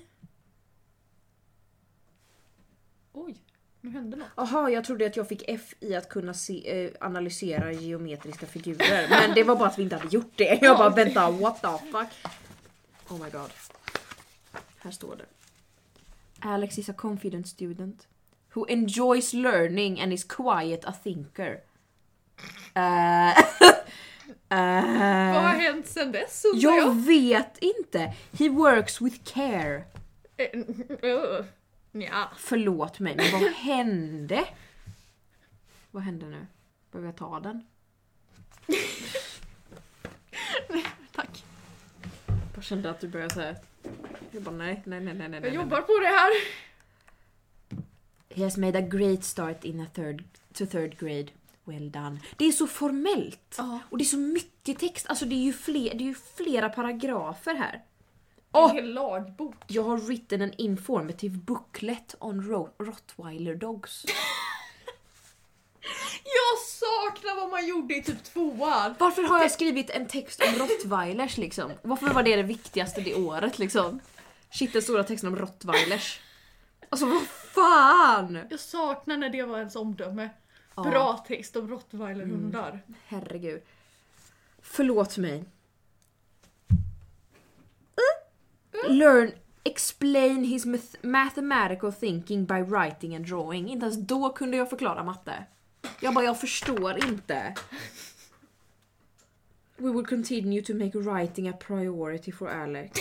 Oj, 3.13 3.35
nu 3.81 3.89
hände 3.89 4.17
något. 4.17 4.27
Jaha, 4.35 4.69
jag 4.69 4.83
trodde 4.85 5.05
att 5.05 5.15
jag 5.15 5.27
fick 5.27 5.43
F 5.47 5.73
i 5.79 5.95
att 5.95 6.09
kunna 6.09 6.33
se, 6.33 6.85
eh, 6.85 6.91
analysera 6.99 7.71
geometriska 7.71 8.45
figurer. 8.45 9.07
Men 9.09 9.33
det 9.35 9.43
var 9.43 9.55
bara 9.55 9.69
att 9.69 9.79
vi 9.79 9.83
inte 9.83 9.95
hade 9.95 10.15
gjort 10.15 10.33
det. 10.35 10.59
Jag 10.61 10.77
bara 10.77 10.89
vänta, 10.95 11.31
what 11.31 11.61
the 11.61 11.91
fuck? 11.91 12.33
Oh 13.12 13.19
my 13.24 13.30
god. 13.30 13.52
Här 14.78 14.91
står 14.91 15.15
det. 15.15 15.26
Alex 16.39 16.78
is 16.78 16.89
a 16.89 16.93
confident 16.93 17.47
student. 17.47 18.08
Who 18.54 18.65
enjoys 18.69 19.34
learning 19.34 20.02
and 20.02 20.13
is 20.13 20.24
quiet 20.24 20.86
a 20.86 20.93
thinker. 21.04 21.62
Eh, 22.74 23.30
eh, 24.50 25.34
Vad 25.34 25.43
har 25.43 25.60
hänt 25.60 25.88
sen 25.88 26.12
dess 26.12 26.45
jag 26.56 26.78
jag? 26.78 26.95
vet 26.95 27.58
inte. 27.58 28.13
He 28.32 28.50
works 28.50 29.02
with 29.02 29.24
care. 29.24 29.84
Eh, 30.38 30.60
uh, 31.04 31.45
Nja. 31.91 32.30
Förlåt 32.38 33.00
mig, 33.00 33.15
men 33.15 33.32
vad 33.32 33.52
hände? 33.52 34.45
Vad 35.91 36.04
hände 36.04 36.26
nu? 36.26 36.47
Behöver 36.91 37.08
jag 37.08 37.17
ta 37.17 37.39
den? 37.39 37.65
Tack. 41.15 41.43
Jag 42.62 42.65
kände 42.65 42.89
att 42.89 43.00
du 43.00 43.08
började 43.08 43.34
säga... 43.34 43.56
Jag 44.32 44.43
bara 44.43 44.56
nej, 44.56 44.82
nej, 44.86 45.00
nej, 45.02 45.13
nej, 45.13 45.30
nej. 45.30 45.39
Jag 45.43 45.54
jobbar 45.54 45.82
på 45.82 46.00
det 46.00 46.08
här. 46.08 46.32
He 48.36 48.43
has 48.43 48.58
made 48.58 48.80
a 48.80 48.82
great 48.82 49.24
start 49.24 49.63
in 49.65 49.80
a 49.82 49.86
third, 49.93 50.24
to 50.54 50.65
third 50.65 51.00
grade. 51.00 51.28
Well 51.63 51.91
done. 51.91 52.19
Det 52.38 52.45
är 52.45 52.52
så 52.52 52.67
formellt! 52.67 53.56
Ja. 53.58 53.80
Och 53.89 53.97
det 53.97 54.04
är 54.04 54.06
så 54.06 54.17
mycket 54.17 54.80
text. 54.80 55.06
Alltså 55.10 55.26
det 55.26 55.36
är 55.36 55.43
ju, 55.43 55.54
fler, 55.54 55.93
det 55.93 56.04
är 56.04 56.08
ju 56.08 56.15
flera 56.36 56.69
paragrafer 56.69 57.56
här. 57.56 57.82
En 58.54 58.69
hel 58.76 58.93
lagbok. 58.93 59.56
Jag 59.67 59.84
har 59.84 59.97
written 59.97 60.41
an 60.41 60.52
informative 60.58 61.38
booklet 61.38 62.15
on 62.19 62.41
ro- 62.50 62.74
rottweiler 62.80 63.56
dogs. 63.56 64.06
Jag 66.23 66.59
saknar 66.59 67.35
vad 67.35 67.49
man 67.51 67.67
gjorde 67.67 67.95
i 67.95 68.03
typ 68.03 68.23
tvåan. 68.23 68.95
Varför 68.99 69.23
har 69.23 69.41
jag 69.41 69.51
skrivit 69.51 69.89
en 69.89 70.07
text 70.07 70.41
om 70.41 70.59
rottweilers 70.59 71.37
liksom? 71.37 71.71
Varför 71.81 72.07
var 72.07 72.23
det 72.23 72.35
det 72.35 72.43
viktigaste 72.43 73.01
det 73.01 73.15
året 73.15 73.59
liksom? 73.59 73.99
Shit 74.49 74.73
den 74.73 74.81
stora 74.81 75.03
texten 75.03 75.29
om 75.29 75.35
rottweilers. 75.35 76.19
Alltså 76.89 77.05
vad 77.05 77.21
fan! 77.27 78.39
Jag 78.49 78.59
saknar 78.59 79.17
när 79.17 79.29
det 79.29 79.43
var 79.43 79.57
ens 79.57 79.75
omdöme. 79.75 80.29
Ja. 80.75 80.83
Bra 80.83 81.25
text 81.27 81.55
om 81.55 81.69
rottweilerhundar. 81.69 82.81
Herregud. 83.07 83.61
Förlåt 84.61 85.17
mig. 85.17 85.45
Learn, 88.87 89.31
explain 89.63 90.43
his 90.43 90.65
math- 90.65 91.05
mathematical 91.05 91.93
thinking 91.93 92.45
by 92.45 92.61
writing 92.61 93.15
and 93.15 93.25
drawing. 93.25 93.69
Inte 93.69 93.85
ens 93.85 93.97
då 93.97 94.29
kunde 94.29 94.57
jag 94.57 94.69
förklara 94.69 95.03
matte. 95.03 95.45
Jag 95.99 96.13
bara, 96.13 96.25
jag 96.25 96.39
förstår 96.39 97.05
inte. 97.05 97.55
We 99.77 99.91
will 99.91 100.05
continue 100.05 100.61
to 100.61 100.73
make 100.73 100.97
writing 100.97 101.49
a 101.49 101.53
priority 101.67 102.31
for 102.31 102.49
Alex. 102.49 102.99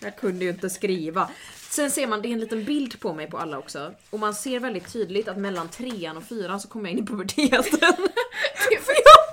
Jag 0.00 0.16
kunde 0.16 0.44
ju 0.44 0.50
inte 0.50 0.70
skriva. 0.70 1.30
Sen 1.70 1.90
ser 1.90 2.06
man, 2.06 2.22
det 2.22 2.28
är 2.28 2.32
en 2.32 2.40
liten 2.40 2.64
bild 2.64 3.00
på 3.00 3.14
mig 3.14 3.30
på 3.30 3.38
alla 3.38 3.58
också. 3.58 3.94
Och 4.10 4.18
man 4.18 4.34
ser 4.34 4.60
väldigt 4.60 4.92
tydligt 4.92 5.28
att 5.28 5.38
mellan 5.38 5.68
trean 5.68 6.16
och 6.16 6.24
fyran 6.24 6.60
så 6.60 6.68
kommer 6.68 6.88
jag 6.90 6.98
in 6.98 7.04
i 7.04 7.06
puberteten. 7.06 7.62
För 7.62 8.94
jag, 9.04 9.24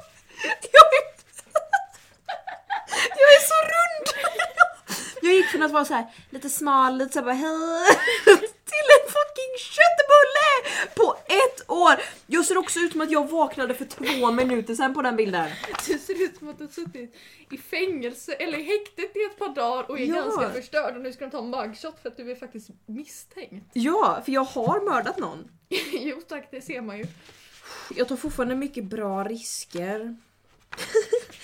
jag, 0.72 0.88
är, 0.96 1.06
jag 3.10 3.30
är 3.36 3.42
så 3.48 3.56
rund! 3.74 4.08
Jag 5.22 5.34
gick 5.34 5.46
från 5.46 5.55
att 5.66 5.72
vara 5.72 5.86
så 5.86 5.94
här 5.94 6.06
lite 6.30 6.50
smal, 6.50 6.98
lite 6.98 7.14
såhär 7.14 7.24
bara 7.26 7.34
hej 7.34 7.98
till 8.66 8.88
en 8.98 9.06
fucking 9.12 9.54
köttbulle 9.60 10.86
på 10.96 11.16
ett 11.26 11.70
år! 11.70 11.96
Jag 12.28 12.46
ser 12.46 12.58
också 12.58 12.80
ut 12.80 12.92
som 12.92 13.02
att 13.02 13.12
jag 13.12 13.30
vaknade 13.30 13.74
för 13.74 13.86
två 13.86 14.32
minuter 14.32 14.76
sedan 14.76 14.94
på 14.94 15.02
den 15.02 15.16
bilden. 15.16 15.50
Du 15.88 16.00
ser 16.00 16.24
ut 16.24 16.38
som 16.38 16.50
att 16.50 16.58
du 16.58 16.64
har 16.64 16.72
suttit 16.72 17.16
i 17.52 17.58
fängelse 17.58 18.34
eller 18.34 18.58
i 18.58 18.64
häktet 18.64 19.16
i 19.16 19.20
ett 19.32 19.40
par 19.40 19.50
dagar 19.56 19.92
och 19.92 20.00
är 20.00 20.06
Ja. 20.06 20.16
ganska 20.16 20.50
förstörd 20.50 20.96
och 20.96 21.02
nu 21.02 21.14
ska 21.14 21.26
de 21.26 21.32
ta 21.32 21.40
en 21.40 21.50
mugshot 21.50 22.02
för 22.02 22.10
att 22.10 22.18
du 22.18 22.32
är 22.32 22.36
faktiskt 22.36 22.70
misstänkt. 22.86 23.70
Ja, 23.74 24.22
för 24.26 24.32
jag 24.32 24.44
har 24.44 24.82
mördat 24.86 25.18
någon. 25.20 25.48
jo 25.94 26.22
tack, 26.28 26.48
det 26.52 26.62
ser 26.62 26.82
man 26.82 26.98
ju. 26.98 27.06
Jag 27.96 28.08
tar 28.08 28.16
fortfarande 28.16 28.56
mycket 28.56 28.84
bra 28.84 29.24
risker. 29.24 30.16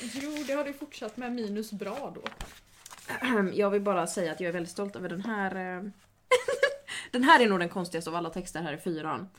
Jo, 0.01 0.43
det 0.47 0.53
har 0.53 0.63
du 0.63 0.73
fortsatt 0.73 1.17
med 1.17 1.31
minus 1.31 1.71
bra 1.71 2.13
då. 2.15 2.21
Jag 3.53 3.69
vill 3.69 3.81
bara 3.81 4.07
säga 4.07 4.31
att 4.31 4.39
jag 4.39 4.47
är 4.49 4.53
väldigt 4.53 4.71
stolt 4.71 4.95
över 4.95 5.09
den 5.09 5.21
här. 5.21 5.55
eh, 5.55 5.83
den 7.11 7.23
här 7.23 7.39
är 7.39 7.49
nog 7.49 7.59
den 7.59 7.69
konstigaste 7.69 8.09
av 8.09 8.15
alla 8.15 8.29
texter 8.29 8.61
här 8.61 8.73
i 8.73 8.77
fyran. 8.77 9.29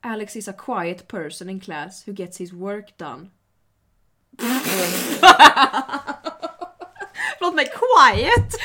Alex 0.00 0.36
is 0.36 0.48
a 0.48 0.52
quiet 0.52 1.08
person 1.08 1.50
in 1.50 1.60
class 1.60 2.08
who 2.08 2.12
gets 2.12 2.40
his 2.40 2.52
work 2.52 2.96
done. 2.96 3.30
Förlåt 7.38 7.54
mig, 7.54 7.66
quiet! 7.66 8.56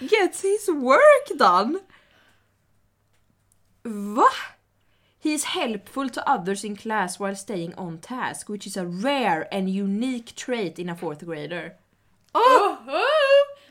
Gets 0.10 0.42
his 0.42 0.68
work 0.68 1.38
done? 1.38 1.80
Va? 3.82 4.28
He 5.22 5.32
is 5.34 5.44
helpful 5.44 6.10
to 6.10 6.20
others 6.30 6.64
in 6.64 6.76
class 6.76 7.20
while 7.20 7.36
staying 7.36 7.74
on 7.74 7.98
task, 7.98 8.48
which 8.48 8.66
is 8.66 8.76
a 8.76 8.84
rare 8.84 9.48
and 9.52 9.68
unique 9.68 10.34
trait 10.34 10.78
in 10.78 10.90
a 10.90 10.96
fourth 10.96 11.24
grader. 11.24 11.72
Oh! 12.34 12.76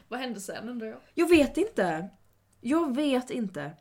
Vad 0.07 0.19
hände 0.19 0.39
sen 0.41 0.69
undrar 0.69 0.87
jag? 0.87 0.97
Jag 1.13 1.29
vet 1.29 1.57
inte. 1.57 2.09
Jag 2.61 2.95
vet 2.95 3.29
inte. 3.29 3.71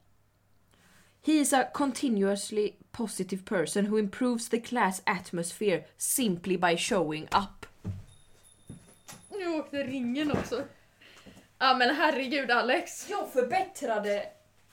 He 1.27 1.33
is 1.33 1.53
a 1.53 1.64
continuously 1.75 2.73
positive 2.90 3.42
person 3.45 3.87
who 3.87 3.99
improves 3.99 4.49
the 4.49 4.61
class 4.61 5.03
atmosphere 5.07 5.85
simply 5.97 6.59
by 6.59 6.77
showing 6.77 7.23
up. 7.25 7.66
Nu 9.31 9.49
åkte 9.49 9.77
ringen 9.85 10.33
också. 10.33 10.62
Ja 11.59 11.75
men 11.75 11.95
herregud 11.95 12.51
Alex. 12.51 13.11
Jag 13.11 13.33
förbättrade... 13.33 14.27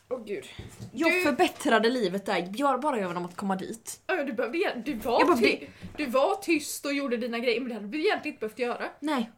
Åh 0.09 0.25
gud. 0.25 0.45
Jag 0.93 1.11
Du- 1.11 1.21
förbättrade 1.23 1.89
livet 1.89 2.25
där 2.25 2.63
bara- 2.63 2.77
bara 2.77 2.97
genom 2.99 3.25
att 3.25 3.35
komma 3.35 3.55
dit. 3.55 4.01
Ja, 4.07 4.23
du, 4.23 4.33
behövde, 4.33 4.81
du, 4.85 4.93
var 4.93 5.19
Jag 5.19 5.27
behövde- 5.39 5.67
du 5.97 6.05
var 6.05 6.35
tyst 6.35 6.85
och 6.85 6.93
gjorde 6.93 7.17
dina 7.17 7.39
grejer 7.39 7.59
men 7.59 7.69
det 7.69 7.75
hade 7.75 7.87
du 7.87 7.99
egentligen 8.05 8.33
inte 8.35 8.39
behövt 8.47 8.59
göra. 8.59 8.89
Nej. 8.99 9.31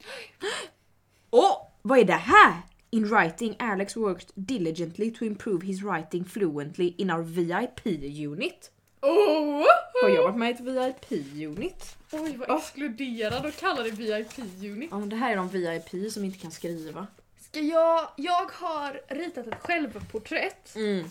Åh, 1.30 1.68
vad 1.82 1.98
är 1.98 2.04
det 2.04 2.12
här? 2.12 2.62
In 2.90 3.08
writing, 3.08 3.56
Alex 3.58 3.96
worked 3.96 4.28
diligently 4.34 5.10
to 5.10 5.24
improve 5.24 5.66
his 5.66 5.82
writing 5.82 6.24
fluently 6.24 6.94
in 6.98 7.10
our 7.10 7.22
VIP 7.22 7.86
unit. 8.26 8.70
Oh! 9.00 9.64
Har 10.02 10.08
jag 10.08 10.22
varit 10.22 10.36
med 10.36 10.48
i 10.48 10.52
ett 10.52 11.12
VIP-unit? 11.12 11.96
Oj 12.12 12.36
vad 12.36 12.58
exkluderad 12.58 13.46
och 13.46 13.56
kallar 13.56 13.84
det 13.84 13.90
VIP-unit. 13.90 14.88
Ja, 14.90 14.98
men 14.98 15.08
det 15.08 15.16
här 15.16 15.32
är 15.32 15.36
de 15.36 15.48
VIP 15.48 16.12
som 16.12 16.24
inte 16.24 16.38
kan 16.38 16.50
skriva. 16.50 17.06
Ska 17.40 17.60
jag, 17.60 18.08
jag 18.16 18.50
har 18.52 19.00
ritat 19.08 19.46
ett 19.46 19.60
självporträtt. 19.60 20.76
Mm. 20.76 21.04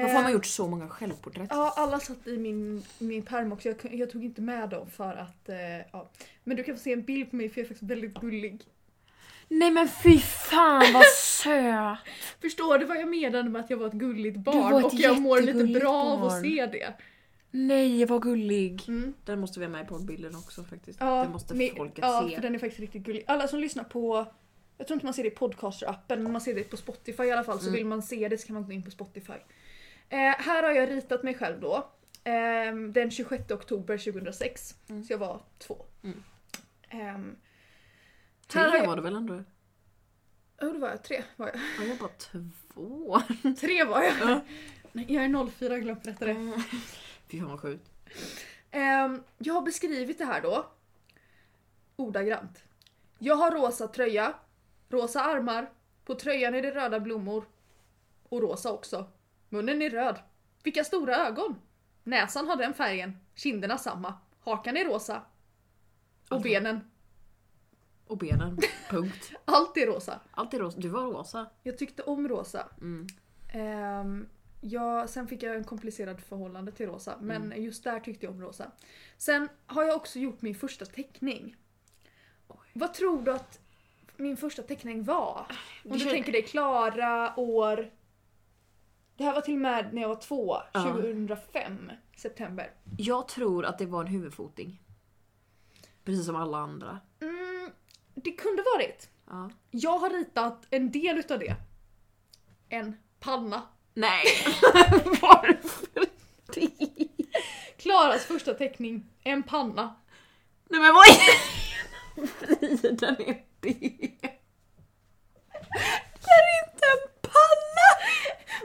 Varför 0.00 0.14
har 0.14 0.22
man 0.22 0.32
gjort 0.32 0.46
så 0.46 0.68
många 0.68 0.88
självporträtt? 0.88 1.46
Ja, 1.50 1.74
alla 1.76 2.00
satt 2.00 2.26
i 2.26 2.38
min, 2.38 2.82
min 2.98 3.22
pärm 3.22 3.52
också. 3.52 3.68
Jag, 3.68 3.94
jag 3.94 4.10
tog 4.10 4.24
inte 4.24 4.40
med 4.40 4.68
dem 4.68 4.90
för 4.90 5.14
att... 5.14 5.48
Eh, 5.48 5.56
ja. 5.92 6.10
Men 6.44 6.56
du 6.56 6.62
kan 6.64 6.74
få 6.76 6.80
se 6.82 6.92
en 6.92 7.02
bild 7.02 7.30
på 7.30 7.36
mig 7.36 7.48
för 7.48 7.60
jag 7.60 7.64
är 7.64 7.68
faktiskt 7.68 7.90
väldigt 7.90 8.14
gullig. 8.14 8.62
Nej 9.48 9.70
men 9.70 9.88
fy 9.88 10.18
fan 10.18 10.92
vad 10.92 11.04
söt! 11.06 11.98
Förstår 12.40 12.78
du 12.78 12.84
vad 12.84 12.96
jag 12.96 13.08
menade 13.08 13.48
med 13.50 13.60
att 13.60 13.70
jag 13.70 13.76
var 13.76 13.86
ett 13.86 13.92
gulligt 13.92 14.36
barn? 14.36 14.72
var 14.72 14.78
ett 14.80 14.84
och 14.84 14.94
jag 14.94 15.20
mår 15.20 15.40
lite 15.40 15.80
bra 15.80 15.92
av 16.02 16.24
att 16.24 16.30
barn. 16.30 16.42
se 16.42 16.66
det. 16.66 16.92
Nej 17.50 18.04
vad 18.04 18.22
gullig! 18.22 18.84
Mm. 18.88 19.14
Den 19.24 19.40
måste 19.40 19.60
vi 19.60 19.66
ha 19.66 19.72
med 19.72 19.88
på 19.88 19.98
bilden 19.98 20.34
också 20.36 20.64
faktiskt. 20.64 20.98
Ja, 21.00 21.22
det 21.24 21.28
måste 21.30 21.54
men- 21.54 21.70
folket 21.76 21.98
ja, 22.02 22.26
se. 22.28 22.34
för 22.34 22.42
den 22.42 22.54
är 22.54 22.58
faktiskt 22.58 22.80
riktigt 22.80 23.02
gullig. 23.02 23.24
Alla 23.26 23.48
som 23.48 23.58
lyssnar 23.60 23.84
på... 23.84 24.26
Jag 24.78 24.86
tror 24.86 24.94
inte 24.96 25.06
man 25.06 25.14
ser 25.14 25.22
det 25.22 25.28
i 25.28 25.34
podcaster-appen, 25.34 26.16
men 26.16 26.32
man 26.32 26.40
ser 26.40 26.54
det 26.54 26.62
på 26.70 26.76
Spotify 26.76 27.22
i 27.24 27.32
alla 27.32 27.44
fall. 27.44 27.58
Så 27.58 27.64
Mm. 27.66 27.74
vill 27.74 27.86
man 27.86 28.02
se 28.02 28.28
det 28.28 28.38
så 28.38 28.46
kan 28.46 28.54
man 28.54 28.66
gå 28.66 28.72
in 28.72 28.82
på 28.82 28.90
Spotify. 28.90 29.32
Eh, 30.12 30.18
här 30.38 30.62
har 30.62 30.70
jag 30.72 30.90
ritat 30.90 31.22
mig 31.22 31.34
själv 31.34 31.60
då. 31.60 31.76
Eh, 32.24 32.74
den 32.92 33.10
26 33.10 33.50
oktober 33.50 33.98
2006. 33.98 34.74
Mm. 34.88 35.04
Så 35.04 35.12
jag 35.12 35.18
var 35.18 35.40
två. 35.58 35.84
Mm. 36.02 36.22
Ehm, 36.88 37.36
Tre 38.46 38.60
har 38.62 38.76
jag- 38.76 38.86
var 38.86 38.96
det 38.96 39.02
väl 39.02 39.16
ändå? 39.16 39.34
oh, 39.34 40.72
då 40.72 40.78
var 40.78 40.88
jag 40.88 41.02
tre. 41.04 41.22
Var 41.36 41.46
jag. 41.46 41.56
Ja, 41.78 41.84
jag 41.84 41.98
bara 41.98 42.08
två. 42.18 43.20
Tre 43.60 43.84
var 43.84 44.02
jag. 44.02 44.14
Ja. 44.20 44.40
Nej, 44.92 45.06
jag 45.08 45.24
är 45.24 45.50
04, 45.50 45.78
glöm 45.78 45.98
berätta 46.04 46.24
det. 46.24 46.62
Fy 47.28 47.40
fan 47.40 47.48
vad 47.50 47.60
sjukt. 47.60 47.90
Ehm, 48.70 49.22
jag 49.38 49.54
har 49.54 49.62
beskrivit 49.62 50.18
det 50.18 50.24
här 50.24 50.40
då. 50.42 50.66
Ordagrant. 51.96 52.62
Jag 53.18 53.34
har 53.36 53.50
rosa 53.50 53.88
tröja, 53.88 54.34
rosa 54.88 55.20
armar, 55.22 55.70
på 56.04 56.14
tröjan 56.14 56.54
är 56.54 56.62
det 56.62 56.70
röda 56.74 57.00
blommor. 57.00 57.44
Och 58.28 58.40
rosa 58.42 58.72
också. 58.72 59.06
Munnen 59.52 59.82
är 59.82 59.90
röd. 59.90 60.18
Vilka 60.62 60.84
stora 60.84 61.16
ögon! 61.16 61.56
Näsan 62.04 62.46
har 62.48 62.56
den 62.56 62.74
färgen, 62.74 63.16
kinderna 63.34 63.78
samma. 63.78 64.14
Hakan 64.40 64.76
är 64.76 64.84
rosa. 64.84 65.16
Och 65.16 65.22
Alltså. 66.36 66.48
benen. 66.48 66.80
Och 68.06 68.18
benen. 68.18 68.58
Punkt. 68.90 69.32
Allt 69.44 69.76
är 69.76 69.86
rosa. 69.86 70.20
Allt 70.30 70.54
är 70.54 70.58
rosa. 70.58 70.80
Du 70.80 70.88
var 70.88 71.02
rosa. 71.02 71.46
Jag 71.62 71.78
tyckte 71.78 72.02
om 72.02 72.28
rosa. 72.28 72.68
Mm. 72.80 73.06
Ehm, 73.52 74.28
ja, 74.60 75.06
sen 75.06 75.28
fick 75.28 75.42
jag 75.42 75.56
en 75.56 75.64
komplicerad 75.64 76.20
förhållande 76.20 76.72
till 76.72 76.86
rosa, 76.86 77.16
men 77.20 77.54
just 77.56 77.84
där 77.84 78.00
tyckte 78.00 78.26
jag 78.26 78.34
om 78.34 78.40
rosa. 78.40 78.70
Sen 79.18 79.48
har 79.66 79.84
jag 79.84 79.96
också 79.96 80.18
gjort 80.18 80.42
min 80.42 80.54
första 80.54 80.84
teckning. 80.84 81.56
Vad 82.72 82.94
tror 82.94 83.22
du 83.22 83.32
att 83.32 83.60
min 84.16 84.36
första 84.36 84.62
teckning 84.62 85.04
var? 85.04 85.46
Om 85.84 85.98
du 85.98 86.04
tänker 86.04 86.32
dig 86.32 86.42
Klara, 86.42 87.34
år... 87.36 87.90
Det 89.22 89.26
här 89.26 89.34
var 89.34 89.40
till 89.40 89.54
och 89.54 89.60
med 89.60 89.94
när 89.94 90.02
jag 90.02 90.08
var 90.08 90.16
två, 90.16 90.56
Ja. 90.72 90.82
2005, 90.82 91.92
september. 92.16 92.70
Jag 92.98 93.28
tror 93.28 93.64
att 93.64 93.78
det 93.78 93.86
var 93.86 94.00
en 94.00 94.06
huvudfoting. 94.06 94.82
Precis 96.04 96.26
som 96.26 96.36
alla 96.36 96.58
andra. 96.58 97.00
Mm, 97.20 97.70
det 98.14 98.32
kunde 98.32 98.62
varit. 98.62 99.08
Ja. 99.26 99.50
Jag 99.70 99.98
har 99.98 100.10
ritat 100.10 100.66
en 100.70 100.90
del 100.90 101.18
utav 101.18 101.38
det. 101.38 101.54
En 102.68 102.96
panna. 103.20 103.62
Nej! 103.94 104.24
Varför 105.22 106.06
det? 106.54 106.70
Klaras 107.76 108.24
första 108.24 108.54
teckning, 108.54 109.06
en 109.24 109.42
panna. 109.42 109.94
Nej 110.64 110.80
men 110.80 110.94
vad 110.94 111.04
är 111.06 112.26
Friden 112.26 112.98
är 113.08 113.16
det? 113.16 113.42
Det 113.60 113.68
är 116.38 116.64
inte 116.64 116.86
en 116.92 117.08
panna! 117.22 117.88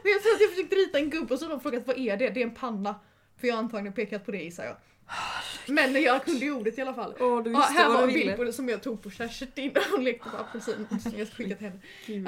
Men 0.07 0.13
jag 0.13 0.21
tror 0.23 0.33
att 0.35 0.41
jag 0.41 0.49
försökte 0.49 0.75
rita 0.75 0.99
en 0.99 1.09
gubbe 1.09 1.33
och 1.33 1.39
så 1.39 1.45
har 1.45 1.49
de 1.49 1.59
frågat 1.61 1.87
vad 1.87 1.97
är 1.97 2.17
det? 2.17 2.29
Det 2.29 2.41
är 2.41 2.47
en 2.47 2.53
panna. 2.55 2.95
För 3.37 3.47
jag 3.47 3.55
har 3.55 3.63
antagligen 3.63 3.93
pekat 3.93 4.25
på 4.25 4.31
det 4.31 4.37
gissar 4.37 4.65
jag. 4.65 4.75
Men 5.67 6.01
jag 6.01 6.25
kunde 6.25 6.45
ju 6.45 6.51
ordet 6.51 6.77
i 6.77 6.81
alla 6.81 6.93
fall. 6.93 7.15
Åh, 7.19 7.43
du 7.43 7.51
Ja, 7.51 7.57
visste 7.59 7.73
här 7.73 7.87
vad 7.87 7.93
var 7.95 8.01
du 8.01 8.07
en 8.07 8.13
bild 8.13 8.25
ville. 8.25 8.37
på 8.37 8.43
det 8.43 8.53
som 8.53 8.69
jag 8.69 8.83
tog 8.83 9.03
på 9.03 9.09
Kerstin 9.11 9.71
när 9.75 9.91
hon 9.91 10.03
lekte 10.03 10.29
på 10.29 10.37
apelsin 10.37 10.87
som 11.01 11.11
jag 11.17 11.27
ska 11.27 11.35
skicka 11.35 11.55
till 11.55 11.67
henne. 11.67 11.79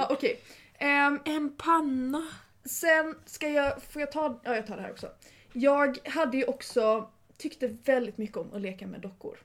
Ja, 0.01 0.07
Okej. 0.09 0.39
Ehm, 0.77 1.19
En 1.25 1.55
panna. 1.57 2.27
Sen 2.65 3.15
ska 3.25 3.49
jag, 3.49 3.83
får 3.83 3.99
jag 4.01 4.11
ta, 4.11 4.39
ja 4.43 4.55
jag 4.55 4.67
tar 4.67 4.75
det 4.75 4.81
här 4.81 4.91
också. 4.91 5.07
Jag 5.53 5.97
hade 6.09 6.37
ju 6.37 6.43
också, 6.45 7.09
tyckte 7.37 7.67
väldigt 7.85 8.17
mycket 8.17 8.37
om 8.37 8.53
att 8.53 8.61
leka 8.61 8.87
med 8.87 9.01
dockor. 9.01 9.37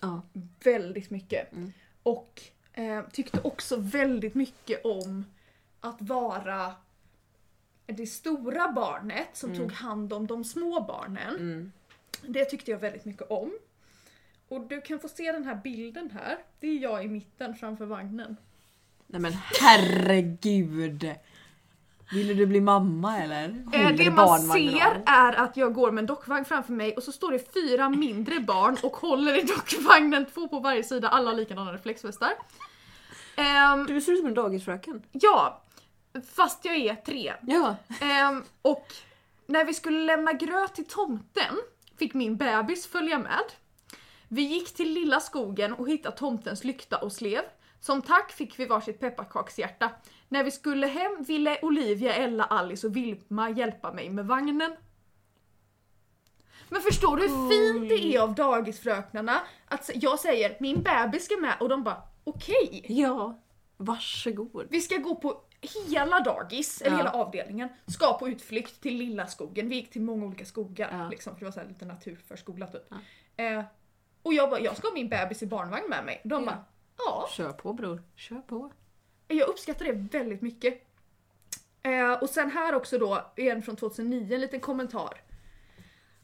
Ja. 0.00 0.22
Väldigt 0.64 1.10
mycket. 1.10 1.52
Mm. 1.52 1.72
Och 2.02 2.42
eh, 2.72 3.02
tyckte 3.12 3.40
också 3.44 3.76
väldigt 3.76 4.34
mycket 4.34 4.84
om 4.84 5.24
att 5.80 5.96
vara 6.02 6.74
det 7.86 8.06
stora 8.06 8.72
barnet 8.72 9.28
som 9.32 9.56
tog 9.56 9.72
hand 9.72 10.12
om 10.12 10.26
de 10.26 10.44
små 10.44 10.80
barnen. 10.80 11.36
Mm. 11.36 11.72
Det 12.26 12.44
tyckte 12.44 12.70
jag 12.70 12.78
väldigt 12.78 13.04
mycket 13.04 13.30
om. 13.30 13.52
Och 14.48 14.60
du 14.60 14.80
kan 14.80 15.00
få 15.00 15.08
se 15.08 15.32
den 15.32 15.44
här 15.44 15.54
bilden 15.54 16.10
här. 16.10 16.38
Det 16.60 16.66
är 16.66 16.78
jag 16.78 17.04
i 17.04 17.08
mitten 17.08 17.54
framför 17.54 17.84
vagnen. 17.86 18.36
Nej 19.06 19.20
men 19.20 19.32
herregud! 19.60 21.10
Ville 22.12 22.34
du 22.34 22.46
bli 22.46 22.60
mamma 22.60 23.18
eller? 23.18 23.44
Eh, 23.72 23.82
Håller 23.82 23.92
det 24.04 24.10
man 24.10 24.40
ser 24.40 25.02
är 25.06 25.32
att 25.32 25.56
jag 25.56 25.74
går 25.74 25.90
med 25.90 26.02
en 26.02 26.06
dockvagn 26.06 26.44
framför 26.44 26.72
mig 26.72 26.96
och 26.96 27.02
så 27.02 27.12
står 27.12 27.32
det 27.32 27.52
fyra 27.54 27.88
mindre 27.88 28.40
barn 28.40 28.76
och 28.82 28.96
håller 28.96 29.38
i 29.38 29.42
dockvagnen, 29.42 30.26
två 30.34 30.48
på 30.48 30.60
varje 30.60 30.82
sida, 30.84 31.08
alla 31.08 31.30
har 31.30 31.36
likadana 31.36 31.72
reflexvästar. 31.72 32.32
Ehm, 33.36 33.86
Du 33.86 34.00
ser 34.00 34.12
ut 34.12 34.18
som 34.18 34.26
en 34.28 34.34
dagisfröken. 34.34 35.02
ja, 35.12 35.61
fast 36.34 36.64
jag 36.64 36.76
är 36.76 36.94
tre. 36.94 37.34
Ja. 37.42 37.76
Ehm, 38.00 38.44
och 38.62 38.86
när 39.46 39.64
vi 39.64 39.74
skulle 39.74 39.98
lämna 39.98 40.32
gröt 40.32 40.74
till 40.74 40.84
tomten 40.84 41.54
fick 41.98 42.14
min 42.14 42.36
bebis 42.36 42.86
följa 42.86 43.18
med. 43.18 43.44
Vi 44.28 44.42
gick 44.42 44.74
till 44.74 44.92
lilla 44.92 45.20
skogen 45.20 45.72
och 45.72 45.88
hittade 45.88 46.16
tomtens 46.16 46.64
lykta 46.64 46.96
och 46.96 47.12
slev. 47.12 47.42
Som 47.80 48.02
tack 48.02 48.32
fick 48.32 48.58
vi 48.58 48.66
varsitt 48.66 49.00
pepparkakshjärta. 49.00 49.90
När 50.28 50.44
vi 50.44 50.50
skulle 50.50 50.86
hem 50.86 51.24
ville 51.24 51.58
Olivia, 51.62 52.14
Ella, 52.14 52.44
Alice 52.44 52.86
och 52.86 52.96
Vilma 52.96 53.50
hjälpa 53.50 53.92
mig 53.92 54.10
med 54.10 54.26
vagnen. 54.26 54.76
Men 56.68 56.82
förstår 56.82 57.16
du 57.16 57.22
hur 57.22 57.48
fint 57.50 57.88
det 57.88 58.16
är 58.16 58.20
av 58.20 58.34
dagisfröknarna 58.34 59.40
att 59.68 59.90
jag 59.94 60.18
säger 60.18 60.56
min 60.60 60.82
bebis 60.82 61.24
ska 61.24 61.36
med 61.36 61.56
och 61.60 61.68
de 61.68 61.82
bara 61.82 62.02
okej. 62.24 62.84
Ja. 62.88 63.42
Varsågod. 63.76 64.66
Vi 64.70 64.80
ska 64.80 64.96
gå 64.96 65.14
på 65.14 65.44
hela 65.88 66.20
dagis, 66.20 66.80
eller 66.82 66.90
Ja. 66.90 66.96
hela 66.96 67.10
avdelningen, 67.12 67.68
ska 67.86 68.18
på 68.18 68.28
utflykt 68.28 68.80
till 68.80 68.96
lilla 68.96 69.26
skogen. 69.26 69.68
Vi 69.68 69.74
gick 69.76 69.90
till 69.90 70.02
många 70.02 70.26
olika 70.26 70.44
skogar, 70.44 70.98
Ja. 70.98 71.08
liksom, 71.08 71.32
för 71.34 71.40
det 71.40 71.44
var 71.44 71.62
så 71.62 71.68
lite 71.68 71.84
naturförskola 71.84 72.66
typ. 72.66 72.86
Ja. 73.36 73.44
Eh, 73.44 73.64
och 74.22 74.34
jag 74.34 74.50
bara, 74.50 74.60
jag 74.60 74.76
ska 74.76 74.88
ha 74.88 74.94
min 74.94 75.08
bebis 75.08 75.42
i 75.42 75.46
barnvagn 75.46 75.88
med 75.88 76.04
mig. 76.04 76.20
De 76.24 76.42
Ja. 76.44 76.46
bara, 76.50 76.64
ja. 76.98 77.28
Kör 77.36 77.52
på 77.52 77.72
bror. 77.72 78.02
Kör 78.16 78.40
på. 78.40 78.72
Jag 79.28 79.48
uppskattar 79.48 79.84
det 79.84 79.92
väldigt 80.18 80.42
mycket. 80.42 80.82
Eh, 81.82 82.12
och 82.12 82.28
sen 82.30 82.50
här 82.50 82.74
också 82.74 82.98
då, 82.98 83.32
en 83.36 83.62
från 83.62 83.76
2009, 83.76 84.34
en 84.34 84.40
liten 84.40 84.60
kommentar. 84.60 85.20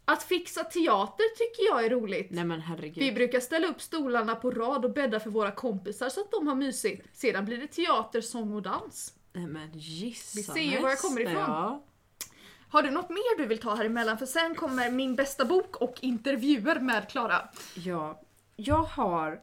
Att 0.05 0.23
fixa 0.23 0.65
teater 0.65 1.37
tycker 1.39 1.63
jag 1.71 1.85
är 1.85 1.91
roligt. 1.91 2.31
Nej 2.31 2.45
men 2.45 2.61
herregud. 2.61 2.99
Vi 2.99 3.13
brukar 3.13 3.41
ställa 3.41 3.67
upp 3.67 3.81
stolarna 3.83 4.35
på 4.35 4.51
rad 4.51 4.85
och 4.85 4.93
bädda 4.93 5.21
för 5.21 5.31
våra 5.31 5.51
kompisar 5.51 6.09
så 6.09 6.21
att 6.21 6.31
de 6.31 6.49
har 6.49 6.55
mysigt. 6.55 7.17
Sedan 7.19 7.45
blir 7.45 7.59
det 7.59 7.67
teater, 7.67 8.21
sång 8.21 8.53
och 8.55 8.63
dans. 8.63 9.15
Nej 9.39 9.47
men 9.47 9.71
gissanes. 9.75 10.37
Vi 10.37 10.53
ser 10.53 10.61
ju 10.61 10.83
var 10.83 10.89
jag 10.89 10.99
kommer 10.99 11.21
ifrån. 11.21 11.35
Ja. 11.35 11.83
Har 12.71 12.83
du 12.83 12.91
något 12.91 13.11
mer 13.11 13.39
du 13.39 13.47
vill 13.47 13.59
ta 13.59 13.75
här 13.75 13.85
emellan? 13.85 14.19
För 14.19 14.27
sen 14.27 14.55
kommer 14.55 14.91
min 14.91 15.17
bästa 15.17 15.45
bok 15.45 15.77
och 15.77 15.95
intervjuer 16.01 16.81
med 16.81 17.09
Klara. 17.09 17.49
ja. 17.75 18.21
Jag 18.57 18.83
har... 18.83 19.41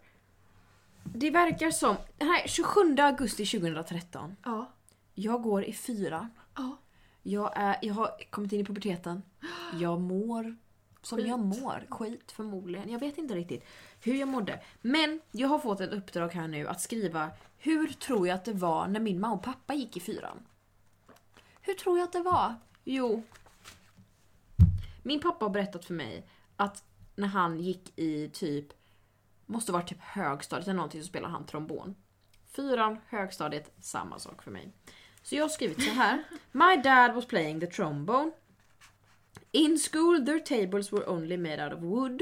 Det 1.04 1.30
verkar 1.30 1.72
som... 1.72 1.96
Här 2.20 2.48
27 2.48 2.96
augusti 3.00 3.46
2013. 3.46 4.36
Ja. 4.44 4.72
Jag 5.14 5.42
går 5.42 5.64
i 5.64 5.74
fyran. 5.74 6.30
Ja. 6.56 6.78
Jag, 7.24 7.52
är, 7.56 7.78
jag 7.82 7.94
har 7.94 8.12
kommit 8.30 8.52
in 8.52 8.60
i 8.60 8.66
puberteten. 8.66 9.22
Jag 9.80 10.02
mår 10.02 10.56
som 11.06 11.18
Skit. 11.18 11.28
jag 11.28 11.40
mår. 11.40 11.88
Skit 11.90 12.32
förmodligen. 12.32 12.90
Jag 12.90 13.00
vet 13.00 13.18
inte 13.18 13.36
riktigt 13.36 13.66
hur 14.02 14.16
jag 14.16 14.28
mådde. 14.28 14.62
Men 14.82 15.22
jag 15.32 15.48
har 15.48 15.60
fått 15.60 15.82
ett 15.82 15.94
uppdrag 15.94 16.34
här 16.34 16.48
nu 16.48 16.68
att 16.68 16.82
skriva 16.82 17.32
Hur 17.58 17.88
tror 17.88 18.28
jag 18.28 18.36
att 18.36 18.46
det 18.46 18.54
var 18.54 18.88
när 18.88 19.00
min 19.00 19.20
mamma 19.20 19.36
och 19.36 19.44
pappa 19.44 19.74
gick 19.74 19.98
i 19.98 20.00
fyran? 20.00 20.46
Hur 21.62 21.74
tror 21.74 21.98
jag 21.98 22.06
att 22.06 22.14
det 22.14 22.22
var? 22.22 22.56
Jo. 22.84 23.24
Min 25.04 25.22
pappa 25.22 25.46
har 25.46 25.50
berättat 25.50 25.86
för 25.86 25.94
mig 25.94 26.28
att 26.56 26.84
när 27.16 27.28
han 27.28 27.60
gick 27.60 28.00
i 28.00 28.30
typ 28.30 28.68
Måste 29.46 29.72
varit 29.72 29.88
typ 29.88 30.02
högstadiet 30.02 30.68
eller 30.68 30.76
någonting 30.76 31.02
så 31.02 31.08
spelade 31.08 31.34
han 31.34 31.46
trombon. 31.46 31.96
Fyran, 32.56 32.98
högstadiet, 33.08 33.74
samma 33.80 34.20
sak 34.20 34.44
för 34.44 34.52
mig. 34.52 34.74
Så 35.22 35.36
jag 35.36 35.44
har 35.44 35.50
skrivit 35.50 35.84
så 35.84 35.92
här. 35.92 36.24
My 36.52 36.78
dad 36.84 37.16
was 37.16 37.26
playing 37.26 37.60
the 37.60 37.68
trombone. 37.68 38.32
In 39.52 39.80
school 39.80 40.26
their 40.26 40.40
tables 40.40 40.92
were 40.92 41.10
only 41.10 41.38
made 41.38 41.66
out 41.66 41.74
of 41.74 41.80
wood. 41.80 42.22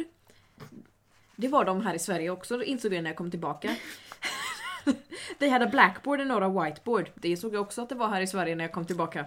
Det 1.36 1.47
var 1.47 1.65
de 1.65 1.82
här 1.82 1.93
i 1.93 1.99
Sverige 1.99 2.30
också, 2.30 2.63
insåg 2.63 2.93
jag 2.93 3.04
när 3.04 3.10
jag 3.10 3.17
kom 3.17 3.32
tillbaka. 3.32 3.76
They 5.39 5.49
had 5.49 5.63
a 5.63 5.67
blackboard 5.71 6.19
and 6.19 6.30
not 6.30 6.43
a 6.43 6.49
whiteboard. 6.49 7.10
Det 7.15 7.30
insåg 7.30 7.54
jag 7.54 7.62
också 7.62 7.82
att 7.82 7.89
det 7.89 7.95
var 7.95 8.08
här 8.08 8.21
i 8.21 8.28
Sverige 8.28 8.56
när 8.56 8.63
jag 8.63 8.71
kom 8.71 8.86
tillbaka. 8.86 9.26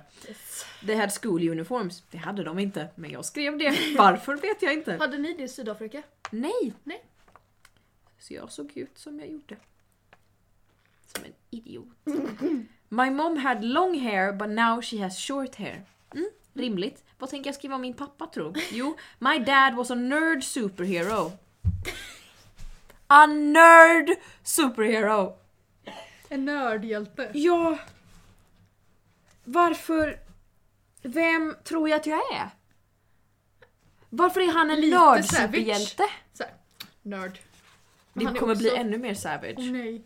They 0.86 0.96
had 0.96 1.12
school 1.12 1.48
uniforms. 1.48 2.02
Det 2.10 2.18
hade 2.18 2.44
de 2.44 2.58
inte, 2.58 2.88
men 2.94 3.10
jag 3.10 3.24
skrev 3.24 3.58
det. 3.58 3.96
Varför 3.98 4.36
vet 4.36 4.62
jag 4.62 4.72
inte. 4.72 4.96
Hade 5.00 5.18
ni 5.18 5.34
det 5.34 5.42
i 5.42 5.48
Sydafrika? 5.48 6.02
Nej! 6.30 6.72
Nej. 6.84 7.04
Så 8.18 8.34
jag 8.34 8.52
såg 8.52 8.76
ut 8.76 8.98
som 8.98 9.18
jag 9.20 9.28
gjorde. 9.28 9.56
Som 11.06 11.24
en 11.24 11.32
idiot. 11.50 11.88
My 12.88 13.10
mom 13.10 13.36
had 13.36 13.64
long 13.64 13.98
hair 13.98 14.32
but 14.32 14.48
now 14.48 14.82
she 14.82 15.02
has 15.02 15.18
short 15.18 15.54
hair. 15.54 15.84
Rimligt. 16.56 17.04
Vad 17.18 17.30
tänker 17.30 17.48
jag 17.48 17.54
skriva 17.54 17.74
om 17.74 17.80
min 17.80 17.94
pappa 17.94 18.26
tro? 18.26 18.54
Jo, 18.70 18.96
my 19.18 19.38
dad 19.38 19.74
was 19.74 19.90
a 19.90 19.94
nerd 19.94 20.44
superhero. 20.44 21.32
A 23.06 23.26
nerd 23.26 24.10
superhero! 24.42 25.36
En 26.28 26.44
nördhjälte. 26.44 27.30
Ja. 27.34 27.78
Varför... 29.44 30.18
Vem 31.02 31.56
tror 31.64 31.88
jag 31.88 32.00
att 32.00 32.06
jag 32.06 32.18
är? 32.34 32.50
Varför 34.10 34.40
är 34.40 34.52
han 34.52 34.70
en 34.70 34.80
Lite 34.80 34.98
nördsuperhjälte? 34.98 36.04
Nörd. 37.02 37.38
Men 38.12 38.32
Det 38.32 38.38
kommer 38.38 38.54
bli 38.54 38.68
också- 38.68 38.80
ännu 38.80 38.98
mer 38.98 39.14
savage. 39.14 39.54
Åh 39.58 39.64
nej. 39.64 40.02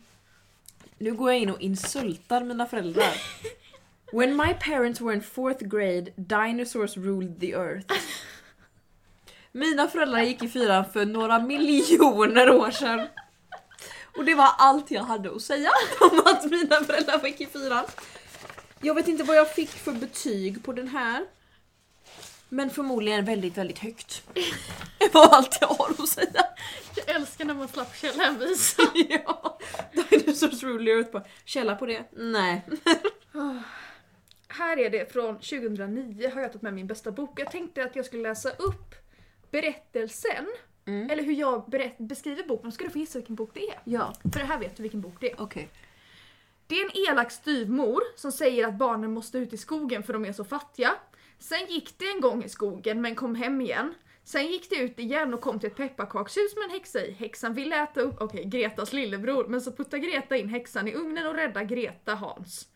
Nu 0.97 1.13
går 1.13 1.31
jag 1.31 1.39
in 1.41 1.49
och 1.49 1.61
insultar 1.61 2.43
mina 2.43 2.65
föräldrar. 2.65 3.13
When 4.11 4.35
my 4.35 4.53
parents 4.53 5.01
were 5.01 5.13
in 5.13 5.21
fourth 5.21 5.69
grade, 5.69 6.13
dinosaurs 6.17 6.97
ruled 6.97 7.39
the 7.39 7.53
earth. 7.53 7.85
Mina 9.51 9.87
föräldrar 9.87 10.21
gick 10.21 10.43
i 10.43 10.49
fyran 10.49 10.85
för 10.93 11.05
några 11.05 11.39
miljoner 11.39 12.49
år 12.49 12.71
sedan. 12.71 13.07
Och 14.17 14.25
det 14.25 14.35
var 14.35 14.49
allt 14.57 14.91
jag 14.91 15.03
hade 15.03 15.35
att 15.35 15.41
säga 15.41 15.69
om 15.99 16.21
att 16.25 16.51
mina 16.51 16.75
föräldrar 16.75 17.25
gick 17.25 17.41
i 17.41 17.45
fyran. 17.45 17.85
Jag 18.81 18.95
vet 18.95 19.07
inte 19.07 19.23
vad 19.23 19.37
jag 19.37 19.53
fick 19.53 19.69
för 19.69 19.91
betyg 19.91 20.63
på 20.63 20.73
den 20.73 20.87
här. 20.87 21.25
Men 22.49 22.69
förmodligen 22.69 23.25
väldigt, 23.25 23.57
väldigt 23.57 23.79
högt. 23.79 24.23
Det 24.97 25.13
var 25.13 25.27
allt 25.27 25.57
jag 25.61 25.67
har 25.67 25.89
att 25.89 26.09
säga. 26.09 26.45
Jag 26.95 27.15
älskar 27.15 27.45
när 27.45 27.53
man 27.53 27.67
slapp 27.67 27.95
källhänvisa. 27.95 28.81
ja, 29.09 29.59
Dinosaurs 30.09 30.59
the 30.59 30.91
Earth. 30.91 31.17
Källa 31.45 31.75
på 31.75 31.85
det? 31.85 32.03
Nej. 32.11 32.65
Här 34.53 34.79
är 34.79 34.89
det 34.89 35.11
från 35.13 35.35
2009 35.35 36.31
har 36.33 36.41
jag 36.41 36.51
tagit 36.51 36.61
med 36.61 36.73
min 36.73 36.87
bästa 36.87 37.11
bok. 37.11 37.39
Jag 37.39 37.51
tänkte 37.51 37.83
att 37.83 37.95
jag 37.95 38.05
skulle 38.05 38.23
läsa 38.23 38.49
upp 38.49 38.95
berättelsen. 39.51 40.47
Mm. 40.85 41.09
Eller 41.09 41.23
hur 41.23 41.33
jag 41.33 41.69
berätt, 41.69 41.97
beskriver 41.97 42.43
boken. 42.43 42.65
Då 42.65 42.71
ska 42.71 42.83
du 42.83 42.89
få 42.89 42.97
gissa 42.97 43.19
vilken 43.19 43.35
bok 43.35 43.49
det 43.53 43.69
är. 43.69 43.79
Ja, 43.83 44.13
För 44.33 44.39
det 44.39 44.45
här 44.45 44.59
vet 44.59 44.77
du 44.77 44.83
vilken 44.83 45.01
bok 45.01 45.15
det 45.19 45.31
är. 45.31 45.41
okej. 45.41 45.69
Det 46.67 46.75
är 46.75 46.85
en 46.85 47.09
elak 47.09 47.31
styvmor 47.31 48.01
som 48.15 48.31
säger 48.31 48.67
att 48.67 48.77
barnen 48.77 49.11
måste 49.13 49.37
ut 49.37 49.53
i 49.53 49.57
skogen 49.57 50.03
för 50.03 50.13
de 50.13 50.25
är 50.25 50.33
så 50.33 50.43
fattiga. 50.43 50.93
Sen 51.39 51.65
gick 51.69 51.99
det 51.99 52.05
en 52.07 52.21
gång 52.21 52.43
i 52.43 52.49
skogen 52.49 53.01
men 53.01 53.15
kom 53.15 53.35
hem 53.35 53.61
igen. 53.61 53.93
Sen 54.23 54.47
gick 54.47 54.69
det 54.69 54.75
ut 54.75 54.99
igen 54.99 55.33
och 55.33 55.41
kom 55.41 55.59
till 55.59 55.67
ett 55.69 55.75
pepparkakshus 55.75 56.55
med 56.55 56.63
en 56.63 56.69
häxa 56.69 57.05
i. 57.05 57.11
Häxan 57.11 57.53
ville 57.53 57.83
äta 57.83 58.01
upp, 58.01 58.21
okej, 58.21 58.45
Gretas 58.45 58.93
lillebror, 58.93 59.47
men 59.47 59.61
så 59.61 59.71
puttar 59.71 59.97
Greta 59.97 60.37
in 60.37 60.49
häxan 60.49 60.87
i 60.87 60.93
ugnen 60.93 61.27
och 61.27 61.33
räddar 61.35 61.63
Greta 61.63 62.15
Hans. 62.15 62.67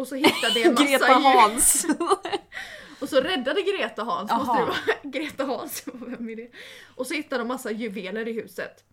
Och 0.00 0.08
så 0.08 0.14
hittade 0.14 0.62
en 0.62 0.74
massa 0.74 0.84
Greta 0.84 1.12
Hans. 1.12 1.86
Och 3.00 3.08
så 3.08 3.20
räddade 3.20 3.62
Greta 3.62 4.02
Hans, 4.02 4.30
måste 4.30 4.50
Aha. 4.50 4.60
det 4.60 4.66
vara. 4.66 4.76
Greta 5.02 5.44
Hans, 5.44 5.84
vem 5.92 6.28
är 6.28 6.36
det? 6.36 6.50
Och 6.94 7.06
så 7.06 7.14
hittade 7.14 7.40
de 7.40 7.48
massa 7.48 7.70
juveler 7.70 8.28
i 8.28 8.32
huset. 8.32 8.84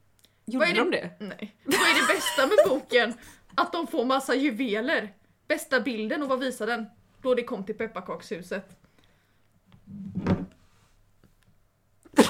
Gjorde 0.46 0.66
Vad 0.66 0.76
är 0.76 0.80
de 0.80 0.92
det? 0.92 1.10
Nej. 1.20 1.56
Vad 1.64 1.76
är 1.76 2.02
det 2.02 2.14
bästa 2.14 2.48
med 2.48 2.58
boken? 2.68 3.14
Att 3.56 3.72
de 3.72 3.88
får 3.88 4.06
massa 4.06 4.36
juveler. 4.36 5.14
Bästa 5.48 5.80
bilden, 5.80 6.24
och 6.24 6.30
vad 6.30 6.40
visar 6.40 6.68
den? 6.68 6.86
Då 7.22 7.36
det 7.36 7.44
kom 7.44 7.64
till 7.64 7.78
pepparkakshuset. 7.78 8.70
Du 12.12 12.24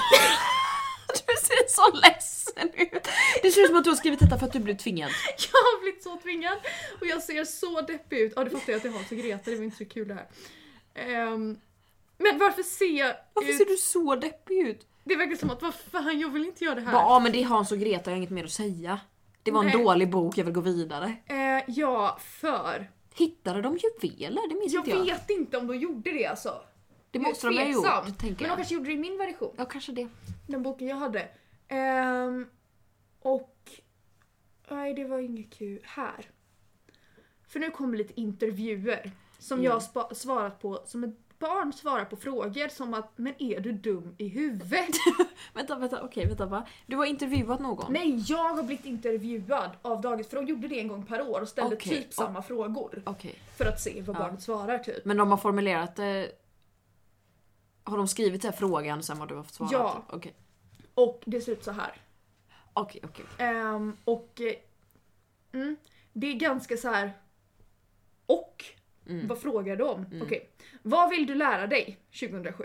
ser 1.28 1.48
ser 1.48 1.57
så 1.76 1.92
ledsen 1.98 2.70
ut. 2.74 3.08
Det 3.42 3.52
ser 3.52 3.62
ut 3.62 3.68
som 3.68 3.78
att 3.78 3.84
du 3.84 3.90
har 3.90 3.98
skrivit 3.98 4.20
detta 4.20 4.38
för 4.40 4.46
att 4.46 4.54
du 4.54 4.60
blev 4.60 4.78
tvingad. 4.78 5.10
Jag 5.52 5.60
har 5.60 5.82
blivit 5.82 6.04
så 6.04 6.18
tvingad 6.18 6.58
och 7.02 7.08
jag 7.08 7.24
ser 7.24 7.44
så 7.46 7.82
deppig 7.82 8.20
ut. 8.20 8.34
Ja 8.36 8.44
det 8.44 8.50
fattar 8.50 8.72
jag 8.74 8.78
att 8.78 8.84
jag 8.86 8.92
har 8.92 9.04
till 9.04 9.18
Greta, 9.22 9.52
det 9.52 9.58
var 9.58 9.64
inte 9.64 9.78
så 9.78 9.86
kul 9.86 10.08
det 10.08 10.14
här. 10.14 10.28
Ehm, 10.96 11.58
men 12.18 12.38
varför 12.40 12.64
ser 12.64 13.00
jag 13.00 13.16
Varför 13.34 13.50
ut? 13.52 13.58
ser 13.58 13.66
du 13.66 13.78
så 13.78 14.16
deppig 14.16 14.58
ut? 14.60 14.88
Det 15.04 15.16
verkar 15.16 15.36
som 15.36 15.50
att 15.50 15.62
vad 15.62 15.74
fan 15.76 16.20
jag 16.20 16.30
vill 16.30 16.46
inte 16.46 16.64
göra 16.64 16.76
det 16.76 16.82
här. 16.82 16.94
Ja 16.94 17.20
men 17.20 17.32
det 17.32 17.42
är 17.42 17.46
Hans 17.46 17.72
och 17.72 17.80
Greta, 17.80 18.10
jag 18.10 18.16
har 18.16 18.18
inget 18.18 18.30
mer 18.30 18.44
att 18.44 18.52
säga. 18.52 19.00
Det 19.44 19.52
var 19.52 19.60
en 19.60 19.66
Nej. 19.66 19.78
dålig 19.84 20.10
bok, 20.10 20.38
jag 20.38 20.46
vill 20.46 20.54
gå 20.54 20.62
vidare. 20.62 21.14
Eh, 21.26 21.64
ja, 21.68 22.18
för. 22.22 22.92
Hittade 23.16 23.62
de 23.62 23.78
juveler? 23.78 24.50
Det 24.50 24.56
minns 24.56 24.74
Jag 24.74 24.88
inte 24.88 24.98
jag. 24.98 25.06
vet 25.06 25.30
inte 25.30 25.58
om 25.58 25.68
de 25.68 25.78
gjorde 25.78 26.12
det 26.12 26.26
alltså. 26.26 26.50
Det 27.12 27.20
Jag 27.20 27.22
måste 27.28 27.48
de 27.48 27.58
ha 27.58 27.66
gjort, 27.66 27.86
tänker 28.20 28.26
Men 28.28 28.36
de 28.38 28.46
jag. 28.46 28.58
kanske 28.58 28.74
gjorde 28.74 28.86
det 28.88 28.94
i 28.94 28.98
min 28.98 29.18
version. 29.18 29.54
Ja 29.58 29.66
kanske 29.66 29.92
det. 29.92 30.08
Den 30.48 30.64
boken 30.64 30.88
jag 30.88 30.96
hade. 30.98 31.28
Ehm, 31.68 32.48
och... 33.20 33.72
Nej, 34.70 34.94
det 34.94 35.06
var 35.06 35.20
inget 35.20 35.54
kul. 35.54 35.80
Här. 35.84 36.26
För 37.48 37.60
nu 37.60 37.72
kommer 37.72 37.98
lite 37.98 38.20
intervjuer 38.22 39.12
som 39.40 39.64
jag 39.64 39.72
har 39.72 39.80
spa- 39.80 40.16
svarat 40.16 40.62
på 40.62 40.82
som 40.86 41.04
ett 41.04 41.16
barn 41.40 41.74
svarar 41.74 42.06
på 42.06 42.16
frågor 42.16 42.68
som 42.68 42.94
att 42.94 43.18
“men 43.18 43.34
är 43.42 43.60
du 43.60 43.72
dum 43.72 44.16
i 44.18 44.28
huvudet?” 44.28 44.90
Vänta, 45.54 45.76
vänta, 45.76 46.02
okej, 46.04 46.28
vänta 46.28 46.46
va? 46.46 46.68
Du 46.86 46.96
har 46.96 47.06
intervjuat 47.06 47.60
någon? 47.60 47.94
Nej, 47.94 48.24
jag 48.28 48.54
har 48.54 48.64
blivit 48.64 48.86
intervjuad 48.86 49.70
av 49.82 50.02
Dagis 50.02 50.28
för 50.28 50.36
de 50.38 50.46
gjorde 50.46 50.68
det 50.68 50.80
en 50.80 50.88
gång 50.88 51.06
per 51.06 51.30
år 51.30 51.42
och 51.42 51.48
ställde 51.48 51.76
Okej, 51.76 52.02
typ 52.04 52.14
samma 52.14 52.42
frågor 52.42 53.02
Okej. 53.06 53.36
för 53.58 53.66
att 53.66 53.82
se 53.82 54.02
vad 54.02 54.16
Ja. 54.16 54.20
barnet 54.20 54.42
svarar 54.42 54.80
typ. 54.80 55.06
Men 55.06 55.18
de 55.18 55.30
har 55.32 55.38
formulerat 55.38 55.96
det... 55.96 56.32
Har 57.84 57.98
de 57.98 58.08
skrivit 58.08 58.42
den 58.42 58.52
här 58.52 58.58
frågan 58.60 59.04
sen 59.04 59.20
vad 59.20 59.28
du 59.28 59.36
har 59.36 59.44
fått 59.44 59.54
svara? 59.54 59.70
Ja. 59.72 59.94
Typ? 60.08 60.16
Okej. 60.16 60.34
Och 60.98 61.24
det 61.26 61.42
ser 61.42 61.52
ut 61.52 61.64
så 61.64 61.72
här. 61.72 62.02
Okej, 62.74 63.02
okej. 63.04 63.26
Ehm, 63.38 63.98
och 64.04 64.42
eh, 64.42 64.56
mm, 65.52 65.76
det 66.14 66.28
är 66.28 66.34
ganska 66.34 66.78
så 66.78 66.90
här. 66.90 67.14
Och? 68.26 68.66
Mm. 69.08 69.28
Vad 69.28 69.42
frågar 69.42 69.76
du 69.76 69.84
om? 69.84 70.06
Okej. 70.22 70.50
Vad 70.82 71.10
vill 71.10 71.28
du 71.28 71.36
lära 71.36 71.68
dig 71.68 72.00
2007? 72.20 72.64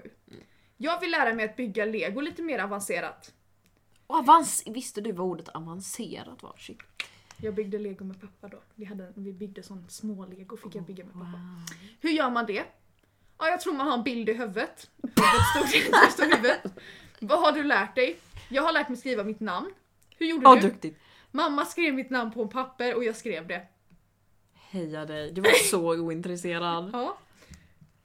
Jag 0.76 1.00
vill 1.00 1.10
lära 1.10 1.34
mig 1.34 1.44
att 1.44 1.56
bygga 1.56 1.84
lego 1.84 2.20
lite 2.20 2.42
mer 2.42 2.58
avancerat. 2.58 3.34
Och 4.06 4.16
avans... 4.16 4.62
Visste 4.66 5.00
du 5.00 5.12
vad 5.12 5.26
ordet 5.26 5.48
avancerat 5.48 6.42
var? 6.42 6.54
Shit. 6.58 6.78
Jag 7.36 7.54
byggde 7.54 7.78
lego 7.78 8.04
med 8.04 8.20
pappa 8.20 8.48
då. 8.48 8.62
Vi, 8.74 8.84
hade, 8.84 9.12
vi 9.14 9.32
byggde 9.32 9.62
sån 9.62 9.88
små 9.88 10.26
lego 10.26 10.56
fick 10.56 10.74
jag 10.74 10.84
bygga 10.84 11.04
med 11.04 11.14
pappa. 11.14 11.38
Hur 12.00 12.10
gör 12.10 12.30
man 12.30 12.46
det? 12.46 12.64
Ja, 13.38 13.48
jag 13.48 13.60
tror 13.60 13.72
man 13.72 13.86
har 13.86 13.94
en 13.94 14.02
bild 14.02 14.28
i 14.28 14.32
huvudet. 14.32 14.90
Huvudet 15.02 15.70
stod, 15.72 16.10
stod 16.12 16.26
huvudet. 16.36 16.62
Vad 17.22 17.40
har 17.40 17.52
du 17.52 17.62
lärt 17.62 17.94
dig? 17.94 18.16
Jag 18.48 18.62
har 18.62 18.72
lärt 18.72 18.88
mig 18.88 18.98
skriva 18.98 19.24
mitt 19.24 19.40
namn. 19.40 19.70
Hur 20.18 20.26
gjorde 20.26 20.42
Ja, 20.44 20.54
du? 20.54 20.60
duktigt. 20.60 20.98
Mamma 21.30 21.64
skrev 21.64 21.94
mitt 21.94 22.10
namn 22.10 22.32
på 22.32 22.42
en 22.42 22.48
papper 22.48 22.94
och 22.94 23.04
jag 23.04 23.16
skrev 23.16 23.46
det. 23.46 23.66
Heja 24.54 25.04
dig, 25.04 25.32
du 25.32 25.40
var 25.40 25.50
så 25.70 25.88
ointresserad. 26.00 26.90
Ja. 26.92 27.18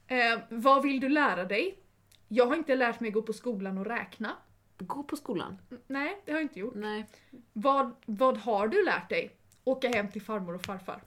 Eh, 0.08 0.40
vad 0.50 0.84
vill 0.84 1.00
du 1.00 1.10
lära 1.10 1.44
dig? 1.46 1.80
Jag 2.28 2.48
har 2.48 2.56
inte 2.56 2.76
lärt 2.76 3.00
mig 3.00 3.12
gå 3.12 3.22
på 3.22 3.34
skolan 3.34 3.78
och 3.78 3.86
räkna. 3.86 4.32
Gå 4.80 5.04
på 5.04 5.16
skolan? 5.16 5.58
Nej, 5.88 6.22
det 6.26 6.32
har 6.32 6.40
jag 6.40 6.46
inte 6.46 6.60
gjort. 6.60 6.76
Nej. 6.76 7.06
Vad, 7.54 7.96
vad 8.06 8.38
har 8.38 8.68
du 8.68 8.86
lärt 8.86 9.10
dig? 9.10 9.32
Åka 9.64 9.90
hem 9.90 10.12
till 10.12 10.22
farmor 10.22 10.56
och 10.56 10.66
farfar. 10.66 11.02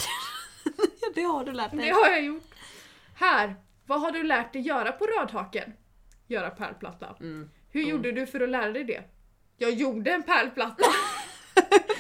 Det 1.15 1.23
har 1.23 1.45
du 1.45 1.53
lärt 1.53 1.71
dig. 1.71 1.81
Det 1.81 1.91
har 1.91 2.09
jag 2.09 2.23
gjort. 2.25 2.45
Här. 3.15 3.55
Vad 3.87 4.01
har 4.01 4.13
du 4.13 4.23
lärt 4.23 4.53
dig 4.53 4.63
göra 4.63 4.93
på 4.93 5.07
rödhaken? 5.07 5.73
Göra 6.27 6.51
pärlplatta. 6.51 7.17
Mm. 7.21 7.51
Hur 7.73 7.83
gjorde 7.83 8.13
du 8.13 8.27
för 8.27 8.41
att 8.41 8.49
lära 8.49 8.71
dig 8.73 8.85
det? 8.85 9.03
Jag 9.59 9.73
gjorde 9.73 10.11
en 10.11 10.23
pärlplatta. 10.23 10.85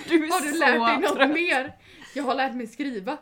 Du 0.08 0.18
Har 0.30 0.40
du 0.40 0.58
lärt 0.58 0.86
dig 0.86 0.98
något 0.98 1.16
trött. 1.16 1.30
mer? 1.30 1.72
Jag 2.14 2.22
har 2.22 2.34
lärt 2.34 2.54
mig 2.54 2.66
skriva. 2.66 3.18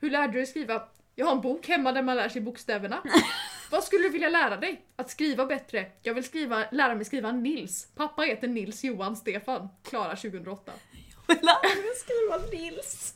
Hur 0.00 0.10
lärde 0.10 0.32
du 0.32 0.38
dig 0.38 0.46
skriva? 0.46 0.82
Jag 1.14 1.26
har 1.26 1.32
en 1.32 1.40
bok 1.40 1.68
hemma 1.68 1.92
där 1.92 2.02
man 2.02 2.16
lär 2.16 2.28
sig 2.28 2.40
bokstäverna. 2.42 3.02
Vad 3.70 3.84
skulle 3.84 4.02
du 4.02 4.08
vilja 4.08 4.28
lära 4.28 4.56
dig? 4.56 4.84
Att 4.96 5.10
skriva 5.10 5.46
bättre. 5.46 5.86
Jag 6.02 6.14
vill 6.14 6.24
skriva, 6.24 6.64
lära 6.72 6.94
mig 6.94 7.04
skriva 7.04 7.32
Nils. 7.32 7.88
Pappa 7.96 8.22
heter 8.22 8.48
Nils 8.48 8.84
Johan 8.84 9.16
Stefan. 9.16 9.68
Klara 9.88 10.16
2008. 10.16 10.72
Lär 11.28 11.82
mig 11.82 11.94
skriva 11.96 12.36
Nils. 12.60 13.12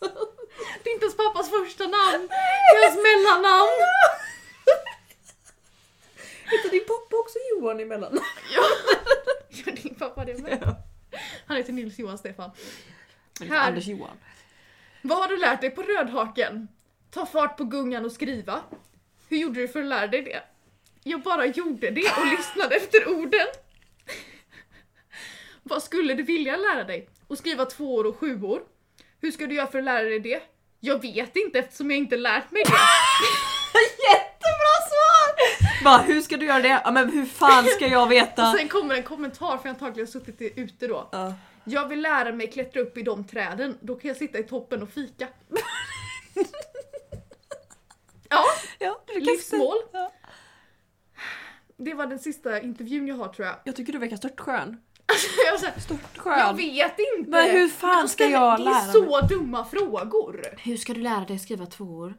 Det 0.84 0.90
är 0.90 0.94
inte 0.94 1.04
ens 1.04 1.16
pappas 1.16 1.50
första 1.50 1.84
namn. 1.84 2.28
Det 2.28 2.34
är 2.76 2.90
hans 2.90 2.96
mellannamn. 3.08 3.78
Heter 6.56 6.70
din 6.70 6.84
pappa 6.86 7.16
också 7.16 7.38
Johan 7.50 7.80
emellan? 7.80 8.20
Gör 9.50 9.72
din 9.82 9.94
pappa 9.94 10.24
det 10.24 10.38
med? 10.38 10.76
Han 11.46 11.56
heter 11.56 11.72
Nils 11.72 11.98
Johan 11.98 12.18
Stefan. 12.18 12.50
Här. 13.40 13.68
Anders 13.68 13.86
Johan. 13.86 14.16
Vad 15.02 15.18
har 15.18 15.28
du 15.28 15.36
lärt 15.36 15.60
dig 15.60 15.70
på 15.70 15.82
rödhaken? 15.82 16.68
Ta 17.10 17.26
fart 17.26 17.56
på 17.56 17.64
gungan 17.64 18.04
och 18.04 18.12
skriva. 18.12 18.60
Hur 19.28 19.36
gjorde 19.36 19.60
du 19.60 19.68
för 19.68 19.80
att 19.80 19.86
lära 19.86 20.06
dig 20.06 20.22
det? 20.22 20.42
Jag 21.02 21.22
bara 21.22 21.46
gjorde 21.46 21.90
det 21.90 22.12
och 22.18 22.26
lyssnade 22.26 22.76
efter 22.76 23.08
orden. 23.08 23.46
Vad 25.62 25.82
skulle 25.82 26.14
du 26.14 26.22
vilja 26.22 26.56
lära 26.56 26.84
dig? 26.84 27.08
Att 27.28 27.38
skriva 27.38 27.64
tvåor 27.64 28.06
och 28.06 28.16
sjuor? 28.16 28.62
Hur 29.20 29.30
ska 29.30 29.46
du 29.46 29.54
göra 29.54 29.66
för 29.66 29.78
att 29.78 29.84
lära 29.84 30.02
dig 30.02 30.20
det? 30.20 30.42
Jag 30.80 31.02
vet 31.02 31.36
inte 31.36 31.58
eftersom 31.58 31.90
jag 31.90 31.98
inte 31.98 32.16
lärt 32.16 32.50
mig 32.50 32.62
det. 32.66 32.72
Bara, 35.84 36.02
hur 36.02 36.20
ska 36.20 36.36
du 36.36 36.46
göra 36.46 36.62
det? 36.62 36.80
Ja 36.84 36.90
men 36.90 37.12
hur 37.12 37.26
fan 37.26 37.64
ska 37.64 37.86
jag 37.86 38.08
veta? 38.08 38.52
Sen 38.58 38.68
kommer 38.68 38.94
en 38.94 39.02
kommentar 39.02 39.56
för 39.56 39.68
jag 39.68 39.74
antagligen 39.74 40.08
suttit 40.08 40.52
ute 40.56 40.86
då. 40.86 41.08
Ja. 41.12 41.34
Jag 41.64 41.88
vill 41.88 42.02
lära 42.02 42.32
mig 42.32 42.50
klättra 42.50 42.80
upp 42.80 42.98
i 42.98 43.02
de 43.02 43.24
träden, 43.24 43.78
då 43.80 43.94
kan 43.94 44.08
jag 44.08 44.16
sitta 44.16 44.38
i 44.38 44.42
toppen 44.42 44.82
och 44.82 44.90
fika. 44.90 45.28
ja, 48.28 48.44
Ja, 48.78 49.00
livsmål. 49.20 49.76
Ja. 49.92 50.12
Det 51.76 51.94
var 51.94 52.06
den 52.06 52.18
sista 52.18 52.60
intervjun 52.60 53.08
jag 53.08 53.16
har 53.16 53.28
tror 53.28 53.46
jag. 53.46 53.56
Jag 53.64 53.76
tycker 53.76 53.92
du 53.92 53.98
verkar 53.98 54.16
störtskön. 54.16 54.80
Störtskön. 55.78 56.38
jag 56.38 56.56
vet 56.56 56.94
inte! 57.18 57.30
Men 57.30 57.50
hur 57.50 57.68
fan 57.68 58.08
ska 58.08 58.26
jag 58.26 58.58
Det 58.58 58.64
lära 58.64 58.76
är 58.76 58.92
så 58.92 59.20
dumma 59.20 59.64
frågor! 59.64 60.42
Hur 60.58 60.76
ska 60.76 60.94
du 60.94 61.00
lära 61.00 61.24
dig 61.24 61.38
skriva 61.38 61.66
tvåor? 61.66 62.14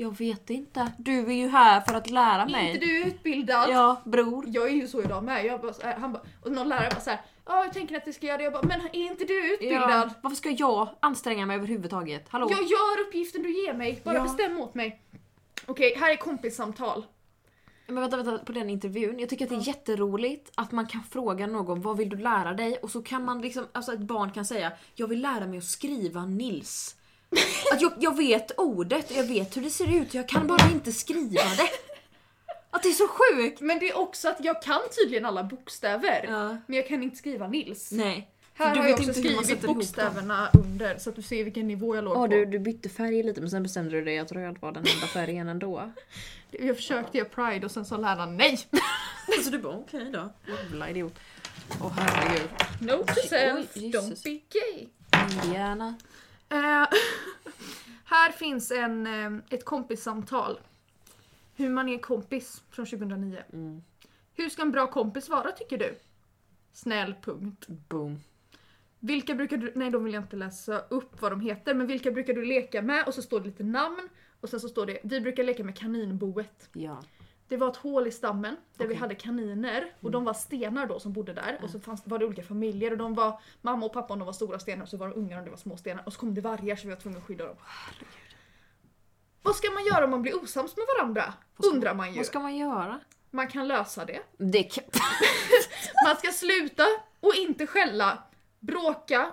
Jag 0.00 0.18
vet 0.18 0.50
inte. 0.50 0.92
Du 0.98 1.26
är 1.26 1.32
ju 1.32 1.48
här 1.48 1.80
för 1.80 1.94
att 1.94 2.10
lära 2.10 2.42
Är 2.42 2.48
mig. 2.48 2.74
inte 2.74 2.86
du 2.86 3.04
utbildad? 3.04 3.70
Ja, 3.70 4.02
bror. 4.04 4.44
Jag 4.48 4.68
är 4.68 4.72
ju 4.72 4.88
så 4.88 5.02
idag 5.02 5.24
med. 5.24 5.46
Jag 5.46 5.60
bara, 5.60 5.72
här, 5.82 5.96
han 5.98 6.12
bara, 6.12 6.22
och 6.42 6.52
någon 6.52 6.68
lärare 6.68 6.90
bara 6.90 7.00
såhär 7.00 7.20
Ja 7.46 7.64
jag 7.64 7.72
tänker 7.72 7.96
att 7.96 8.02
jag 8.06 8.14
ska 8.14 8.26
göra 8.26 8.38
det. 8.38 8.44
Jag 8.44 8.52
bara, 8.52 8.62
men 8.62 8.80
är 8.80 8.94
inte 8.94 9.24
du 9.24 9.54
utbildad? 9.54 9.90
Ja, 9.90 10.10
varför 10.22 10.36
ska 10.36 10.50
jag 10.50 10.88
anstränga 11.00 11.46
mig 11.46 11.56
överhuvudtaget? 11.56 12.26
Hallå? 12.28 12.46
Jag 12.50 12.62
gör 12.62 13.00
uppgiften 13.06 13.42
du 13.42 13.64
ger 13.64 13.74
mig, 13.74 14.00
bara 14.04 14.14
Ja. 14.14 14.22
bestäm 14.22 14.60
åt 14.60 14.74
mig. 14.74 15.02
Okej, 15.66 15.94
här 15.96 16.12
är 16.12 16.16
kompissamtal. 16.16 17.06
Men 17.86 18.00
vänta, 18.00 18.16
vänta, 18.16 18.38
på 18.44 18.52
den 18.52 18.70
intervjun. 18.70 19.18
Jag 19.18 19.28
tycker 19.28 19.44
att 19.44 19.48
det 19.50 19.56
är 19.56 19.68
jätteroligt 19.68 20.52
att 20.54 20.72
man 20.72 20.86
kan 20.86 21.02
fråga 21.10 21.46
någon 21.46 21.80
vad 21.80 21.96
vill 21.96 22.08
du 22.08 22.16
lära 22.16 22.54
dig? 22.54 22.76
Och 22.76 22.90
så 22.90 23.02
kan 23.02 23.24
man 23.24 23.40
liksom, 23.40 23.66
alltså 23.72 23.92
ett 23.92 24.00
barn 24.00 24.30
kan 24.30 24.44
säga 24.44 24.72
jag 24.94 25.06
vill 25.08 25.22
lära 25.22 25.46
mig 25.46 25.58
att 25.58 25.64
skriva 25.64 26.24
Nils. 26.26 26.96
Att 27.72 27.80
jag, 27.80 27.92
jag 28.00 28.16
vet 28.16 28.58
ordet, 28.58 29.10
jag 29.16 29.24
vet 29.24 29.56
hur 29.56 29.62
det 29.62 29.70
ser 29.70 29.96
ut, 29.96 30.14
jag 30.14 30.28
kan 30.28 30.46
bara 30.46 30.70
inte 30.70 30.92
skriva 30.92 31.42
det. 31.56 31.68
Att 32.70 32.82
det 32.82 32.88
är 32.88 32.92
så 32.92 33.08
sjukt! 33.08 33.60
Men 33.60 33.78
det 33.78 33.88
är 33.90 33.96
också 33.98 34.28
att 34.28 34.36
jag 34.44 34.62
kan 34.62 34.80
tydligen 35.00 35.24
alla 35.26 35.44
bokstäver. 35.44 36.24
Ja. 36.28 36.56
Men 36.66 36.76
jag 36.76 36.88
kan 36.88 37.02
inte 37.02 37.16
skriva 37.16 37.46
Nils. 37.48 37.92
Nej. 37.92 38.30
Här 38.54 38.74
du 38.74 38.80
har 38.80 38.86
vet 38.86 39.00
jag 39.00 39.08
också 39.08 39.18
inte 39.18 39.28
hur 39.28 39.36
man 39.36 39.44
skrivit 39.44 39.60
sätter 39.62 39.68
ihop 39.68 39.76
dem. 39.96 40.04
bokstäverna 40.04 40.50
under 40.54 40.98
så 40.98 41.10
att 41.10 41.16
du 41.16 41.22
ser 41.22 41.44
vilken 41.44 41.68
nivå 41.68 41.94
jag 41.96 42.04
låg 42.04 42.16
Ja, 42.16 42.20
på. 42.20 42.26
du, 42.26 42.44
du 42.46 42.58
bytte 42.58 42.88
färg 42.88 43.22
lite 43.22 43.40
men 43.40 43.50
sen 43.50 43.62
bestämde 43.62 43.90
du 43.90 44.04
dig 44.04 44.18
att 44.18 44.32
röd 44.32 44.56
var 44.60 44.72
den 44.72 44.84
enda 44.94 45.06
färgen 45.06 45.48
ändå. 45.48 45.92
Jag 46.50 46.76
försökte 46.76 47.18
göra 47.18 47.28
pride 47.28 47.66
och 47.66 47.70
sen 47.72 47.84
sa 47.84 47.96
läraren 47.96 48.36
nej. 48.36 48.58
Så 49.44 49.50
du 49.50 49.58
bara 49.58 49.76
okej 49.76 50.10
då. 50.12 50.32
Jävla 50.46 50.90
idiot. 50.90 51.14
Åh 51.82 51.92
herregud. 51.96 52.48
Note 52.80 53.14
to 53.14 53.20
self, 53.28 53.74
don't 53.74 54.24
be 54.24 54.30
gay. 54.30 54.88
Indiana. 55.44 55.94
Eh, 56.48 56.58
här 58.04 58.32
finns 58.32 58.70
en, 58.70 59.06
eh, 59.06 59.42
ett 59.50 59.64
kompissamtal. 59.64 60.60
Hur 61.54 61.70
man 61.70 61.88
är 61.88 61.98
kompis 61.98 62.62
från 62.70 62.86
2009. 62.86 63.42
Mm. 63.52 63.82
Hur 64.34 64.48
ska 64.48 64.62
en 64.62 64.72
bra 64.72 64.86
kompis 64.86 65.28
vara 65.28 65.52
tycker 65.52 65.78
du? 65.78 65.98
Snäll, 66.72 67.14
punkt. 67.22 67.66
Boom. 67.68 68.20
Vilka 69.00 69.34
brukar 69.34 69.56
du, 69.56 69.72
nej 69.74 69.90
de 69.90 70.04
vill 70.04 70.14
jag 70.14 70.22
inte 70.22 70.36
läsa 70.36 70.78
upp 70.78 71.22
vad 71.22 71.32
de 71.32 71.40
heter, 71.40 71.74
men 71.74 71.86
vilka 71.86 72.10
brukar 72.10 72.34
du 72.34 72.44
leka 72.44 72.82
med? 72.82 73.06
Och 73.06 73.14
så 73.14 73.22
står 73.22 73.40
det 73.40 73.46
lite 73.46 73.64
namn. 73.64 74.08
Och 74.40 74.48
sen 74.48 74.60
så 74.60 74.68
står 74.68 74.86
det, 74.86 74.98
vi 75.02 75.20
brukar 75.20 75.44
leka 75.44 75.64
med 75.64 75.78
kaninboet. 75.78 76.68
Ja. 76.72 77.02
Det 77.48 77.56
var 77.56 77.68
ett 77.68 77.76
hål 77.76 78.06
i 78.06 78.10
stammen 78.10 78.56
där 78.76 78.84
vi 78.86 78.92
Okej. 78.92 79.00
hade 79.00 79.14
kaniner 79.14 79.92
och 80.00 80.10
de 80.10 80.24
var 80.24 80.34
stenar 80.34 80.86
då 80.86 81.00
som 81.00 81.12
bodde 81.12 81.32
där 81.32 81.58
och 81.62 81.70
så 81.70 81.80
fanns, 81.80 82.02
var 82.06 82.18
det 82.18 82.24
olika 82.26 82.42
familjer 82.42 82.90
och 82.90 82.98
de 82.98 83.14
var 83.14 83.40
mamma 83.62 83.86
och 83.86 83.92
pappa 83.92 84.12
om 84.12 84.18
de 84.18 84.26
var 84.26 84.32
stora 84.32 84.58
stenar 84.58 84.82
och 84.82 84.88
så 84.88 84.96
var 84.96 85.08
de 85.08 85.14
ungar 85.18 85.38
om 85.38 85.44
det 85.44 85.50
var 85.50 85.56
små 85.58 85.76
stenar 85.76 86.02
och 86.06 86.12
så 86.12 86.18
kom 86.20 86.34
det 86.34 86.40
vargar 86.40 86.76
så 86.76 86.88
vi 86.88 86.94
var 86.94 87.00
tvungna 87.00 87.18
att 87.18 87.24
skydda 87.24 87.44
dem. 87.46 87.56
Vad 89.42 89.56
ska 89.56 89.70
man 89.70 89.84
göra 89.84 90.04
om 90.04 90.10
man 90.10 90.22
blir 90.22 90.42
osams 90.42 90.76
med 90.76 90.86
varandra? 90.98 91.34
Ska- 91.58 91.68
Undrar 91.68 91.94
man 91.94 92.10
ju. 92.12 92.16
Vad 92.16 92.26
ska 92.26 92.40
man 92.40 92.56
göra? 92.56 93.00
Man 93.30 93.48
kan 93.48 93.68
lösa 93.68 94.04
det. 94.04 94.20
Det 94.36 94.62
kan... 94.62 94.84
Man 96.06 96.16
ska 96.16 96.32
sluta 96.32 96.82
och 97.20 97.34
inte 97.34 97.66
skälla, 97.66 98.22
bråka, 98.60 99.30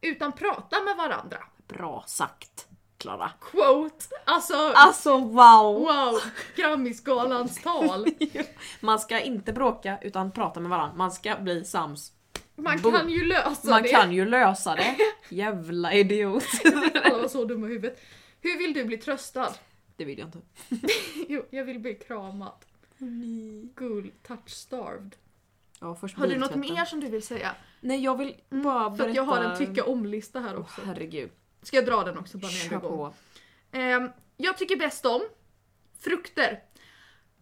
utan 0.00 0.32
prata 0.32 0.82
med 0.82 0.96
varandra. 0.96 1.38
Bra 1.68 2.04
sagt 2.06 2.66
Klara. 3.00 3.30
Quote! 3.40 4.04
Alltså, 4.24 4.54
Alltså 4.74 5.18
wow! 5.18 5.74
wow! 5.80 6.20
Grammisgalans 6.56 7.62
tal. 7.62 8.06
Man 8.80 8.98
ska 9.00 9.20
inte 9.20 9.52
bråka 9.52 9.98
utan 10.02 10.32
prata 10.32 10.60
med 10.60 10.70
varandra. 10.70 10.96
Man 10.96 11.12
ska 11.12 11.36
bli 11.36 11.64
sams. 11.64 12.12
Man 12.56 12.78
Boom. 12.82 12.92
kan 12.92 13.10
ju 13.10 13.24
lösa 13.24 13.70
Man 13.70 13.82
det. 13.82 13.88
kan 13.88 14.12
ju 14.12 14.24
lösa 14.24 14.74
det. 14.74 14.96
Jävla 15.28 15.92
idiot. 15.94 16.44
Alla 17.04 17.18
var 17.18 17.28
så 17.28 17.44
dumma 17.44 17.66
i 17.66 17.70
huvudet. 17.70 18.00
Hur 18.40 18.58
vill 18.58 18.72
du 18.74 18.84
bli 18.84 18.96
tröstad? 18.98 19.52
Det 19.96 20.04
vill 20.04 20.18
jag 20.18 20.28
inte. 20.28 20.38
Jo, 21.28 21.42
jag 21.50 21.64
vill 21.64 21.78
bli 21.78 21.94
kramad. 21.94 22.52
Gull, 23.74 24.12
touch 24.26 24.48
starved. 24.50 25.16
Ja, 25.80 25.94
först 25.94 26.16
Har 26.18 26.26
du 26.26 26.38
något 26.38 26.54
mer 26.54 26.84
som 26.84 27.00
du 27.00 27.08
vill 27.08 27.22
säga? 27.26 27.54
Nej 27.80 28.04
jag 28.04 28.18
vill 28.18 28.34
bara 28.50 28.90
För 28.90 28.96
berätta. 28.96 29.10
att 29.10 29.16
jag 29.16 29.22
har 29.24 29.44
en 29.44 29.58
tycka 29.58 29.84
om-lista 29.84 30.40
här 30.40 30.58
också. 30.58 30.80
herregud. 30.86 31.30
Ska 31.62 31.76
jag 31.76 31.86
dra 31.86 32.04
den 32.04 32.18
också 32.18 32.38
bara 32.38 32.50
Kör 32.50 32.78
på. 32.78 33.14
Ehm, 33.72 34.10
jag 34.36 34.58
tycker 34.58 34.76
bäst 34.76 35.06
om 35.06 35.20
frukter. 35.98 36.60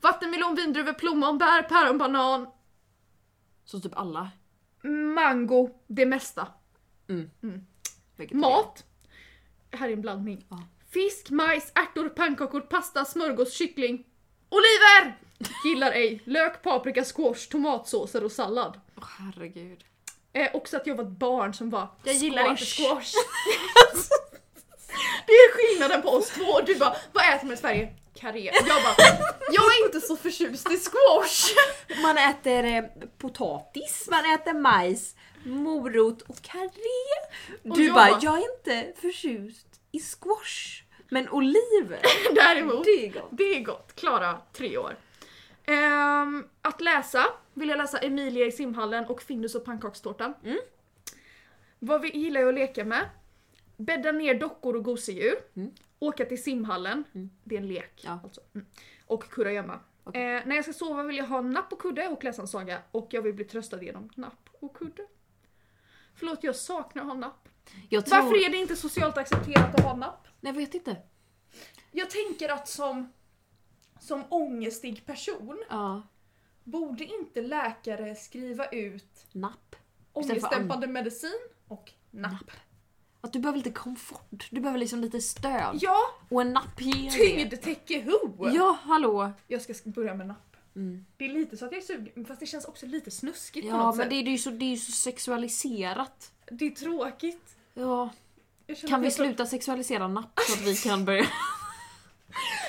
Vattenmelon, 0.01 0.55
vindruvor, 0.55 0.93
plommon, 0.93 1.39
bär, 1.39 1.63
päron, 1.63 1.99
banan, 1.99 2.47
Så 3.65 3.81
typ 3.81 3.97
alla. 3.99 4.31
mango, 5.15 5.71
det 5.87 6.07
mesta. 6.07 6.47
vegetarier. 8.17 8.35
Mat. 8.41 8.85
Här 9.71 9.89
är 9.89 9.93
en 9.93 10.01
blandning. 10.01 10.47
Ja. 10.51 10.63
Fisk, 10.91 11.31
majs, 11.31 11.73
ärtor, 11.75 12.09
pannkakor, 12.09 12.61
pasta, 12.61 13.05
smörgås, 13.05 13.53
kyckling. 13.53 14.07
Oliver! 14.49 15.19
Gillar 15.65 15.93
ej. 15.93 16.23
Lök, 16.25 16.63
paprika, 16.63 17.05
squash, 17.05 17.49
tomatsåser 17.51 18.25
och 18.25 18.33
sallad. 18.33 18.81
Åh, 18.97 19.05
herregud. 19.19 19.85
Eh, 20.33 20.51
också 20.55 20.77
att 20.77 20.87
jag 20.87 20.95
var 20.95 21.05
ett 21.05 21.11
barn 21.11 21.55
som 21.55 21.71
var 21.71 21.89
Jag 22.05 22.15
gillar 22.15 22.51
inte 22.51 22.65
Squash. 22.65 23.13
det 25.27 25.33
är 25.33 25.53
skillnaden 25.53 26.03
på 26.03 26.09
oss 26.09 26.29
två 26.31 26.61
du 26.61 26.75
bara 26.75 26.97
Vad 27.13 27.35
äter 27.35 27.47
man 27.47 27.55
i 27.55 27.57
Sverige? 27.57 27.95
Karré. 28.15 28.51
Jag 28.55 28.83
bara 28.83 28.95
Jag 29.53 29.65
är 29.65 29.85
inte 29.87 30.01
så 30.01 30.17
förtjust 30.17 30.71
i 30.71 30.77
squash. 30.79 31.55
Man 32.03 32.19
äter 32.19 32.65
eh, 32.65 32.85
potatis, 33.19 34.09
man 34.11 34.35
äter 34.35 34.53
majs, 34.53 35.15
morot 35.45 36.23
och 36.23 36.43
karré. 36.43 37.29
Och 37.71 37.77
Du 37.77 37.85
jag 37.87 37.95
bara, 37.95 38.11
bara- 38.11 38.21
jag 38.23 38.39
är 38.39 38.45
inte 38.59 39.01
förtjust 39.01 39.67
i 39.93 40.01
squash. 40.01 40.83
Men 41.09 41.29
oliver, 41.29 42.01
Däremot, 42.35 42.85
det 42.85 43.07
är 43.07 43.13
gott. 43.13 43.29
det 43.31 43.57
är 43.57 43.61
gott. 43.61 43.93
Klara, 43.97 44.39
tre 44.53 44.79
år. 44.79 44.97
Ehm, 45.67 46.45
att 46.63 46.81
läsa, 46.81 47.27
vill 47.59 47.69
jag 47.69 47.79
läsa 47.79 47.99
Emilia 47.99 48.47
i 48.47 48.53
simhallen 48.53 49.07
och 49.07 49.23
Findus 49.23 49.55
och 49.55 49.65
pannkakstårtan. 49.65 50.35
Mm. 50.45 50.59
Vad 51.79 52.01
vi 52.01 52.17
gillar 52.17 52.41
jag 52.41 52.49
att 52.49 52.55
leka 52.55 52.85
med? 52.85 53.09
Bädda 53.77 54.13
ner 54.13 54.35
dockor 54.35 54.77
och 54.77 54.85
gosedjur. 54.85 55.35
Mm. 55.55 55.71
Åka 55.99 56.25
till 56.25 56.43
simhallen, 56.43 57.05
det 57.45 57.55
är 57.55 57.61
en 57.61 57.69
lek. 57.69 58.01
Ja. 58.05 58.21
Alltså. 58.25 58.41
Mm. 58.55 58.67
Och 59.07 59.25
kurragömma. 59.31 59.81
Okej. 60.05 60.37
Eh, 60.37 60.47
när 60.47 60.57
jag 60.57 60.65
ska 60.65 60.73
sova 60.73 61.03
vill 61.03 61.17
jag 61.17 61.27
ha 61.27 61.41
napp 61.41 61.73
och 61.73 61.81
kudde 61.81 62.09
och 62.09 62.25
läsa 62.25 62.43
en 62.43 62.49
saga 62.49 62.83
och 62.91 63.09
jag 63.11 63.23
vill 63.23 63.35
bli 63.35 63.45
tröstad 63.45 63.83
genom 63.83 64.11
napp 64.15 64.49
och 64.61 64.77
kudde. 64.77 65.07
Förlåt, 66.15 66.45
jag 66.45 66.57
saknar 66.57 67.03
att 67.03 67.09
ha 67.09 67.15
napp. 67.15 67.49
Tror... 67.91 68.03
Varför 68.11 68.47
är 68.47 68.51
det 68.51 68.57
inte 68.57 68.77
socialt 68.77 69.19
accepterat 69.19 69.75
att 69.75 69.85
ha 69.85 69.97
napp? 69.97 70.29
Jag 70.41 70.53
vet 70.53 70.75
inte. 70.75 70.97
Jag 71.93 72.11
tänker 72.11 72.49
att 72.49 72.69
som, 72.69 73.13
som 74.01 74.25
ångestig 74.29 75.07
person 75.07 75.65
Ja, 75.71 76.03
borde 76.71 77.05
inte 77.05 77.43
läkare 77.43 78.15
skriva 78.15 78.67
ut 78.67 79.27
napp. 79.33 79.77
Ångestdämpande 80.13 80.87
medicin 80.87 81.39
och 81.69 81.93
napp. 82.11 82.51
Att 83.21 83.33
du 83.33 83.39
behöver 83.39 83.57
lite 83.59 83.71
komfort, 83.71 84.49
du 84.51 84.61
behöver 84.61 84.79
liksom 84.79 85.01
lite 85.01 85.21
stöd. 85.21 85.79
Ja, 85.81 85.97
Och 86.29 86.41
en 86.41 86.53
napp 86.53 86.81
ger 86.81 87.11
tyngdtäcke 87.11 88.03
ho! 88.05 88.49
Ja, 88.49 88.79
hallå. 88.83 89.33
Jag 89.47 89.63
ska 89.63 89.75
börja 89.85 90.15
med 90.15 90.27
napp. 90.27 90.57
Mm. 90.77 91.05
Det 91.17 91.25
är 91.25 91.29
lite 91.29 91.57
så 91.57 91.65
att 91.67 91.73
jag 91.73 91.83
är 91.83 91.87
sugen, 91.87 92.25
fast 92.25 92.41
det 92.41 92.47
känns 92.47 92.65
också 92.65 92.87
lite 92.87 93.11
snuskigt 93.11 93.71
på 93.71 93.77
Ja, 93.77 93.83
något 93.83 93.97
men 93.97 94.05
sätt. 94.05 94.11
det 94.11 94.17
är 94.17 94.23
ju 94.23 94.39
så, 94.39 94.51
det 94.51 94.65
är 94.65 94.71
ju 94.71 94.77
så 94.77 94.93
sexualiserat. 94.93 96.33
Det 96.51 96.65
är 96.67 96.71
tråkigt. 96.71 97.57
Ja, 97.75 98.11
kan 98.89 99.01
vi 99.01 99.11
sluta 99.11 99.47
sexualisera 99.47 100.09
napp 100.09 100.41
så 100.41 100.53
att 100.53 100.67
vi 100.67 100.77
kan 100.77 101.05
börja... 101.05 101.27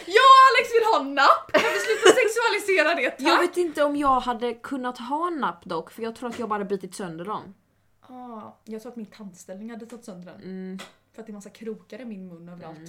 Ja, 0.05 0.29
Alex 0.49 0.73
vill 0.75 0.83
ha 0.93 1.03
napp! 1.03 1.51
Kan 1.51 1.71
vi 1.73 1.79
sluta 1.79 2.15
sexualisera 2.15 2.95
det 2.95 3.09
tack? 3.09 3.27
Jag 3.27 3.39
vet 3.39 3.57
inte 3.57 3.83
om 3.83 3.95
jag 3.95 4.19
hade 4.19 4.53
kunnat 4.53 4.97
ha 4.97 5.29
napp 5.29 5.65
dock, 5.65 5.91
för 5.91 6.03
jag 6.03 6.15
tror 6.15 6.29
att 6.29 6.39
jag 6.39 6.49
bara 6.49 6.55
hade 6.55 6.65
bitit 6.65 6.95
sönder 6.95 7.25
dem. 7.25 7.53
Ah, 8.01 8.51
jag 8.63 8.81
tror 8.81 8.91
att 8.91 8.95
min 8.95 9.05
tandställning 9.05 9.71
hade 9.71 9.85
tagit 9.85 10.05
sönder 10.05 10.31
den. 10.31 10.41
Mm. 10.41 10.79
För 11.13 11.21
att 11.21 11.27
det 11.27 11.31
är 11.31 11.33
massa 11.33 11.49
krokar 11.49 12.01
i 12.01 12.05
min 12.05 12.27
mun 12.27 12.49
överallt. 12.49 12.79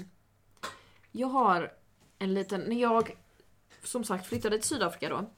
Jag 1.13 1.29
har 1.29 1.73
en 2.19 2.35
liten, 2.35 2.61
när 2.61 2.77
jag 2.77 3.17
som 3.83 4.05
sagt 4.05 4.27
flyttade 4.27 4.59
till 4.59 4.69
Sydafrika 4.69 5.09
då. 5.09 5.31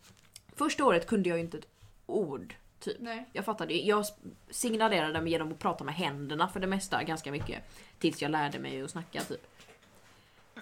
Första 0.57 0.85
året 0.85 1.07
kunde 1.07 1.29
jag 1.29 1.39
ju 1.39 1.45
inte 1.45 1.59
ett 1.59 1.69
ord. 2.07 2.55
Typ. 2.81 2.97
Nej. 3.01 3.29
Jag 3.33 3.45
fattade 3.45 3.75
jag 3.75 4.05
signalerade 4.51 5.21
mig 5.21 5.33
genom 5.33 5.53
att 5.53 5.59
prata 5.59 5.85
med 5.85 5.95
händerna 5.95 6.49
för 6.49 6.61
det 6.61 6.67
mesta 6.67 7.03
ganska 7.03 7.33
mycket. 7.33 7.63
Tills 7.99 8.23
jag 8.23 8.31
lärde 8.31 8.59
mig 8.59 8.83
att 8.83 8.91
snacka 8.91 9.21
typ. 9.21 9.47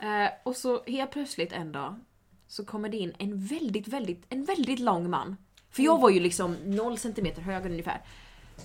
Eh, 0.01 0.30
och 0.42 0.57
så 0.57 0.84
helt 0.84 1.11
plötsligt 1.11 1.53
en 1.53 1.72
dag 1.72 2.01
så 2.46 2.64
kommer 2.64 2.88
det 2.88 2.96
in 2.96 3.14
en 3.18 3.38
väldigt, 3.46 3.88
väldigt, 3.88 4.26
en 4.28 4.44
väldigt 4.44 4.78
lång 4.78 5.11
man. 5.11 5.36
För 5.70 5.82
jag 5.82 6.01
var 6.01 6.11
ju 6.11 6.20
liksom 6.20 6.57
0 6.64 6.98
centimeter 6.98 7.42
hög 7.42 7.66
ungefär. 7.66 8.03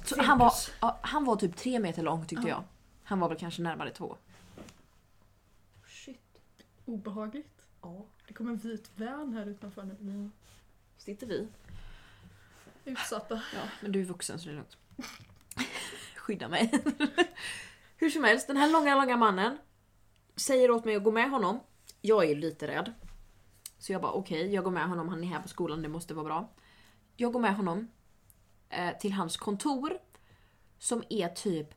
Så 0.03 0.21
han 0.21 0.37
var, 0.37 0.53
ja, 0.81 0.99
han 1.01 1.25
var 1.25 1.35
typ 1.35 1.55
tre 1.55 1.79
meter 1.79 2.03
lång 2.03 2.25
tyckte 2.25 2.47
jag. 2.47 2.63
Han 3.03 3.19
var 3.19 3.29
väl 3.29 3.37
kanske 3.37 3.61
närmare 3.61 3.91
två. 3.91 4.17
Shit. 5.87 6.19
Obehagligt. 6.85 7.61
Ja. 7.81 8.05
Det 8.27 8.33
kommer 8.33 8.51
en 8.51 8.57
vit 8.57 8.91
van 8.95 9.33
här 9.33 9.45
utanför 9.45 9.95
nu. 9.99 10.29
Sitter 10.97 11.27
vi? 11.27 11.47
Utsatta. 12.85 13.41
Ja, 13.53 13.61
men 13.81 13.91
du 13.91 14.01
är 14.01 14.05
vuxen 14.05 14.39
så 14.39 14.45
det 14.45 14.51
är 14.51 14.55
lugnt. 14.55 14.77
Skydda 16.15 16.47
mig. 16.47 16.71
Hur 17.97 18.09
som 18.09 18.23
helst, 18.23 18.47
den 18.47 18.57
här 18.57 18.71
långa, 18.71 18.95
långa 18.95 19.17
mannen 19.17 19.57
säger 20.35 20.71
åt 20.71 20.85
mig 20.85 20.95
att 20.95 21.03
gå 21.03 21.11
med 21.11 21.29
honom. 21.29 21.59
Jag 22.01 22.29
är 22.29 22.35
lite 22.35 22.67
rädd. 22.67 22.93
Så 23.77 23.91
jag 23.91 24.01
bara 24.01 24.11
okej, 24.11 24.53
jag 24.53 24.63
går 24.63 24.71
med 24.71 24.89
honom, 24.89 25.09
han 25.09 25.23
är 25.23 25.27
här 25.27 25.41
på 25.41 25.47
skolan, 25.47 25.81
det 25.81 25.89
måste 25.89 26.13
vara 26.13 26.25
bra. 26.25 26.49
Jag 27.15 27.33
går 27.33 27.39
med 27.39 27.55
honom 27.55 27.87
eh, 28.69 28.97
till 28.99 29.13
hans 29.13 29.37
kontor. 29.37 29.97
Som 30.79 31.03
är 31.09 31.29
typ... 31.29 31.73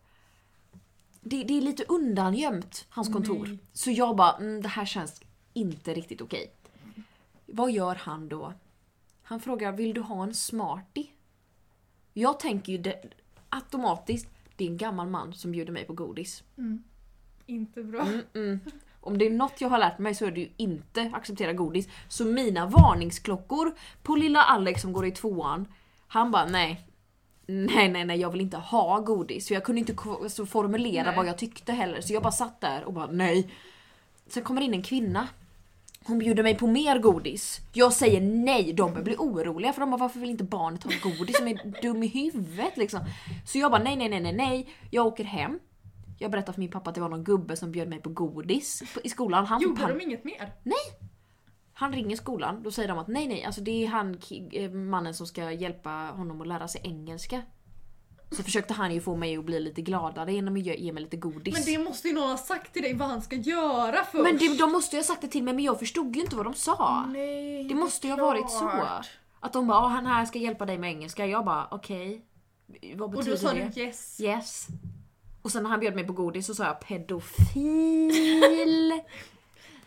Det, 1.20 1.44
det 1.44 1.59
är 1.59 1.61
lite 1.61 1.84
undangömt, 1.84 2.86
hans 2.88 3.12
kontor. 3.12 3.46
Nej. 3.46 3.59
Så 3.72 3.90
jag 3.90 4.16
bara, 4.16 4.36
mm, 4.36 4.62
det 4.62 4.68
här 4.68 4.84
känns 4.84 5.22
inte 5.52 5.94
riktigt 5.94 6.20
okej. 6.20 6.54
Vad 7.46 7.70
gör 7.70 7.94
han 7.94 8.28
då? 8.28 8.52
Han 9.22 9.40
frågar, 9.40 9.72
vill 9.72 9.94
du 9.94 10.00
ha 10.00 10.22
en 10.22 10.34
smartie? 10.34 11.06
Jag 12.12 12.40
tänker 12.40 12.72
ju 12.72 12.78
det, 12.78 13.12
automatiskt, 13.48 14.28
det 14.56 14.64
är 14.64 14.68
en 14.68 14.76
gammal 14.76 15.09
man 15.09 15.34
som 15.34 15.52
bjuder 15.52 15.72
mig 15.72 15.84
på 15.86 15.92
godis. 15.92 16.42
Inte 17.49 17.82
bra. 17.82 18.01
Mm, 18.03 18.20
mm. 18.34 18.61
Om 19.01 19.18
det 19.18 19.26
är 19.26 19.30
något 19.30 19.61
jag 19.61 19.68
har 19.68 19.78
lärt 19.78 19.99
mig 19.99 20.14
så 20.14 20.26
är 20.26 20.30
det 20.30 20.40
ju 20.40 20.49
inte 20.57 21.11
acceptera 21.14 21.53
godis. 21.53 21.88
Så 22.09 22.24
mina 22.24 22.66
varningsklockor 22.66 23.74
på 24.03 24.16
lilla 24.16 24.42
Alex 24.42 24.82
som 24.82 24.92
går 24.92 25.07
i 25.07 25.11
tvåan, 25.11 25.66
han 26.09 26.30
bara 26.30 26.46
nej. 26.46 26.80
Nej 27.46 27.88
nej 27.88 28.05
nej 28.05 28.20
jag 28.20 28.30
vill 28.30 28.40
inte 28.40 28.57
ha 28.57 29.01
godis. 29.01 29.46
Så 29.46 29.55
jag 29.55 29.64
kunde 29.64 29.78
inte 29.78 29.92
ko- 29.94 30.28
så 30.28 30.46
formulera 30.46 31.05
Nej. 31.07 31.16
vad 31.16 31.26
jag 31.26 31.38
tyckte 31.38 31.72
heller. 31.72 32.01
Så 32.01 32.12
jag 32.12 32.22
bara 32.22 32.32
satt 32.32 32.61
där 32.61 32.84
och 32.84 32.92
bara 32.92 33.07
nej. 33.07 33.51
Sen 34.26 34.42
kommer 34.42 34.61
in 34.61 34.74
en 34.74 34.82
kvinna. 34.82 35.28
Hon 36.05 36.18
bjuder 36.18 36.42
mig 36.42 36.55
på 36.59 36.66
mer 36.66 36.99
godis. 36.99 37.61
Jag 37.72 37.92
säger 37.92 38.20
nej, 38.20 38.72
de 38.72 38.90
börjar 38.90 39.05
bli 39.05 39.16
oroliga 39.18 39.72
för 39.72 39.80
de 39.80 39.90
bara 39.90 39.96
varför 39.96 40.20
vill 40.20 40.30
inte 40.30 40.44
barnet 40.44 40.82
ha 40.84 40.90
godis 41.03 41.36
som 41.36 41.49
är 41.49 41.82
dum 41.82 42.03
i 42.03 42.07
huvudet 42.07 42.76
liksom. 42.76 43.01
Så 43.46 43.59
jag 43.59 43.70
bara 43.70 43.82
nej 43.82 43.96
nej 43.96 44.09
nej 44.09 44.20
nej 44.20 44.32
nej. 44.32 44.66
Jag 44.90 45.07
åker 45.07 45.24
hem. 45.24 45.59
Jag 46.18 46.30
berättar 46.30 46.52
för 46.52 46.60
min 46.60 46.70
pappa 46.70 46.90
att 46.90 46.94
det 46.94 47.00
var 47.00 47.08
någon 47.08 47.24
gubbe 47.24 47.56
som 47.56 47.72
bjöd 47.72 47.88
mig 47.88 48.02
på 48.02 48.08
godis 48.10 48.82
i 49.04 49.08
skolan. 49.08 49.46
Han, 49.46 49.60
Gjorde 49.62 49.82
pan- 49.82 49.88
de 49.98 50.00
inget 50.04 50.24
mer? 50.24 50.52
han 51.72 51.92
ringer 51.92 52.16
skolan, 52.16 52.62
då 52.62 52.70
säger 52.70 52.88
de 52.88 52.98
att 52.98 53.08
nej 53.08 53.28
nej, 53.28 53.44
alltså 53.44 53.60
det 53.60 53.84
är 53.84 53.88
han 53.88 54.18
eh, 54.52 54.70
mannen 54.70 55.14
som 55.14 55.26
ska 55.26 55.52
hjälpa 55.52 55.90
honom 55.90 56.40
att 56.40 56.46
lära 56.46 56.68
sig 56.68 56.80
engelska. 56.84 57.42
Så 58.30 58.42
försökte 58.42 58.74
han 58.74 58.94
ju 58.94 59.00
få 59.00 59.16
mig 59.16 59.36
att 59.36 59.44
bli 59.44 59.60
lite 59.60 59.82
gladare 59.82 60.32
genom 60.32 60.54
att 60.54 60.60
ge 60.60 60.92
mig 60.92 61.02
lite 61.02 61.16
godis. 61.16 61.54
Men 61.54 61.62
det 61.64 61.78
måste 61.84 62.08
ju 62.08 62.14
någon 62.14 62.28
ha 62.30 62.36
sagt 62.36 62.72
till 62.72 62.82
dig 62.82 62.94
vad 62.94 63.08
han 63.08 63.22
ska 63.22 63.36
göra 63.36 64.04
först. 64.04 64.22
Men 64.24 64.38
det, 64.38 64.58
de 64.58 64.72
måste 64.72 64.96
ju 64.96 65.00
ha 65.02 65.04
sagt 65.04 65.20
det 65.20 65.28
till 65.28 65.42
mig 65.42 65.54
men 65.54 65.64
jag 65.64 65.78
förstod 65.78 66.16
ju 66.16 66.22
inte 66.22 66.36
vad 66.36 66.46
de 66.46 66.54
sa. 66.54 67.06
Nej, 67.08 67.64
det 67.68 67.74
måste 67.74 68.06
ju 68.06 68.12
ha 68.12 68.20
varit 68.26 68.50
så. 68.50 68.70
Att 69.40 69.52
de 69.52 69.66
bara 69.66 69.78
"Ah, 69.78 69.88
han 69.88 70.06
här 70.06 70.24
ska 70.24 70.38
hjälpa 70.38 70.66
dig 70.66 70.78
med 70.78 70.90
engelska. 70.90 71.26
Jag 71.26 71.44
bara 71.44 71.68
okej. 71.70 72.24
Vad 72.94 73.02
Och 73.02 73.10
betyder 73.10 73.30
då 73.30 73.36
sa 73.36 73.52
det? 73.52 73.70
du 73.74 73.80
yes. 73.80 74.20
Yes. 74.20 74.66
Och 75.43 75.51
sen 75.53 75.62
när 75.62 75.70
han 75.70 75.80
bjöd 75.80 75.95
mig 75.95 76.05
på 76.07 76.12
godis 76.12 76.47
så 76.47 76.55
sa 76.55 76.64
jag 76.64 76.80
pedofil. 76.80 77.32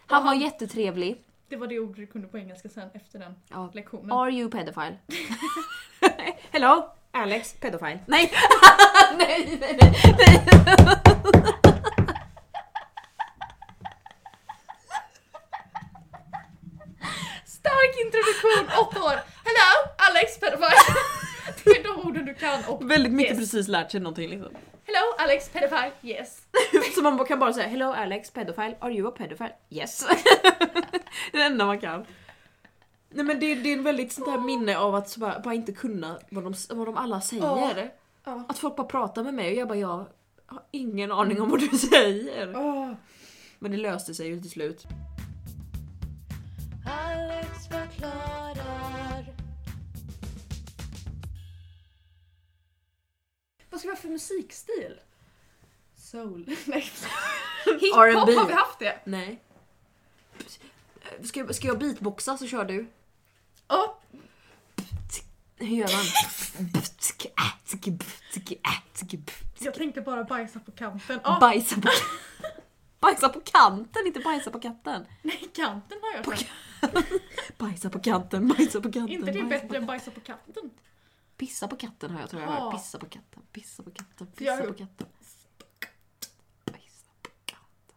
Han 0.08 0.24
var 0.26 0.34
jättetrevlig. 0.34 1.24
Det 1.50 1.56
var 1.56 1.68
det 1.68 1.80
ordet 1.80 1.96
du 1.96 2.08
kunde 2.08 2.28
på 2.28 2.38
engelska 2.38 2.70
sen 2.70 2.90
efter 2.94 3.20
den 3.20 3.36
Ja. 3.50 3.70
lektionen. 3.74 4.12
Are 4.12 4.32
you 4.32 4.52
pedophile? 4.52 4.98
Hello? 6.52 6.90
Alex, 7.12 7.54
pedofil. 7.54 8.00
Nej! 8.06 8.32
nej, 9.18 9.58
nej, 9.62 9.78
nej, 9.80 9.92
nej. 10.18 10.32
Stark 17.46 17.94
introduktion, 18.06 18.66
åtta 18.82 19.00
år. 19.04 19.20
Hello, 19.48 19.70
Alex 19.98 20.40
pedofile. 20.40 20.96
Det 21.64 21.70
är 21.70 21.84
de 21.84 22.08
orden 22.08 22.26
du 22.26 22.34
kan 22.34 22.66
och 22.66 22.92
Väldigt 22.92 23.14
mycket 23.14 23.32
yes. 23.40 23.40
precis 23.52 23.68
lärt 23.68 23.92
sig 23.92 24.00
någonting 24.00 24.30
liksom. 24.30 24.50
Hello, 24.94 25.16
Alex 25.18 25.50
pedofile. 25.50 25.92
Yes. 26.02 26.42
Så 26.96 27.02
man 27.02 27.26
kan 27.26 27.40
bara 27.40 27.54
säga 27.54 27.68
Hello 27.68 27.92
Alex, 27.92 28.32
pedophile. 28.32 28.76
Are 28.80 28.94
you 28.94 29.08
a 29.08 29.14
pedophile? 29.18 29.54
Yes. 29.70 30.06
det 31.32 31.38
är 31.38 31.40
det 31.40 31.44
enda 31.44 31.66
man 31.66 31.80
kan. 31.80 32.06
Nej 33.10 33.26
men 33.26 33.40
det, 33.40 33.56
det 33.56 33.70
är 33.70 33.78
en 33.78 33.84
väldigt 33.84 34.14
sånt 34.14 34.28
här 34.28 34.38
minne 34.38 34.78
av 34.78 34.96
att 34.96 35.18
bara, 35.18 35.40
bara 35.40 35.54
inte 35.54 35.72
kunna 35.72 36.20
vad 36.30 36.44
de, 36.44 36.54
vad 36.70 36.88
de 36.88 36.98
alla 36.98 37.22
säger. 37.22 37.92
Ja. 38.24 38.46
Att 38.50 38.60
folk 38.60 38.76
bara 38.76 38.88
pratar 38.88 39.24
med 39.24 39.34
mig 39.34 39.52
och 39.52 39.58
jag 39.58 39.68
bara 39.68 39.78
jag 39.78 40.06
har 40.46 40.64
ingen 40.72 41.12
aning 41.12 41.42
om 41.42 41.50
vad 41.50 41.60
du 41.60 41.78
säger. 41.78 42.58
Åh. 42.58 42.92
Men 43.60 43.72
det 43.72 43.78
löste 43.78 44.14
sig 44.14 44.28
ju 44.28 44.42
till 44.42 44.52
slut. 44.52 44.86
Ska 53.82 53.88
vi 53.90 53.96
ha 53.96 54.02
för 54.02 54.10
musikstil? 54.10 55.00
Soul. 55.96 56.46
Nej. 56.66 56.92
R&B. 57.66 57.80
Hiphop, 57.82 58.36
har 58.40 58.48
vi 58.48 58.54
haft 58.54 58.80
det? 58.80 59.00
Nej. 59.06 59.42
Ska, 61.24 61.54
ska 61.54 61.68
jag 61.68 61.80
beatboxa 61.80 62.38
så 62.38 62.48
kör 62.48 62.66
du. 62.66 62.88
Ja. 63.68 64.00
Hur 65.56 65.68
gör 65.68 65.90
man? 65.94 66.06
Jag 69.60 69.74
tänkte 69.74 70.02
bara 70.02 70.24
bajsa 70.24 70.60
på 70.60 70.72
kanten. 70.72 71.20
Ja, 71.24 71.38
Bajsa 71.42 71.76
på... 71.76 71.90
Bajsa 73.00 73.30
på 73.30 73.40
kanten, 73.40 74.08
inte 74.08 74.20
bajsa 74.20 74.52
på 74.52 74.60
katten. 74.60 75.06
nej, 75.22 75.50
kanten 75.54 75.98
har 76.02 76.14
jag 76.16 76.26
sagt. 76.26 76.52
Bajsa 77.58 77.90
på 77.90 78.00
kanten, 78.00 78.48
bajsa 78.48 78.82
på 78.82 78.92
kanten. 78.92 79.20
Inte 79.20 79.32
det 79.32 79.44
bättre 79.44 79.68
på 79.68 79.76
än 79.76 79.86
bajsa 79.86 80.12
på 80.12 80.20
katten? 80.20 80.72
Pissa 81.42 81.68
på 81.68 81.76
katten 81.76 82.12
har 82.12 82.20
jag 82.20 82.30
tror 82.30 82.42
jag 82.42 82.52
Ja. 82.52 82.60
hört. 82.60 82.74
Pissa 82.74 83.00
på 83.00 83.06
katten, 83.06 83.44
pissa 83.52 83.84
på 83.84 83.92
katten, 83.92 84.28
pissa 84.28 84.58
på 84.58 84.74
katten. 84.74 85.08
Bajsa 86.66 87.08
på 87.22 87.30
katten. 87.46 87.96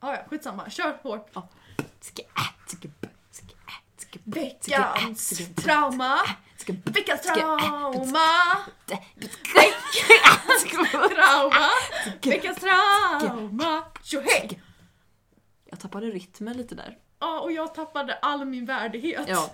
Ja, 0.00 0.14
ja, 0.16 0.24
skitsamma. 0.28 0.70
Kör 0.70 0.98
hårt. 1.02 1.30
B, 4.24 4.40
Veckans 4.64 5.54
trauma. 5.54 6.18
Veckans 6.84 7.22
trauma. 7.22 8.64
b. 8.86 8.96
Trauma. 11.14 11.70
Veckans 12.22 12.58
trauma. 12.60 13.82
Tjohej! 14.02 14.62
Jag 15.64 15.80
tappade 15.80 16.06
rytmen 16.06 16.56
lite 16.56 16.74
där. 16.74 16.98
Ja, 17.18 17.40
och 17.40 17.52
jag 17.52 17.74
tappade 17.74 18.14
all 18.18 18.44
min 18.44 18.66
värdighet. 18.66 19.28
Ja. 19.28 19.50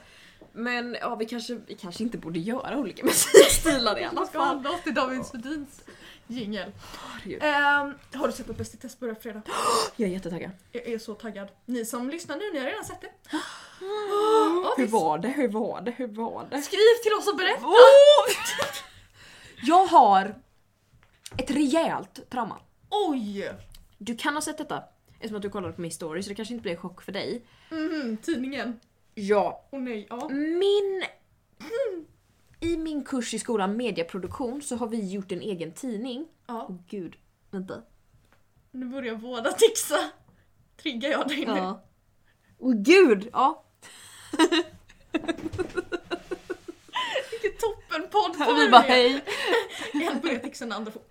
Men 0.52 0.96
ja, 1.00 1.14
vi 1.14 1.24
kanske, 1.26 1.54
vi 1.66 1.74
kanske 1.74 2.02
inte 2.02 2.18
borde 2.18 2.38
göra 2.38 2.76
olika 2.78 3.04
musikstilar 3.06 3.98
i 3.98 4.04
alla 4.04 4.12
Man 4.12 4.26
ska 4.26 4.38
fall. 4.38 4.56
hålla 4.56 4.70
oss 4.70 4.82
till 4.82 4.94
David 4.94 5.26
Svedins 5.26 5.82
jingel. 6.26 6.72
Ehm, 7.40 7.94
har 8.14 8.26
du 8.26 8.32
sett 8.32 8.50
att 8.50 8.56
Bäst 8.56 8.74
i 8.74 8.76
test 8.76 9.00
börjar 9.00 9.14
fredag? 9.14 9.42
Jag 9.96 10.08
är 10.08 10.12
jättetaggad. 10.12 10.50
Jag 10.72 10.86
är 10.88 10.98
så 10.98 11.14
taggad. 11.14 11.48
Ni 11.66 11.84
som 11.84 12.10
lyssnar 12.10 12.36
nu, 12.36 12.42
ni 12.52 12.58
har 12.58 12.66
redan 12.66 12.84
sett 12.84 13.00
det. 13.00 13.10
Ja, 14.62 14.74
Hur 14.76 14.86
var 14.86 15.18
det? 15.18 15.28
Hur 15.28 15.48
var 15.48 15.80
det? 15.80 15.90
Hur 15.90 16.06
var 16.06 16.46
det? 16.50 16.62
Skriv 16.62 17.02
till 17.02 17.12
oss 17.18 17.28
och 17.28 17.36
berätta! 17.36 17.66
Jag 19.62 19.86
har 19.86 20.34
ett 21.38 21.50
rejält 21.50 22.30
trauma. 22.30 22.58
Oj! 22.90 23.52
Du 23.98 24.16
kan 24.16 24.34
ha 24.34 24.40
sett 24.40 24.58
detta 24.58 24.82
eftersom 25.14 25.36
att 25.36 25.42
du 25.42 25.50
kollade 25.50 25.72
på 25.74 25.80
min 25.80 25.90
story 25.90 26.22
så 26.22 26.28
det 26.28 26.34
kanske 26.34 26.54
inte 26.54 26.62
blir 26.62 26.72
en 26.72 26.78
chock 26.80 27.02
för 27.02 27.12
dig. 27.12 27.42
Mhm, 27.70 28.16
tidningen. 28.16 28.80
Ja. 29.20 29.64
Åh 29.70 29.80
nej, 29.80 30.06
ja. 30.10 30.28
Min... 30.28 31.04
I 32.60 32.76
min 32.76 33.04
kurs 33.04 33.34
i 33.34 33.38
skolan 33.38 33.76
medieproduktion 33.76 34.62
så 34.62 34.76
har 34.76 34.86
vi 34.86 35.10
gjort 35.12 35.32
en 35.32 35.40
egen 35.40 35.72
tidning. 35.72 36.28
ja. 36.46 36.66
Åh 36.68 36.76
gud, 36.88 37.16
vänta. 37.50 37.82
Nu 38.70 38.86
börjar 38.86 39.14
båda 39.14 39.52
tixa. 39.52 40.10
Triggar 40.76 41.10
jag 41.10 41.28
dig 41.28 41.46
nu? 41.46 41.52
Ja. 41.56 41.82
Åh 42.58 42.74
gud! 42.74 43.28
Ja. 43.32 43.64
Vilken 47.30 47.58
toppenpodd 47.60 48.38
på 48.38 48.54
Vi 48.54 48.70
bara 48.70 48.80
hej. 48.80 49.24
En 49.92 50.20
börjar 50.20 50.38
tixa, 50.38 50.64
den 50.64 50.72
andra 50.72 50.92
får... 50.92 51.02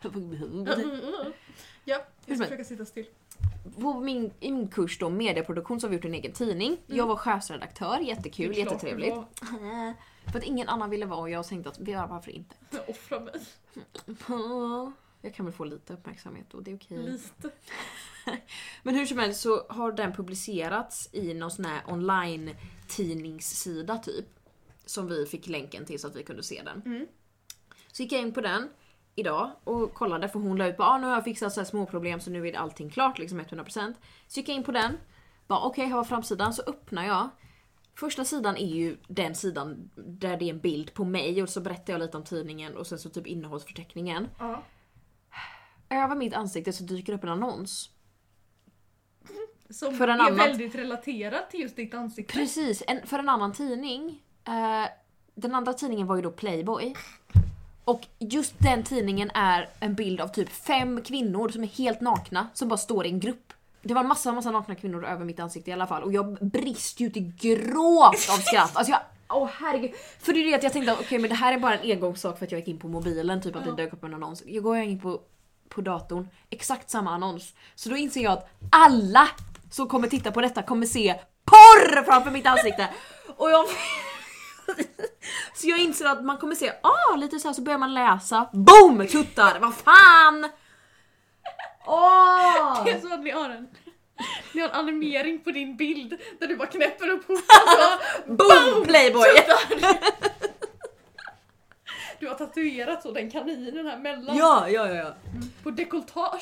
Ja, 1.85 2.05
jag 2.25 2.37
ska 2.37 2.45
försöka 2.45 2.63
sitta 2.63 2.85
still. 2.85 3.05
På 3.71 3.99
min, 3.99 4.33
I 4.39 4.51
min 4.51 4.67
kurs 4.67 4.99
då, 4.99 5.09
medieproduktion 5.09 5.79
så 5.79 5.87
har 5.87 5.89
vi 5.89 5.95
gjort 5.95 6.05
en 6.05 6.13
egen 6.13 6.31
tidning. 6.31 6.77
Jag 6.87 7.07
var 7.07 7.15
chefsredaktör, 7.15 7.99
jättekul, 7.99 8.57
jättetrevligt. 8.57 9.15
För 10.31 10.39
att 10.39 10.45
ingen 10.45 10.69
annan 10.69 10.89
ville 10.89 11.05
vara 11.05 11.19
och 11.19 11.29
jag 11.29 11.47
tänkte 11.47 11.69
att 11.69 12.09
varför 12.09 12.31
inte. 12.31 12.55
Offra 12.87 13.19
mig. 13.19 13.33
Jag 15.21 15.33
kan 15.33 15.45
väl 15.45 15.53
få 15.53 15.63
lite 15.63 15.93
uppmärksamhet 15.93 16.53
och 16.53 16.63
det 16.63 16.71
är 16.71 16.75
okej. 16.75 16.97
Lite. 16.97 17.51
Men 18.83 18.95
hur 18.95 19.05
som 19.05 19.17
helst 19.17 19.41
så 19.41 19.65
har 19.69 19.91
den 19.91 20.13
publicerats 20.13 21.09
i 21.11 21.33
någon 21.33 21.51
sån 21.51 21.65
här 21.65 21.81
online 21.87 22.55
tidningssida 22.87 23.97
typ. 23.97 24.25
Som 24.85 25.07
vi 25.07 25.25
fick 25.25 25.47
länken 25.47 25.85
till 25.85 25.99
så 25.99 26.07
att 26.07 26.15
vi 26.15 26.23
kunde 26.23 26.43
se 26.43 26.61
den. 26.63 26.81
Mm. 26.85 27.07
Så 27.91 28.03
gick 28.03 28.11
jag 28.11 28.21
in 28.21 28.33
på 28.33 28.41
den 28.41 28.69
idag 29.19 29.51
och 29.63 29.93
kollade 29.93 30.29
för 30.29 30.39
hon 30.39 30.57
la 30.57 30.67
ut 30.67 30.77
på 30.77 30.83
ah, 30.83 30.97
nu 30.97 31.07
har 31.07 31.13
jag 31.13 31.23
fixat 31.23 31.53
så 31.53 31.59
här 31.59 31.65
små 31.65 31.85
problem 31.85 32.19
så 32.19 32.29
nu 32.31 32.47
är 32.47 32.53
allting 32.57 32.89
klart 32.89 33.19
liksom 33.19 33.41
100%. 33.41 33.93
Så 34.27 34.39
gick 34.39 34.49
jag 34.49 34.55
in 34.55 34.63
på 34.63 34.71
den, 34.71 34.97
bara 35.47 35.59
okej 35.59 35.85
här 35.85 35.95
var 35.95 36.03
framsidan, 36.03 36.53
så 36.53 36.61
öppnar 36.67 37.05
jag. 37.05 37.29
Första 37.95 38.25
sidan 38.25 38.57
är 38.57 38.67
ju 38.75 38.97
den 39.07 39.35
sidan 39.35 39.89
där 39.95 40.37
det 40.37 40.45
är 40.45 40.49
en 40.53 40.59
bild 40.59 40.93
på 40.93 41.03
mig 41.05 41.43
och 41.43 41.49
så 41.49 41.61
berättar 41.61 41.93
jag 41.93 41.99
lite 41.99 42.17
om 42.17 42.23
tidningen 42.23 42.77
och 42.77 42.87
sen 42.87 42.99
så 42.99 43.09
typ 43.09 43.27
innehållsförteckningen. 43.27 44.27
Ja. 44.39 44.63
Över 45.89 46.15
mitt 46.15 46.33
ansikte 46.33 46.73
så 46.73 46.83
dyker 46.83 47.13
det 47.13 47.17
upp 47.17 47.23
en 47.23 47.29
annons. 47.29 47.89
Som 49.69 49.93
För 49.93 50.07
en 50.07 50.19
är 50.19 50.23
annan- 50.23 50.35
väldigt 50.37 50.75
relaterad 50.75 51.49
till 51.49 51.59
just 51.59 51.75
ditt 51.75 51.93
ansikte. 51.93 52.33
Precis, 52.33 52.83
en, 52.87 53.07
för 53.07 53.19
en 53.19 53.29
annan 53.29 53.53
tidning. 53.53 54.23
Eh, 54.47 54.85
den 55.35 55.55
andra 55.55 55.73
tidningen 55.73 56.07
var 56.07 56.15
ju 56.15 56.21
då 56.21 56.31
Playboy. 56.31 56.95
Och 57.89 58.07
just 58.19 58.53
den 58.57 58.83
tidningen 58.83 59.31
är 59.33 59.69
en 59.79 59.93
bild 59.93 60.21
av 60.21 60.27
typ 60.27 60.49
fem 60.49 61.01
kvinnor 61.01 61.49
som 61.49 61.63
är 61.63 61.67
helt 61.67 62.01
nakna 62.01 62.47
som 62.53 62.67
bara 62.67 62.77
står 62.77 63.05
i 63.05 63.09
en 63.09 63.19
grupp. 63.19 63.53
Det 63.81 63.93
var 63.93 64.01
en 64.01 64.07
massa, 64.07 64.31
massa 64.31 64.51
nakna 64.51 64.75
kvinnor 64.75 65.05
över 65.05 65.25
mitt 65.25 65.39
ansikte 65.39 65.69
i 65.69 65.73
alla 65.73 65.87
fall 65.87 66.03
och 66.03 66.13
jag 66.13 66.37
brister 66.41 67.01
ju 67.01 67.09
till 67.09 67.33
gråt 67.39 68.29
av 68.29 68.37
skratt. 68.37 68.75
Alltså 68.75 68.91
jag, 68.91 69.01
åh 69.29 69.49
herregud. 69.59 69.91
För 70.19 70.33
det 70.33 70.39
är 70.39 70.45
det 70.45 70.55
att 70.55 70.63
jag 70.63 70.73
tänkte 70.73 70.93
okej 70.93 71.19
men 71.19 71.29
det 71.29 71.35
här 71.35 71.53
är 71.53 71.59
bara 71.59 71.77
en 71.77 71.91
engångssak 71.91 72.37
för 72.37 72.45
att 72.45 72.51
jag 72.51 72.59
gick 72.59 72.67
in 72.67 72.79
på 72.79 72.87
mobilen, 72.87 73.41
typ 73.41 73.55
att 73.55 73.65
det 73.65 73.75
dök 73.75 73.93
upp 73.93 74.03
en 74.03 74.13
annons. 74.13 74.43
Jag 74.45 74.63
går 74.63 74.77
in 74.77 74.99
på, 74.99 75.21
på 75.69 75.81
datorn, 75.81 76.27
exakt 76.49 76.89
samma 76.89 77.11
annons. 77.11 77.53
Så 77.75 77.89
då 77.89 77.97
inser 77.97 78.21
jag 78.21 78.33
att 78.33 78.49
alla 78.69 79.27
som 79.71 79.87
kommer 79.87 80.07
titta 80.07 80.31
på 80.31 80.41
detta 80.41 80.63
kommer 80.63 80.85
se 80.85 81.15
PORR 81.45 82.03
framför 82.03 82.31
mitt 82.31 82.45
ansikte. 82.45 82.89
Och 83.37 83.51
jag... 83.51 83.65
så 85.55 85.67
jag 85.67 85.79
inser 85.79 86.05
att 86.05 86.23
man 86.25 86.37
kommer 86.37 86.55
se, 86.55 86.71
ah 86.83 87.15
lite 87.15 87.39
så 87.39 87.47
här 87.47 87.53
så 87.53 87.61
börjar 87.61 87.79
man 87.79 87.93
läsa, 87.93 88.49
BOOM! 88.53 89.07
Tuttar, 89.07 89.59
vad 89.59 89.75
fan! 89.75 90.49
Åh! 91.85 92.83
Det 92.85 92.91
är 92.91 93.01
så 93.01 93.13
att 93.13 93.23
ni 93.23 93.31
har 93.31 93.49
en, 93.49 93.67
ni 94.53 94.61
har 94.61 94.69
en 94.69 94.75
animering 94.75 95.39
på 95.39 95.51
din 95.51 95.77
bild 95.77 96.17
där 96.39 96.47
du 96.47 96.55
bara 96.55 96.67
knäpper 96.67 97.09
upp 97.09 97.27
skjortan 97.27 97.99
och 98.27 98.35
Boom! 98.35 98.83
Playboy! 98.85 99.27
du 102.19 102.27
har 102.27 102.35
tatuerat 102.35 103.03
så 103.03 103.11
den 103.11 103.31
kaninen 103.31 103.85
här 103.87 103.97
mellan 103.97 104.37
Ja, 104.37 104.69
ja, 104.69 104.87
ja. 104.87 104.95
ja. 104.95 105.13
på 105.63 105.71
dekolletaget. 105.71 106.41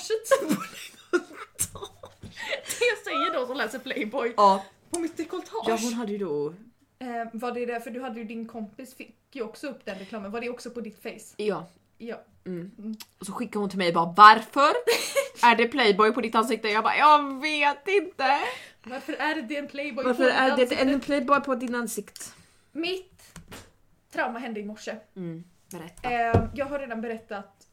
Det 2.79 3.03
säger 3.03 3.33
de 3.33 3.47
som 3.47 3.57
läser 3.57 3.79
Playboy. 3.79 4.33
ja. 4.37 4.63
På 4.91 4.99
mitt 4.99 5.17
dekolletage. 5.17 5.65
Ja 5.67 5.77
hon 5.81 5.93
hade 5.93 6.11
ju 6.11 6.17
då, 6.17 6.53
Eh, 6.99 7.27
var 7.33 7.51
det 7.51 7.65
det, 7.65 7.81
för 7.81 7.91
du 7.91 8.01
hade 8.01 8.19
ju 8.19 8.25
din 8.25 8.47
kompis 8.47 8.95
fick 8.95 9.17
ju 9.31 9.41
också 9.41 9.67
upp 9.67 9.85
den 9.85 9.99
reklamen, 9.99 10.31
var 10.31 10.41
det 10.41 10.49
också 10.49 10.69
på 10.71 10.81
ditt 10.81 11.01
face? 11.03 11.33
ja. 11.37 11.67
Ja. 11.99 12.21
Mm. 12.45 12.95
Och 13.19 13.25
så 13.25 13.31
skickade 13.31 13.59
hon 13.59 13.69
till 13.69 13.77
mig 13.77 13.93
bara 13.93 14.13
varför? 14.17 14.71
är 15.43 15.55
det 15.55 15.67
Playboy 15.67 16.11
på 16.11 16.21
ditt 16.21 16.35
ansikte? 16.35 16.67
Jag 16.67 16.83
bara 16.83 16.97
jag 16.97 17.41
vet 17.41 17.87
inte. 17.87 18.39
Varför 18.83 19.13
är 19.13 19.41
det 19.41 19.57
en 19.57 19.67
Playboy 19.67 20.05
Varför 20.05 20.23
på 20.23 20.29
är 20.29 20.47
ditt 20.49 20.69
det 20.69 20.75
ansikte? 20.75 20.83
en 20.93 20.99
Playboy 20.99 21.39
på 21.41 21.55
din 21.55 21.75
ansikte? 21.75 22.25
Mitt 22.71 23.39
trauma 24.11 24.39
hände 24.39 24.59
i 24.59 24.63
morse. 24.65 24.95
Mm. 25.15 25.43
Berätta. 25.71 26.11
Eh, 26.11 26.49
jag 26.55 26.65
har 26.65 26.79
redan 26.79 27.01
berättat 27.01 27.67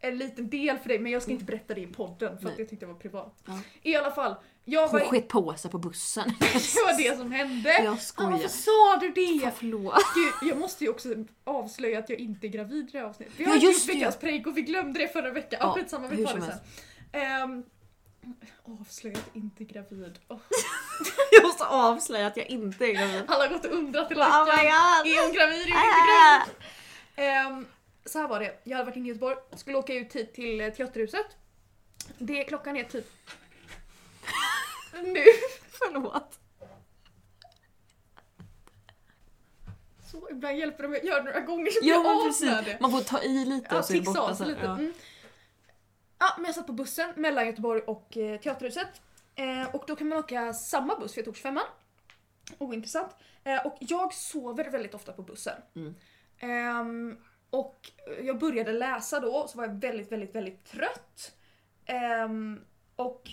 en 0.00 0.18
liten 0.18 0.50
del 0.50 0.78
för 0.78 0.88
dig 0.88 0.98
men 0.98 1.12
jag 1.12 1.22
ska 1.22 1.32
inte 1.32 1.44
berätta 1.44 1.74
det 1.74 1.80
i 1.80 1.86
podden 1.86 2.28
för 2.28 2.34
att 2.36 2.42
Nej. 2.42 2.54
jag 2.58 2.68
tyckte 2.68 2.86
det 2.86 2.92
var 2.92 2.98
privat. 3.00 3.42
Ja. 3.46 3.60
I 3.82 3.96
alla 3.96 4.10
fall, 4.10 4.34
jag 4.68 4.88
var 4.92 5.00
Hon 5.00 5.08
sket 5.08 5.28
på 5.28 5.54
sig 5.56 5.70
på 5.70 5.78
bussen. 5.78 6.28
det 6.38 6.44
var 6.86 6.96
det 6.98 7.18
som 7.18 7.32
hände. 7.32 7.68
Jag 7.72 7.84
Ja, 7.84 7.96
skojar. 7.96 8.30
varför 8.30 8.48
sa 8.48 8.96
du 9.00 9.10
det? 9.12 9.50
Förlåt. 9.56 9.94
Gud, 10.14 10.48
jag 10.50 10.58
måste 10.58 10.84
ju 10.84 10.90
också 10.90 11.08
avslöja 11.44 11.98
att 11.98 12.08
jag 12.08 12.18
inte 12.18 12.46
är 12.46 12.48
gravid 12.48 12.88
i 12.88 12.92
det 12.92 12.98
här 12.98 13.04
avsnittet. 13.06 13.34
Vi 13.36 13.44
har 13.44 13.54
Ja, 13.56 13.62
just 13.62 13.86
gjort 13.88 13.96
veckans 13.96 14.16
prank 14.16 14.46
och 14.46 14.56
vi 14.56 14.62
glömde 14.62 14.98
det 15.00 15.08
förra 15.08 15.30
veckan. 15.30 15.58
Ja, 15.62 15.74
skitsamma, 15.74 16.08
vi 16.08 16.24
tar 16.24 16.34
det 16.34 16.42
sen. 16.42 16.58
Ehm, 17.12 17.62
avslöja 18.80 19.16
att 19.18 19.36
inte 19.36 19.62
är 19.62 19.66
gravid. 19.66 20.18
Åh, 20.28 20.38
Jag 21.32 21.42
måste 21.42 21.64
avslöja 21.66 22.26
att 22.26 22.36
jag 22.36 22.46
inte 22.46 22.84
är 22.84 22.92
gravid. 22.94 23.22
alla 23.28 23.44
har 23.44 23.48
gått 23.48 23.64
och 23.64 23.72
undrat 23.72 24.10
hela 24.10 24.26
Oh 24.26 24.46
veckan. 24.46 24.64
god! 24.64 25.12
Är 25.12 25.22
hon 25.26 25.34
gravid? 25.34 25.66
Är 25.66 25.72
hon 25.72 25.88
inte 25.88 26.06
gravid? 26.12 27.56
Ehm, 27.56 27.66
så 28.04 28.18
här 28.18 28.28
var 28.28 28.40
det, 28.40 28.60
jag 28.64 28.76
hade 28.76 28.86
varit 28.90 28.96
inne 28.96 29.06
i 29.06 29.08
Göteborg, 29.08 29.36
skulle 29.56 29.76
åka 29.78 29.94
ut 29.94 30.12
hit 30.16 30.34
till 30.34 30.60
eh, 30.60 30.68
Teaterhuset. 30.68 31.26
Det, 32.18 32.44
klockan 32.44 32.76
är 32.76 32.84
typ... 32.84 33.06
nu. 35.02 35.24
Förlåt. 35.70 36.38
Så 40.12 40.30
ibland 40.30 40.58
hjälper 40.58 40.82
det 40.82 40.88
mig 40.88 41.00
att 41.00 41.06
göra 41.06 41.22
några 41.22 41.40
gånger 41.40 41.70
så 41.70 41.80
blir 41.80 41.90
Ja 41.90 41.94
jag 41.96 42.02
men 42.02 42.10
av 42.16 42.16
med 42.16 42.26
precis, 42.32 42.64
det. 42.64 42.78
man 42.80 42.90
får 42.90 43.00
ta 43.00 43.22
i 43.22 43.44
lite 43.44 43.66
Ja, 43.70 43.78
och 43.78 43.84
så 43.84 43.92
är 43.92 43.96
det 43.98 44.04
borta 44.04 44.34
sen. 44.34 44.48
lite. 44.48 44.60
Ja. 44.64 44.72
Mm. 44.72 44.92
Ja, 46.18 46.26
men 46.36 46.44
jag 46.46 46.54
satt 46.54 46.66
på 46.66 46.72
bussen 46.72 47.12
mellan 47.16 47.46
Göteborg 47.46 47.80
och 47.82 48.16
eh, 48.16 48.40
Teaterhuset. 48.40 49.00
Eh, 49.34 49.74
och 49.74 49.84
då 49.86 49.96
kan 49.96 50.08
man 50.08 50.18
åka 50.18 50.52
samma 50.52 50.98
buss, 50.98 51.12
för 51.14 51.18
jag 51.20 51.24
tog 51.24 51.36
25 51.36 51.58
Ointressant. 52.58 53.16
Eh, 53.44 53.66
och 53.66 53.76
jag 53.80 54.14
sover 54.14 54.70
väldigt 54.70 54.94
ofta 54.94 55.12
på 55.12 55.22
bussen. 55.22 55.62
Mm. 55.76 55.94
Ehm, 56.38 57.18
och 57.50 57.90
jag 58.22 58.38
började 58.38 58.72
läsa 58.72 59.20
då, 59.20 59.48
så 59.48 59.58
var 59.58 59.64
jag 59.66 59.80
väldigt, 59.80 60.12
väldigt, 60.12 60.34
väldigt 60.34 60.64
trött. 60.64 61.32
Ehm, 61.86 62.60
och 62.96 63.30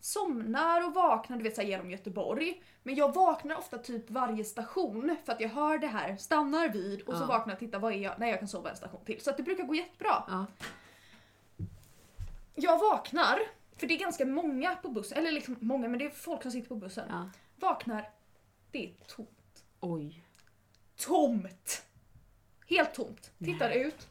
somnar 0.00 0.86
och 0.86 0.94
vaknar 0.94 1.36
du 1.36 1.42
vet, 1.42 1.54
så 1.54 1.60
här, 1.60 1.68
genom 1.68 1.90
Göteborg. 1.90 2.62
Men 2.82 2.94
jag 2.94 3.14
vaknar 3.14 3.56
ofta 3.56 3.78
typ 3.78 4.10
varje 4.10 4.44
station 4.44 5.16
för 5.24 5.32
att 5.32 5.40
jag 5.40 5.48
hör 5.48 5.78
det 5.78 5.86
här, 5.86 6.16
stannar 6.16 6.68
vid 6.68 7.02
och 7.02 7.16
så 7.16 7.22
Ja. 7.22 7.26
vaknar 7.26 7.52
jag 7.52 7.56
och 7.56 7.60
tittar 7.60 7.78
vad 7.78 7.92
är 7.92 7.96
jag, 7.96 8.14
nej 8.18 8.30
jag 8.30 8.38
kan 8.38 8.48
sova 8.48 8.70
en 8.70 8.76
station 8.76 9.04
till. 9.04 9.20
Så 9.20 9.30
att 9.30 9.36
det 9.36 9.42
brukar 9.42 9.64
gå 9.64 9.74
jättebra. 9.74 10.24
Ja. 10.28 10.46
Jag 12.54 12.78
vaknar, 12.78 13.38
för 13.76 13.86
det 13.86 13.94
är 13.94 13.98
ganska 13.98 14.26
många 14.26 14.74
på 14.76 14.88
bussen, 14.88 15.18
eller 15.18 15.32
liksom 15.32 15.56
många 15.60 15.88
men 15.88 15.98
det 15.98 16.04
är 16.04 16.10
folk 16.10 16.42
som 16.42 16.50
sitter 16.50 16.68
på 16.68 16.76
bussen. 16.76 17.06
Ja. 17.10 17.30
Vaknar, 17.56 18.10
det 18.70 18.84
är 18.84 18.92
tomt. 19.06 19.64
Oj. 19.80 20.24
Tomt! 20.96 21.82
Helt 22.68 22.94
tomt. 22.94 23.30
Tittar 23.38 23.70
ut. 23.70 24.08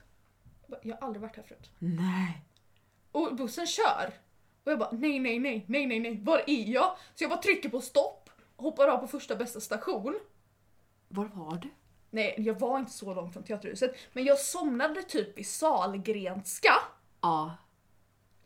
Jag 0.62 0.70
bara, 0.70 0.80
Jag 0.84 0.96
har 0.98 1.08
aldrig 1.08 1.22
varit 1.22 1.36
här 1.36 1.44
förut. 1.44 1.72
Nej. 1.80 2.42
Och 3.12 3.36
bussen 3.36 3.68
kör. 3.68 4.14
Och 4.70 4.74
jag 4.74 4.80
bara 4.80 4.92
nej, 4.92 5.20
nej, 5.20 5.40
nej, 5.40 5.66
nej, 5.68 5.86
nej, 5.86 6.00
nej, 6.00 6.20
var 6.24 6.38
är 6.48 6.70
jag? 6.74 6.96
Så 7.16 7.24
jag 7.24 7.30
bara 7.30 7.42
trycker 7.42 7.70
på 7.70 7.82
stopp, 7.82 8.30
hoppar 8.56 8.88
av 8.88 8.98
på 8.98 9.08
första 9.08 9.36
bästa 9.36 9.60
station. 9.60 10.20
Var 11.08 11.26
var 11.26 11.58
du? 11.58 11.70
Nej, 12.10 12.36
jag 12.38 12.60
var 12.60 12.80
inte 12.80 12.92
så 12.92 13.14
långt 13.14 13.34
från 13.34 13.44
Teaterhuset, 13.44 13.96
men 14.14 14.24
jag 14.26 14.40
somnade 14.40 15.04
typ 15.04 15.40
i 15.40 15.44
Salgrenska. 15.44 16.74
Ja. 17.22 17.58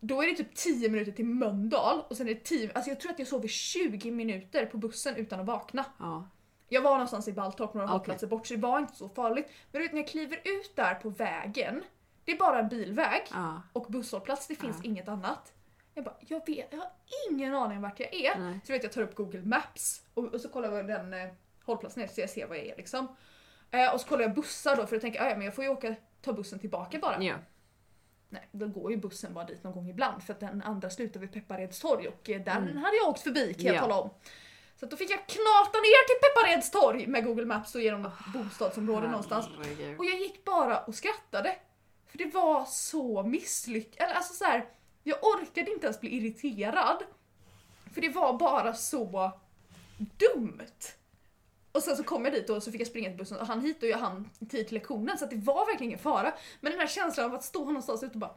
Då 0.00 0.22
är 0.22 0.26
det 0.26 0.34
typ 0.34 0.54
10 0.54 0.88
minuter 0.88 1.12
till 1.12 1.24
Mölndal 1.26 2.00
och 2.08 2.16
sen 2.16 2.28
är 2.28 2.34
det 2.34 2.40
10, 2.44 2.70
alltså 2.74 2.90
jag 2.90 3.00
tror 3.00 3.12
att 3.12 3.18
jag 3.18 3.28
sov 3.28 3.44
i 3.44 3.48
20 3.48 4.10
minuter 4.10 4.66
på 4.66 4.76
bussen 4.78 5.16
utan 5.16 5.40
att 5.40 5.46
vakna. 5.46 5.84
Ja. 5.98 6.28
Jag 6.68 6.82
var 6.82 6.90
någonstans 6.90 7.28
i 7.28 7.32
Baltorp 7.32 7.74
några 7.74 7.86
Okej. 7.86 7.92
hållplatser 7.92 8.26
bort 8.26 8.46
så 8.46 8.54
det 8.54 8.60
var 8.60 8.78
inte 8.78 8.96
så 8.96 9.08
farligt. 9.08 9.46
Men 9.72 9.80
du 9.82 9.86
vet 9.88 9.92
när 9.94 10.00
jag 10.00 10.08
kliver 10.08 10.36
ut 10.44 10.76
där 10.76 10.94
på 10.94 11.08
vägen, 11.10 11.82
det 12.24 12.32
är 12.32 12.38
bara 12.38 12.58
en 12.58 12.68
bilväg 12.68 13.22
Ja. 13.30 13.62
och 13.72 13.86
busshållplats, 13.88 14.46
det 14.46 14.54
finns 14.54 14.76
Ja. 14.82 14.90
inget 14.90 15.08
annat. 15.08 15.52
Jag 15.94 16.04
bara, 16.04 16.14
jag 16.20 16.46
vet, 16.46 16.66
jag 16.70 16.78
har 16.78 16.90
ingen 17.30 17.54
aning 17.54 17.80
vart 17.80 18.00
jag 18.00 18.14
är. 18.14 18.38
Nej. 18.38 18.60
Så 18.64 18.72
vet 18.72 18.82
jag 18.82 18.92
tar 18.92 19.02
upp 19.02 19.14
Google 19.14 19.42
Maps 19.42 20.02
och, 20.14 20.24
och 20.34 20.40
så 20.40 20.48
kollar 20.48 20.72
jag 20.76 20.86
den 20.86 21.12
eh, 21.14 21.28
hållplatsen 21.64 22.02
är 22.02 22.06
så 22.06 22.20
jag 22.20 22.30
ser 22.30 22.46
var 22.46 22.56
jag 22.56 22.66
är 22.66 22.76
liksom. 22.76 23.16
Eh, 23.70 23.94
och 23.94 24.00
så 24.00 24.08
kollar 24.08 24.22
jag 24.22 24.34
bussar 24.34 24.76
då 24.76 24.86
för 24.86 24.96
att 24.96 25.02
tänka, 25.02 25.22
"Ah, 25.22 25.28
ja 25.28 25.36
men 25.36 25.44
jag 25.44 25.54
får 25.54 25.64
ju 25.64 25.70
åka, 25.70 25.94
ta 26.22 26.32
bussen 26.32 26.58
tillbaka 26.58 26.98
bara. 26.98 27.22
Ja. 27.22 27.34
Nej, 28.28 28.48
då 28.52 28.66
går 28.68 28.90
ju 28.90 28.96
bussen 28.96 29.34
bara 29.34 29.44
dit 29.44 29.64
någon 29.64 29.72
gång 29.72 29.88
ibland 29.88 30.22
för 30.22 30.32
att 30.32 30.40
den 30.40 30.62
andra 30.62 30.90
slutar 30.90 31.20
vid 31.20 31.32
Peppareds 31.32 31.80
torg 31.80 32.08
och 32.08 32.30
eh, 32.30 32.40
där 32.44 32.56
Mm. 32.56 32.76
hade 32.76 32.96
jag 32.96 33.08
åkt 33.08 33.20
förbi 33.20 33.54
kan 33.54 33.64
jag 33.64 33.74
Ja. 33.76 33.80
tala 33.80 34.00
om. 34.00 34.10
Så 34.76 34.84
att 34.84 34.90
då 34.90 34.96
fick 34.96 35.10
jag 35.10 35.26
knata 35.26 35.78
ner 35.78 36.06
till 36.06 36.16
Peppareds 36.22 36.70
torg 36.70 37.06
med 37.06 37.24
Google 37.24 37.44
Maps 37.44 37.74
och 37.74 37.80
genom 37.80 38.02
något 38.02 38.12
bostadsområde 38.34 39.06
någonstans. 39.08 39.46
Och 39.98 40.04
jag 40.04 40.18
gick 40.20 40.44
bara 40.44 40.78
och 40.80 40.94
skrattade. 40.94 41.56
För 42.06 42.18
det 42.18 42.24
var 42.34 42.64
så 42.64 43.22
misslyckat. 43.22 44.00
Eller 44.00 44.14
alltså 44.14 44.34
så 44.34 44.44
här, 44.44 44.64
jag 45.04 45.18
orkade 45.24 45.70
inte 45.70 45.86
ens 45.86 46.00
bli 46.00 46.10
irriterad. 46.10 47.02
För 47.94 48.00
det 48.00 48.08
var 48.08 48.38
bara 48.38 48.74
så 48.74 49.32
dumt. 49.98 50.96
Och 51.72 51.82
sen 51.82 51.96
så 51.96 52.04
kom 52.04 52.24
jag 52.24 52.34
dit 52.34 52.50
och 52.50 52.62
så 52.62 52.72
fick 52.72 52.80
jag 52.80 52.88
springa 52.88 53.08
till 53.08 53.18
bussen 53.18 53.38
och 53.38 53.46
han 53.46 53.60
hit 53.60 53.82
och 53.82 53.88
jag 53.88 53.98
hann 53.98 54.30
tid 54.50 54.66
till 54.66 54.74
lektionen 54.74 55.18
så 55.18 55.26
det 55.26 55.36
var 55.36 55.66
verkligen 55.66 55.90
ingen 55.90 55.98
fara. 55.98 56.34
Men 56.60 56.72
den 56.72 56.80
här 56.80 56.86
känslan 56.86 57.26
av 57.26 57.34
att 57.34 57.44
stå 57.44 57.64
någonstans 57.64 58.02
ute 58.02 58.12
och 58.12 58.18
bara 58.18 58.34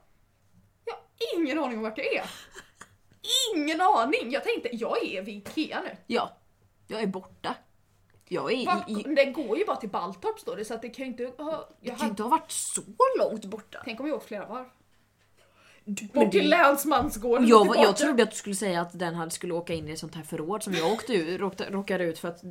Jag 0.86 0.93
har 0.93 1.01
ingen 1.38 1.59
aning 1.59 1.78
om 1.78 1.84
vart 1.84 1.97
jag 1.97 2.07
är. 2.15 2.30
Ingen 3.55 3.82
aning! 3.82 4.32
Jag 4.32 4.43
tänkte 4.43 4.70
jag 4.76 5.03
är 5.03 5.22
vid 5.22 5.38
Ikea 5.38 5.82
nu. 5.82 5.97
Ja. 6.07 6.38
Jag 6.88 7.01
är 7.01 7.07
borta. 7.07 7.55
Jag 8.30 8.53
är 8.53 8.65
Vart, 8.65 8.89
i... 8.89 8.93
i 8.93 9.15
den 9.15 9.34
går 9.34 9.57
ju 9.57 9.65
bara 9.65 9.78
till 9.78 9.89
Baltorp 9.89 10.39
står 10.39 10.55
det 10.55 10.65
så 10.65 10.74
att 10.74 10.82
det 10.82 10.89
kan 10.89 11.05
ju 11.05 11.11
inte 11.11 11.43
ha... 11.43 11.70
det 11.82 11.88
Jag 11.88 11.97
kan 11.97 12.07
ju 12.07 12.09
inte 12.09 12.24
ha 12.24 12.30
varit 12.30 12.51
så 12.51 12.82
långt 13.20 13.45
borta. 13.45 13.82
tänk 13.86 13.99
om 13.99 14.07
jag 14.07 14.15
åkt 14.18 14.28
flera 14.28 14.45
varv. 14.45 14.65
Bort 16.13 16.31
till 16.31 16.49
länsmansgården 16.49 17.47
jag, 17.47 17.75
jag 17.75 17.97
trodde 17.97 18.23
att 18.23 18.31
du 18.31 18.35
skulle 18.38 18.55
säga 18.55 18.81
att 18.81 18.99
den 18.99 19.15
hade 19.15 19.31
skulle 19.31 19.53
åka 19.53 19.73
in 19.73 19.88
i 19.88 19.91
ett 19.91 19.99
sånt 19.99 20.15
här 20.15 20.23
förråd 20.23 20.63
som 20.63 20.73
jag 20.73 20.91
åkte 20.93 21.13
ut, 21.13 21.39
råkade, 21.39 21.69
råkade 21.69 22.03
ut 22.03 22.19
för 22.19 22.27
att 22.27 22.41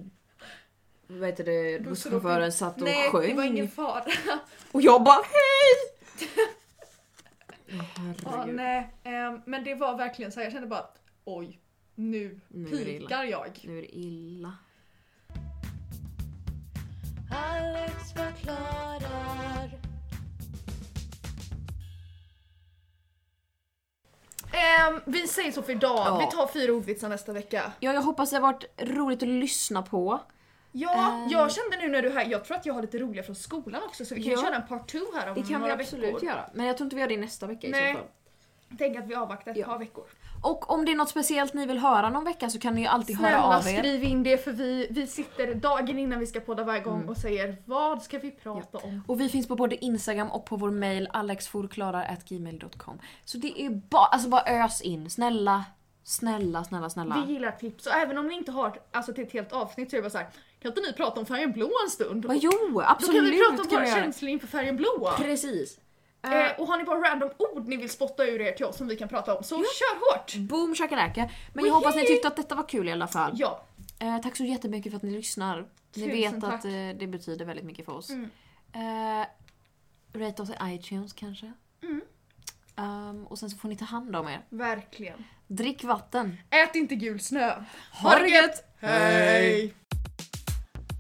vad 1.06 1.28
heter 1.28 1.44
det, 1.44 1.82
busschauffören 1.84 2.52
satt 2.52 2.76
och 2.76 2.82
Nej, 2.82 3.10
sjöng. 3.10 3.28
det 3.28 3.34
var 3.34 3.44
ingen 3.44 3.68
fara. 3.68 4.04
Och 4.72 4.82
jag 4.82 5.04
bara 5.04 5.22
hej! 5.22 6.28
Herregud. 7.96 8.54
nej, 8.54 8.94
ehm, 9.04 9.40
men 9.46 9.64
det 9.64 9.74
var 9.74 9.96
verkligen 9.96 10.32
så 10.32 10.40
här, 10.40 10.44
jag 10.44 10.52
kände 10.52 10.68
bara 10.68 10.80
att 10.80 10.98
oj, 11.24 11.60
nu 11.94 12.40
Nu 12.48 12.70
pikar 12.70 13.24
jag. 13.24 13.60
Nu 13.64 13.78
är 13.78 13.82
det 13.82 13.96
illa. 13.96 14.52
Alex 17.30 18.12
förklarar. 18.12 19.25
Ehm, 24.88 25.00
vi 25.04 25.26
säger 25.28 25.52
så 25.52 25.62
för 25.62 25.72
idag, 25.72 25.96
Ja. 26.06 26.18
vi 26.30 26.36
tar 26.36 26.46
fyra 26.46 26.72
ordvitsar 26.72 27.08
nästa 27.08 27.32
vecka. 27.32 27.72
Ja, 27.80 27.92
jag 27.92 28.02
hoppas 28.02 28.30
det 28.30 28.36
har 28.36 28.42
varit 28.42 28.64
roligt 28.78 29.22
att 29.22 29.28
lyssna 29.28 29.82
på. 29.82 30.20
Ja, 30.72 31.12
Ehm. 31.12 31.28
jag 31.30 31.52
kände 31.52 31.76
nu 31.76 31.88
när 31.88 32.02
du 32.02 32.08
är 32.08 32.12
här, 32.14 32.26
jag 32.30 32.44
tror 32.44 32.56
att 32.56 32.66
jag 32.66 32.74
har 32.74 32.82
lite 32.82 32.98
roliga 32.98 33.22
från 33.22 33.36
skolan 33.36 33.82
också 33.86 34.04
så 34.04 34.14
vi 34.14 34.22
kan 34.22 34.32
Ja. 34.32 34.42
köra 34.42 34.54
en 34.56 34.66
part 34.66 34.90
2 34.92 34.98
här 35.14 35.28
om 35.28 35.34
Det 35.34 35.40
kan 35.40 35.48
vi 35.48 35.58
några 35.58 35.72
absolut 35.72 36.06
veckor. 36.14 36.24
göra. 36.24 36.50
Men 36.54 36.66
jag 36.66 36.76
tror 36.76 36.84
inte 36.86 36.96
vi 36.96 37.02
gör 37.02 37.08
det 37.08 37.16
nästa 37.16 37.46
vecka 37.46 37.66
i 37.66 37.70
Nej. 37.70 37.92
så 37.94 37.98
fall. 37.98 38.08
Tänk 38.78 38.96
att 38.98 39.06
vi 39.06 39.14
avvaktar 39.14 39.50
ett 39.50 39.56
Ja. 39.56 39.66
par 39.66 39.78
veckor. 39.78 40.04
Och 40.42 40.70
om 40.70 40.84
det 40.84 40.92
är 40.92 40.96
något 40.96 41.08
speciellt 41.08 41.54
ni 41.54 41.66
vill 41.66 41.78
höra 41.78 42.10
någon 42.10 42.24
vecka 42.24 42.50
så 42.50 42.58
kan 42.58 42.74
ni 42.74 42.80
ju 42.80 42.86
alltid 42.86 43.16
höra 43.16 43.28
Snälla 43.30 43.58
av 43.58 43.68
er. 43.68 43.78
skriv 43.78 44.04
in 44.04 44.22
det 44.22 44.44
för 44.44 44.52
vi, 44.52 44.86
vi 44.90 45.06
sitter 45.06 45.54
dagen 45.54 45.98
innan 45.98 46.18
vi 46.20 46.26
ska 46.26 46.40
podda 46.40 46.64
varje 46.64 46.80
gång 46.80 46.96
Mm. 46.96 47.08
och 47.08 47.16
säger 47.16 47.56
vad 47.64 48.02
ska 48.02 48.18
vi 48.18 48.30
prata 48.30 48.78
om? 48.78 49.02
Och 49.06 49.20
vi 49.20 49.28
finns 49.28 49.48
på 49.48 49.56
både 49.56 49.84
Instagram 49.84 50.30
och 50.30 50.44
på 50.46 50.56
vår 50.56 50.70
mail 50.70 51.08
alexforklarar.gmail.com. 51.12 52.98
Så 53.24 53.38
det 53.38 53.62
är 53.62 53.70
bara, 53.70 54.06
alltså 54.06 54.28
bara 54.28 54.42
ös 54.64 54.80
in. 54.80 55.10
Snälla, 55.10 55.64
snälla, 56.04 56.64
snälla, 56.64 56.90
snälla. 56.90 57.22
Vi 57.26 57.32
gillar 57.32 57.50
tips 57.52 57.86
och 57.86 57.92
även 57.92 58.18
om 58.18 58.28
ni 58.28 58.34
inte 58.34 58.52
har 58.52 58.78
alltså, 58.92 59.12
till 59.12 59.24
ett 59.24 59.32
helt 59.32 59.52
avsnitt 59.52 59.90
så 59.90 59.96
är 59.96 59.98
det 59.98 60.02
bara 60.02 60.10
så 60.10 60.18
här, 60.18 60.26
kan 60.62 60.68
inte 60.70 60.80
ni 60.80 60.92
prata 60.92 61.20
om 61.20 61.26
färgen 61.26 61.52
blå 61.52 61.70
en 61.84 61.90
stund? 61.90 62.24
Men 62.26 62.38
jo, 62.38 62.50
Då 62.72 62.80
absolut 62.82 63.16
kan 63.16 63.24
vi 63.24 63.38
prata 63.56 63.76
om 63.76 63.84
göra. 63.84 63.94
känslor 64.02 64.28
inför 64.30 64.46
färgen 64.46 64.76
blå. 64.76 65.12
Precis. 65.18 65.78
Eh, 66.26 66.46
eh, 66.46 66.60
och 66.60 66.66
har 66.66 66.78
ni 66.78 66.84
bara 66.84 67.00
random 67.00 67.30
ord 67.38 67.68
ni 67.68 67.76
vill 67.76 67.90
spotta 67.90 68.24
ur 68.26 68.40
er 68.40 68.52
till 68.52 68.66
oss 68.66 68.76
som 68.76 68.88
vi 68.88 68.96
kan 68.96 69.08
prata 69.08 69.36
om 69.36 69.44
så 69.44 69.54
ja. 69.54 69.64
kör 69.78 70.14
hårt! 70.14 70.34
Boom 70.48 70.74
shakalaka! 70.74 71.30
Men 71.52 71.64
jag 71.64 71.74
hoppas 71.74 71.96
ni 71.96 72.06
tyckte 72.06 72.28
att 72.28 72.36
detta 72.36 72.54
var 72.54 72.68
kul 72.68 72.88
i 72.88 72.92
alla 72.92 73.08
fall. 73.08 73.32
Ja. 73.34 73.62
Eh, 73.98 74.18
tack 74.18 74.36
så 74.36 74.44
jättemycket 74.44 74.92
för 74.92 74.96
att 74.96 75.02
ni 75.02 75.10
lyssnar. 75.10 75.66
Tusen 75.94 76.08
ni 76.08 76.14
vet 76.14 76.40
tack. 76.40 76.54
att 76.54 76.64
eh, 76.64 76.70
det 76.70 77.06
betyder 77.06 77.44
väldigt 77.44 77.64
mycket 77.64 77.84
för 77.84 77.92
oss. 77.92 78.10
Mm. 78.10 78.30
Eh, 78.72 79.26
rate 80.20 80.42
oss 80.42 80.50
i 80.50 80.54
iTunes 80.62 81.12
kanske. 81.12 81.52
Mm. 81.82 82.00
Um, 82.76 83.26
och 83.26 83.38
sen 83.38 83.50
så 83.50 83.56
får 83.56 83.68
ni 83.68 83.76
ta 83.76 83.84
hand 83.84 84.16
om 84.16 84.28
er. 84.28 84.44
Verkligen. 84.48 85.24
Drick 85.46 85.84
vatten. 85.84 86.36
Ät 86.50 86.74
inte 86.74 86.94
gul 86.94 87.20
snö. 87.20 87.50
Ha, 87.92 88.10
ha 88.10 88.18
det 88.18 88.28
gött! 88.28 88.64
Hej! 88.78 89.74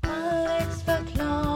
Alex 0.02 0.84
förklarar 0.84 1.55